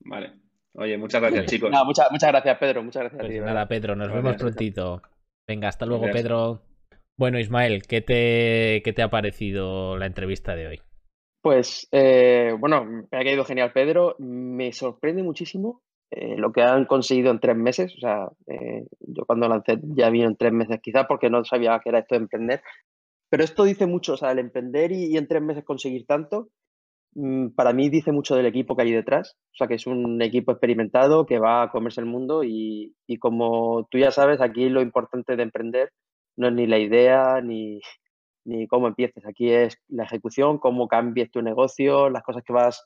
Vale. 0.00 0.32
Oye, 0.78 0.98
muchas 0.98 1.20
gracias, 1.20 1.46
chicos. 1.50 1.70
muchas, 1.84 2.10
muchas 2.10 2.30
gracias, 2.30 2.58
Pedro. 2.58 2.82
Muchas 2.82 3.02
gracias 3.02 3.20
a 3.20 3.26
pues 3.26 3.42
Nada, 3.42 3.66
Pedro, 3.66 3.96
nos 3.96 4.12
vemos 4.12 4.36
prontito. 4.36 5.02
Venga, 5.48 5.68
hasta 5.68 5.86
luego, 5.86 6.06
Pedro. 6.12 6.60
Bueno, 7.18 7.38
Ismael, 7.38 7.82
¿qué 7.82 8.02
te, 8.02 8.82
¿qué 8.84 8.92
te 8.92 9.02
ha 9.02 9.08
parecido 9.08 9.96
la 9.96 10.06
entrevista 10.06 10.54
de 10.54 10.66
hoy? 10.66 10.80
Pues, 11.40 11.88
eh, 11.92 12.54
bueno, 12.58 12.84
me 12.84 13.18
ha 13.18 13.24
caído 13.24 13.44
genial, 13.44 13.72
Pedro. 13.72 14.16
Me 14.18 14.72
sorprende 14.72 15.22
muchísimo 15.22 15.82
eh, 16.10 16.36
lo 16.36 16.52
que 16.52 16.62
han 16.62 16.84
conseguido 16.84 17.30
en 17.30 17.40
tres 17.40 17.56
meses. 17.56 17.94
O 17.96 18.00
sea, 18.00 18.28
eh, 18.46 18.84
yo 19.00 19.24
cuando 19.24 19.48
lancé 19.48 19.78
ya 19.96 20.10
vino 20.10 20.26
en 20.26 20.36
tres 20.36 20.52
meses, 20.52 20.80
quizás 20.82 21.06
porque 21.06 21.30
no 21.30 21.44
sabía 21.44 21.80
que 21.82 21.88
era 21.88 22.00
esto 22.00 22.16
de 22.16 22.22
emprender. 22.22 22.62
Pero 23.30 23.44
esto 23.44 23.64
dice 23.64 23.86
mucho, 23.86 24.14
o 24.14 24.16
sea, 24.16 24.32
el 24.32 24.38
emprender 24.38 24.92
y 24.92 25.16
en 25.16 25.26
tres 25.26 25.42
meses 25.42 25.64
conseguir 25.64 26.04
tanto, 26.06 26.48
para 27.54 27.72
mí 27.72 27.88
dice 27.88 28.12
mucho 28.12 28.36
del 28.36 28.46
equipo 28.46 28.76
que 28.76 28.82
hay 28.82 28.92
detrás. 28.92 29.36
O 29.52 29.56
sea, 29.56 29.66
que 29.66 29.74
es 29.74 29.86
un 29.86 30.20
equipo 30.22 30.52
experimentado 30.52 31.26
que 31.26 31.38
va 31.38 31.62
a 31.62 31.70
comerse 31.70 32.00
el 32.00 32.06
mundo 32.06 32.44
y, 32.44 32.94
como 33.20 33.86
tú 33.90 33.98
ya 33.98 34.10
sabes, 34.10 34.40
aquí 34.40 34.68
lo 34.68 34.82
importante 34.82 35.36
de 35.36 35.42
emprender 35.42 35.92
no 36.36 36.48
es 36.48 36.54
ni 36.54 36.66
la 36.66 36.78
idea, 36.78 37.40
ni, 37.40 37.80
ni 38.44 38.66
cómo 38.66 38.88
empieces. 38.88 39.24
Aquí 39.26 39.50
es 39.50 39.78
la 39.88 40.04
ejecución, 40.04 40.58
cómo 40.58 40.88
cambies 40.88 41.30
tu 41.30 41.42
negocio, 41.42 42.10
las 42.10 42.22
cosas 42.22 42.42
que 42.44 42.52
vas 42.52 42.84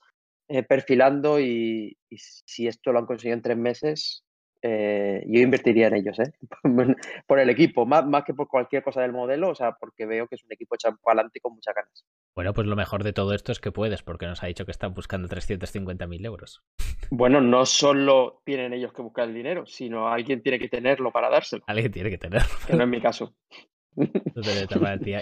eh, 0.49 0.63
perfilando 0.63 1.41
y, 1.41 1.97
si 2.11 2.67
esto 2.67 2.93
lo 2.93 2.99
han 3.01 3.07
conseguido 3.07 3.37
en 3.37 3.43
tres 3.43 3.57
meses, 3.57 4.25
eh, 4.63 5.23
yo 5.27 5.41
invertiría 5.41 5.89
en 5.89 5.97
ellos, 5.97 6.19
¿eh? 6.19 6.33
por 7.27 7.39
el 7.39 7.51
equipo, 7.51 7.87
más, 7.87 8.07
más 8.07 8.25
que 8.25 8.35
por 8.35 8.49
cualquier 8.49 8.83
cosa 8.83 9.03
del 9.03 9.13
modelo, 9.13 9.51
o 9.51 9.55
sea, 9.55 9.73
porque 9.73 10.07
veo 10.07 10.27
que 10.29 10.35
es 10.35 10.45
un 10.45 10.53
equipo 10.53 10.75
echado 10.75 10.97
para 11.03 11.21
adelante 11.21 11.41
con 11.41 11.55
muchas 11.55 11.75
ganas. 11.75 12.05
Bueno, 12.35 12.53
pues 12.53 12.67
lo 12.67 12.77
mejor 12.77 13.05
de 13.05 13.13
todo 13.13 13.35
esto 13.35 13.53
es 13.53 13.61
que 13.61 13.73
puedes, 13.73 14.03
porque 14.03 14.27
nos 14.27 14.43
ha 14.43 14.47
dicho 14.47 14.65
que 14.65 14.71
están 14.71 14.95
buscando 14.95 15.29
350.000 15.29 16.27
euros. 16.27 16.63
Bueno, 17.13 17.41
no 17.41 17.67
solo 17.67 18.41
tienen 18.45 18.73
ellos 18.73 18.93
que 18.93 19.03
buscar 19.03 19.27
el 19.27 19.35
dinero, 19.35 19.67
sino 19.67 20.07
alguien 20.07 20.43
tiene 20.43 20.61
que 20.61 20.69
tenerlo 20.69 21.11
para 21.11 21.29
dárselo. 21.29 21.65
Alguien 21.67 21.91
tiene 21.91 22.09
que 22.09 22.19
tenerlo. 22.19 22.49
Que 22.69 22.77
no 22.77 22.85
es 22.85 22.89
mi 22.89 23.01
caso. 23.01 23.35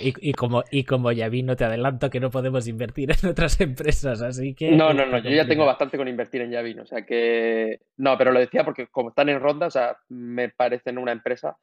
Y, 0.01 0.31
y, 0.31 0.33
como, 0.33 0.63
y 0.71 0.85
como 0.85 1.13
ya 1.13 1.29
vi, 1.29 1.43
no 1.43 1.57
te 1.57 1.65
adelanto 1.65 2.11
que 2.11 2.21
no 2.21 2.31
podemos 2.31 2.69
invertir 2.69 3.11
en 3.11 3.31
otras 3.31 3.61
empresas, 3.61 4.23
así 4.23 4.55
que... 4.55 4.73
No, 4.73 4.93
no, 4.93 5.07
no, 5.07 5.19
yo 5.19 5.31
ya 5.31 5.47
tengo 5.47 5.65
bastante 5.67 5.97
con 5.97 6.09
invertir 6.09 6.43
en 6.43 6.51
Yavin, 6.51 6.81
o 6.81 6.87
sea 6.87 7.05
que... 7.05 7.81
No, 7.97 8.17
pero 8.17 8.33
lo 8.33 8.41
decía 8.41 8.65
porque 8.65 8.87
como 8.87 9.11
están 9.11 9.29
en 9.29 9.41
ronda, 9.41 9.67
o 9.67 9.71
sea, 9.71 9.97
me 10.09 10.49
parecen 10.51 10.99
una 10.99 11.13
empresa 11.13 11.57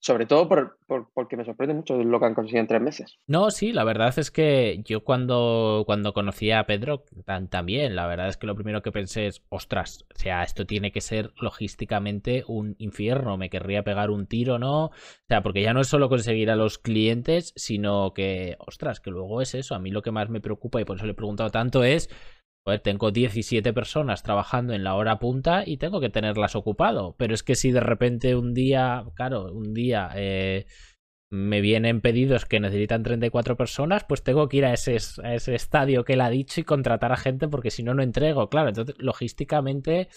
sobre 0.00 0.26
todo 0.26 0.48
por, 0.48 0.78
porque 1.12 1.36
me 1.36 1.44
sorprende 1.44 1.74
mucho 1.74 1.96
lo 1.96 2.20
que 2.20 2.26
han 2.26 2.34
conseguido 2.34 2.60
en 2.60 2.66
tres 2.68 2.80
meses. 2.80 3.18
No, 3.26 3.50
sí, 3.50 3.72
la 3.72 3.84
verdad 3.84 4.16
es 4.16 4.30
que 4.30 4.80
yo 4.84 5.02
cuando, 5.02 5.82
cuando 5.86 6.12
conocí 6.12 6.50
a 6.52 6.64
Pedro 6.66 7.04
también, 7.50 7.96
la 7.96 8.06
verdad 8.06 8.28
es 8.28 8.36
que 8.36 8.46
lo 8.46 8.54
primero 8.54 8.82
que 8.82 8.92
pensé 8.92 9.26
es, 9.26 9.42
ostras, 9.48 10.04
o 10.14 10.18
sea, 10.18 10.44
esto 10.44 10.66
tiene 10.66 10.92
que 10.92 11.00
ser 11.00 11.32
logísticamente 11.40 12.44
un 12.46 12.76
infierno, 12.78 13.36
me 13.36 13.50
querría 13.50 13.82
pegar 13.82 14.10
un 14.10 14.26
tiro, 14.26 14.58
¿no? 14.58 14.86
O 14.86 14.92
sea, 15.26 15.42
porque 15.42 15.62
ya 15.62 15.74
no 15.74 15.80
es 15.80 15.88
solo 15.88 16.08
conseguir 16.08 16.50
a 16.50 16.56
los 16.56 16.78
clientes, 16.78 17.52
sino 17.56 18.14
que, 18.14 18.56
ostras, 18.60 19.00
que 19.00 19.10
luego 19.10 19.42
es 19.42 19.54
eso, 19.54 19.74
a 19.74 19.78
mí 19.80 19.90
lo 19.90 20.02
que 20.02 20.12
más 20.12 20.28
me 20.28 20.40
preocupa 20.40 20.80
y 20.80 20.84
por 20.84 20.96
eso 20.96 21.06
le 21.06 21.12
he 21.12 21.16
preguntado 21.16 21.50
tanto 21.50 21.82
es 21.82 22.08
tengo 22.82 23.10
17 23.10 23.72
personas 23.72 24.22
trabajando 24.22 24.74
en 24.74 24.84
la 24.84 24.94
hora 24.94 25.18
punta 25.18 25.62
y 25.64 25.78
tengo 25.78 26.00
que 26.00 26.10
tenerlas 26.10 26.54
ocupado. 26.54 27.14
Pero 27.16 27.34
es 27.34 27.42
que 27.42 27.54
si 27.54 27.70
de 27.70 27.80
repente 27.80 28.36
un 28.36 28.52
día, 28.52 29.04
claro, 29.14 29.52
un 29.52 29.72
día 29.72 30.10
eh, 30.14 30.66
me 31.30 31.60
vienen 31.60 32.00
pedidos 32.00 32.44
que 32.44 32.60
necesitan 32.60 33.02
34 33.02 33.56
personas, 33.56 34.04
pues 34.04 34.22
tengo 34.22 34.48
que 34.48 34.58
ir 34.58 34.64
a 34.64 34.72
ese, 34.72 34.98
a 35.22 35.34
ese 35.34 35.54
estadio 35.54 36.04
que 36.04 36.14
él 36.14 36.20
ha 36.20 36.30
dicho 36.30 36.60
y 36.60 36.64
contratar 36.64 37.12
a 37.12 37.16
gente 37.16 37.48
porque 37.48 37.70
si 37.70 37.82
no, 37.82 37.94
no 37.94 38.02
entrego. 38.02 38.48
Claro, 38.48 38.68
entonces 38.68 38.96
logísticamente 38.98 40.08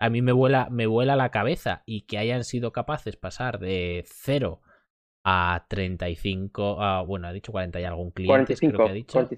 a 0.00 0.10
mí 0.10 0.22
me 0.22 0.32
vuela, 0.32 0.68
me 0.70 0.86
vuela 0.86 1.14
la 1.14 1.30
cabeza 1.30 1.82
y 1.86 2.02
que 2.02 2.18
hayan 2.18 2.44
sido 2.44 2.72
capaces 2.72 3.16
pasar 3.16 3.58
de 3.58 4.04
0 4.06 4.60
a 5.24 5.66
35, 5.68 6.82
a, 6.82 7.02
bueno, 7.02 7.28
ha 7.28 7.32
dicho 7.32 7.52
40 7.52 7.80
y 7.80 7.84
algún 7.84 8.10
cliente, 8.10 8.56
creo 8.56 8.84
que 8.84 8.90
ha 8.90 8.94
dicho. 8.94 9.28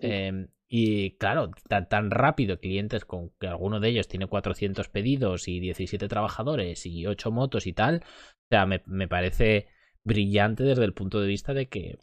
Y 0.75 1.19
claro, 1.19 1.51
tan, 1.69 2.11
rápido, 2.11 2.59
clientes 2.59 3.05
con 3.05 3.29
que 3.39 3.47
alguno 3.47 3.79
de 3.79 3.91
ellos 3.91 4.09
tiene 4.09 4.27
400 4.27 4.89
pedidos 4.89 5.47
y 5.47 5.61
17 5.61 6.09
trabajadores 6.09 6.87
y 6.87 7.07
8 7.07 7.31
motos 7.31 7.67
y 7.67 7.75
tal, 7.75 8.03
o 8.07 8.47
sea, 8.49 8.65
me, 8.65 8.83
me 8.87 9.07
parece 9.07 9.67
brillante 10.03 10.63
desde 10.63 10.87
el 10.87 10.95
punto 10.95 11.21
de 11.21 11.27
vista 11.27 11.53
de 11.53 11.69
que, 11.69 11.99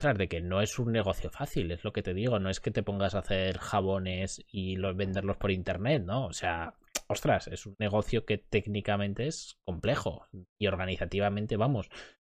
de 0.00 0.28
que 0.28 0.40
no 0.40 0.60
es 0.60 0.80
un 0.80 0.90
negocio 0.90 1.30
fácil, 1.30 1.70
es 1.70 1.84
lo 1.84 1.92
que 1.92 2.02
te 2.02 2.12
digo, 2.12 2.40
no 2.40 2.50
es 2.50 2.58
que 2.58 2.72
te 2.72 2.82
pongas 2.82 3.14
a 3.14 3.20
hacer 3.20 3.58
jabones 3.58 4.44
y 4.50 4.74
los, 4.74 4.96
venderlos 4.96 5.36
por 5.36 5.52
internet, 5.52 6.02
¿no? 6.04 6.26
O 6.26 6.32
sea, 6.32 6.74
ostras, 7.06 7.46
es 7.46 7.64
un 7.64 7.76
negocio 7.78 8.24
que 8.24 8.38
técnicamente 8.38 9.28
es 9.28 9.56
complejo 9.64 10.26
y 10.58 10.66
organizativamente, 10.66 11.56
vamos, 11.56 11.88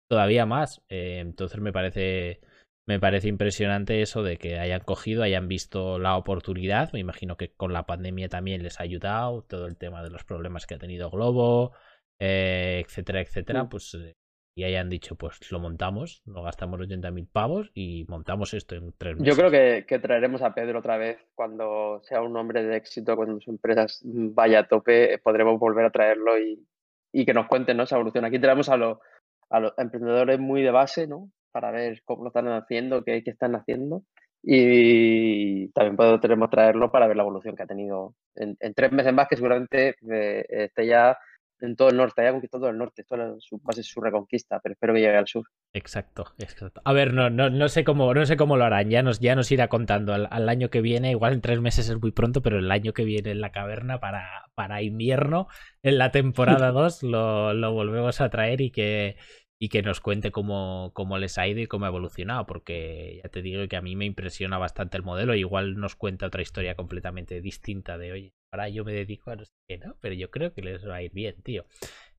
todavía 0.07 0.45
más. 0.45 0.83
Eh, 0.87 1.17
entonces 1.19 1.59
me 1.59 1.73
parece, 1.73 2.41
me 2.85 2.99
parece 2.99 3.29
impresionante 3.29 4.01
eso 4.01 4.23
de 4.23 4.37
que 4.37 4.59
hayan 4.59 4.81
cogido, 4.81 5.23
hayan 5.23 5.47
visto 5.47 5.99
la 5.99 6.17
oportunidad. 6.17 6.91
Me 6.91 6.99
imagino 6.99 7.37
que 7.37 7.53
con 7.53 7.71
la 7.71 7.85
pandemia 7.85 8.27
también 8.27 8.63
les 8.63 8.79
ha 8.79 8.83
ayudado 8.83 9.43
todo 9.43 9.67
el 9.67 9.77
tema 9.77 10.03
de 10.03 10.09
los 10.09 10.23
problemas 10.23 10.65
que 10.65 10.75
ha 10.75 10.79
tenido 10.79 11.09
Globo, 11.09 11.71
eh, 12.19 12.83
etcétera, 12.85 13.21
etcétera. 13.21 13.69
Pues 13.69 13.93
eh, 13.93 14.15
y 14.55 14.65
hayan 14.65 14.89
dicho, 14.89 15.15
pues 15.15 15.51
lo 15.51 15.59
montamos, 15.59 16.21
nos 16.25 16.43
gastamos 16.43 16.79
80.000 16.79 17.27
pavos 17.31 17.71
y 17.73 18.05
montamos 18.07 18.53
esto 18.53 18.75
en 18.75 18.93
tres 18.97 19.17
meses. 19.17 19.35
Yo 19.35 19.39
creo 19.39 19.49
que, 19.49 19.85
que, 19.87 19.97
traeremos 19.97 20.43
a 20.43 20.53
Pedro 20.53 20.79
otra 20.79 20.97
vez 20.97 21.17
cuando 21.33 22.01
sea 22.03 22.21
un 22.21 22.37
hombre 22.37 22.63
de 22.63 22.77
éxito, 22.77 23.15
cuando 23.15 23.39
su 23.39 23.49
empresa 23.49 23.87
vaya 24.03 24.59
a 24.59 24.67
tope, 24.67 25.17
podremos 25.23 25.59
volver 25.59 25.85
a 25.85 25.89
traerlo 25.89 26.37
y, 26.37 26.67
y 27.11 27.25
que 27.25 27.33
nos 27.33 27.47
cuenten 27.47 27.77
¿no? 27.77 27.83
esa 27.83 27.95
evolución. 27.95 28.25
Aquí 28.25 28.37
traemos 28.37 28.69
a, 28.69 28.77
lo, 28.77 29.01
a 29.49 29.59
los 29.59 29.73
emprendedores 29.77 30.39
muy 30.39 30.61
de 30.61 30.71
base, 30.71 31.07
¿no? 31.07 31.31
Para 31.53 31.71
ver 31.71 32.01
cómo 32.03 32.23
lo 32.23 32.27
están 32.27 32.49
haciendo, 32.49 33.05
qué, 33.05 33.23
qué 33.23 33.31
están 33.31 33.55
haciendo. 33.55 34.03
Y 34.45 35.69
también 35.69 35.95
podemos 35.95 36.49
traerlo 36.49 36.91
para 36.91 37.07
ver 37.07 37.15
la 37.15 37.23
evolución 37.23 37.55
que 37.55 37.63
ha 37.63 37.67
tenido 37.67 38.13
en, 38.35 38.57
tres 38.73 38.91
meses 38.91 39.13
más, 39.13 39.29
que 39.29 39.37
seguramente 39.37 39.95
eh, 40.11 40.45
esté 40.49 40.85
ya 40.85 41.17
en 41.61 41.77
todo 41.77 41.89
el 41.89 41.95
norte, 41.95 42.21
haya 42.21 42.31
conquistado 42.31 42.63
todo 42.63 42.71
el 42.71 42.77
norte, 42.77 43.03
esto 43.03 43.15
es 43.15 43.43
su, 43.45 43.57
base 43.59 43.83
su 43.83 44.01
reconquista, 44.01 44.59
pero 44.61 44.73
espero 44.73 44.93
que 44.93 44.99
llegue 44.99 45.15
al 45.15 45.27
sur. 45.27 45.45
Exacto, 45.71 46.25
exacto. 46.37 46.81
A 46.83 46.91
ver, 46.91 47.13
no, 47.13 47.29
no, 47.29 47.49
no 47.49 47.69
sé 47.69 47.85
cómo, 47.85 48.13
no 48.13 48.25
sé 48.25 48.35
cómo 48.35 48.57
lo 48.57 48.65
harán, 48.65 48.89
ya 48.89 49.01
nos, 49.01 49.21
ya 49.21 49.33
nos 49.33 49.49
irá 49.49 49.69
contando 49.69 50.13
al, 50.13 50.49
año 50.49 50.69
que 50.69 50.81
viene, 50.81 51.11
igual 51.11 51.33
en 51.33 51.41
tres 51.41 51.61
meses 51.61 51.87
es 51.87 52.01
muy 52.01 52.11
pronto, 52.11 52.41
pero 52.41 52.59
el 52.59 52.69
año 52.69 52.91
que 52.91 53.05
viene 53.05 53.31
en 53.31 53.39
la 53.39 53.53
caverna 53.53 54.01
para, 54.01 54.27
para 54.55 54.81
invierno, 54.81 55.47
en 55.83 55.97
la 55.97 56.11
temporada 56.11 56.71
2, 56.73 57.03
lo, 57.03 57.53
lo 57.53 57.71
volvemos 57.71 58.19
a 58.19 58.29
traer 58.29 58.59
y 58.59 58.71
que 58.71 59.15
y 59.63 59.69
que 59.69 59.81
nos 59.81 60.01
cuente 60.01 60.29
cómo, 60.29 60.91
cómo, 60.93 61.17
les 61.17 61.37
ha 61.37 61.47
ido 61.47 61.61
y 61.61 61.67
cómo 61.67 61.85
ha 61.85 61.87
evolucionado, 61.87 62.45
porque 62.45 63.21
ya 63.23 63.29
te 63.29 63.41
digo 63.41 63.65
que 63.69 63.77
a 63.77 63.81
mí 63.81 63.95
me 63.95 64.03
impresiona 64.03 64.57
bastante 64.57 64.97
el 64.97 65.03
modelo, 65.03 65.35
igual 65.35 65.79
nos 65.79 65.95
cuenta 65.95 66.25
otra 66.25 66.41
historia 66.41 66.75
completamente 66.75 67.39
distinta 67.39 67.97
de, 67.97 68.11
oye, 68.11 68.33
ahora 68.51 68.67
yo 68.67 68.83
me 68.83 68.91
dedico 68.91 69.31
a 69.31 69.37
no 69.37 69.45
sé 69.45 69.53
qué, 69.65 69.77
¿no? 69.77 69.95
Pero 70.01 70.15
yo 70.15 70.29
creo 70.31 70.53
que 70.53 70.63
les 70.63 70.85
va 70.85 70.95
a 70.95 71.01
ir 71.01 71.13
bien, 71.13 71.41
tío. 71.43 71.63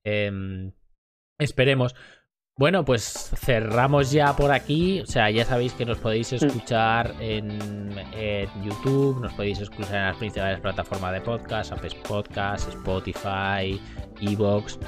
Em, 0.03 0.71
esperemos. 1.37 1.93
Bueno, 2.57 2.83
pues 2.83 3.31
cerramos 3.35 4.11
ya 4.11 4.35
por 4.35 4.51
aquí. 4.51 5.01
O 5.01 5.05
sea, 5.05 5.29
ya 5.29 5.45
sabéis 5.45 5.73
que 5.73 5.85
nos 5.85 5.99
podéis 5.99 6.33
escuchar 6.33 7.13
en, 7.19 7.59
YouTube, 8.63 9.21
nos 9.21 9.33
podéis 9.33 9.59
escuchar 9.61 9.97
en 9.97 10.05
las 10.05 10.17
principales 10.17 10.61
plataformas 10.61 11.13
de 11.13 11.21
podcast, 11.21 11.73
Apple 11.73 11.95
Podcast, 12.07 12.69
Spotify, 12.69 13.79
Evox. 14.19 14.79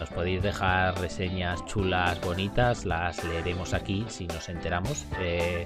Nos 0.00 0.10
podéis 0.10 0.42
dejar 0.42 0.98
reseñas 0.98 1.64
chulas, 1.66 2.20
bonitas, 2.20 2.84
las 2.84 3.22
leeremos 3.24 3.72
aquí 3.72 4.04
si 4.08 4.26
nos 4.26 4.48
enteramos. 4.48 5.06
Eh, 5.20 5.64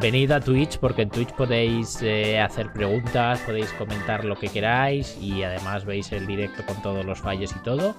venid 0.00 0.30
a 0.30 0.40
Twitch 0.40 0.78
porque 0.78 1.02
en 1.02 1.10
Twitch 1.10 1.32
podéis 1.34 2.00
eh, 2.02 2.40
hacer 2.40 2.72
preguntas, 2.72 3.40
podéis 3.40 3.70
comentar 3.74 4.24
lo 4.24 4.36
que 4.36 4.48
queráis 4.48 5.18
y 5.20 5.42
además 5.42 5.84
veis 5.84 6.12
el 6.12 6.26
directo 6.26 6.64
con 6.66 6.80
todos 6.82 7.04
los 7.04 7.20
fallos 7.20 7.54
y 7.54 7.62
todo. 7.62 7.94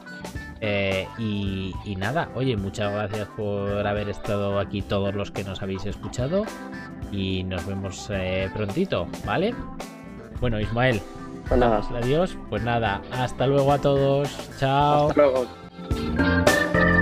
Eh, 0.60 1.08
y, 1.18 1.74
y, 1.86 1.96
nada, 1.98 2.30
oye, 2.36 2.56
muchas 2.58 2.92
gracias 2.92 3.28
por 3.36 3.86
haber 3.86 4.10
estado 4.10 4.60
aquí 4.60 4.82
todos 4.82 5.14
los 5.14 5.30
que 5.30 5.44
nos 5.44 5.62
habéis 5.62 5.86
escuchado 5.86 6.46
y 7.12 7.44
nos 7.44 7.66
vemos 7.68 8.10
prontito, 8.54 9.08
¿vale? 9.26 9.54
Bueno, 10.40 10.60
Ismael, 10.60 11.02
pues 11.48 11.60
nada. 11.60 11.82
Adiós. 11.96 12.38
Pues 12.50 12.64
nada, 12.64 13.02
hasta 13.12 13.48
luego 13.48 13.72
a 13.72 13.80
todos. 13.80 14.30
Chao. 14.60 15.10
Hasta 15.10 15.22
luego. 15.22 16.93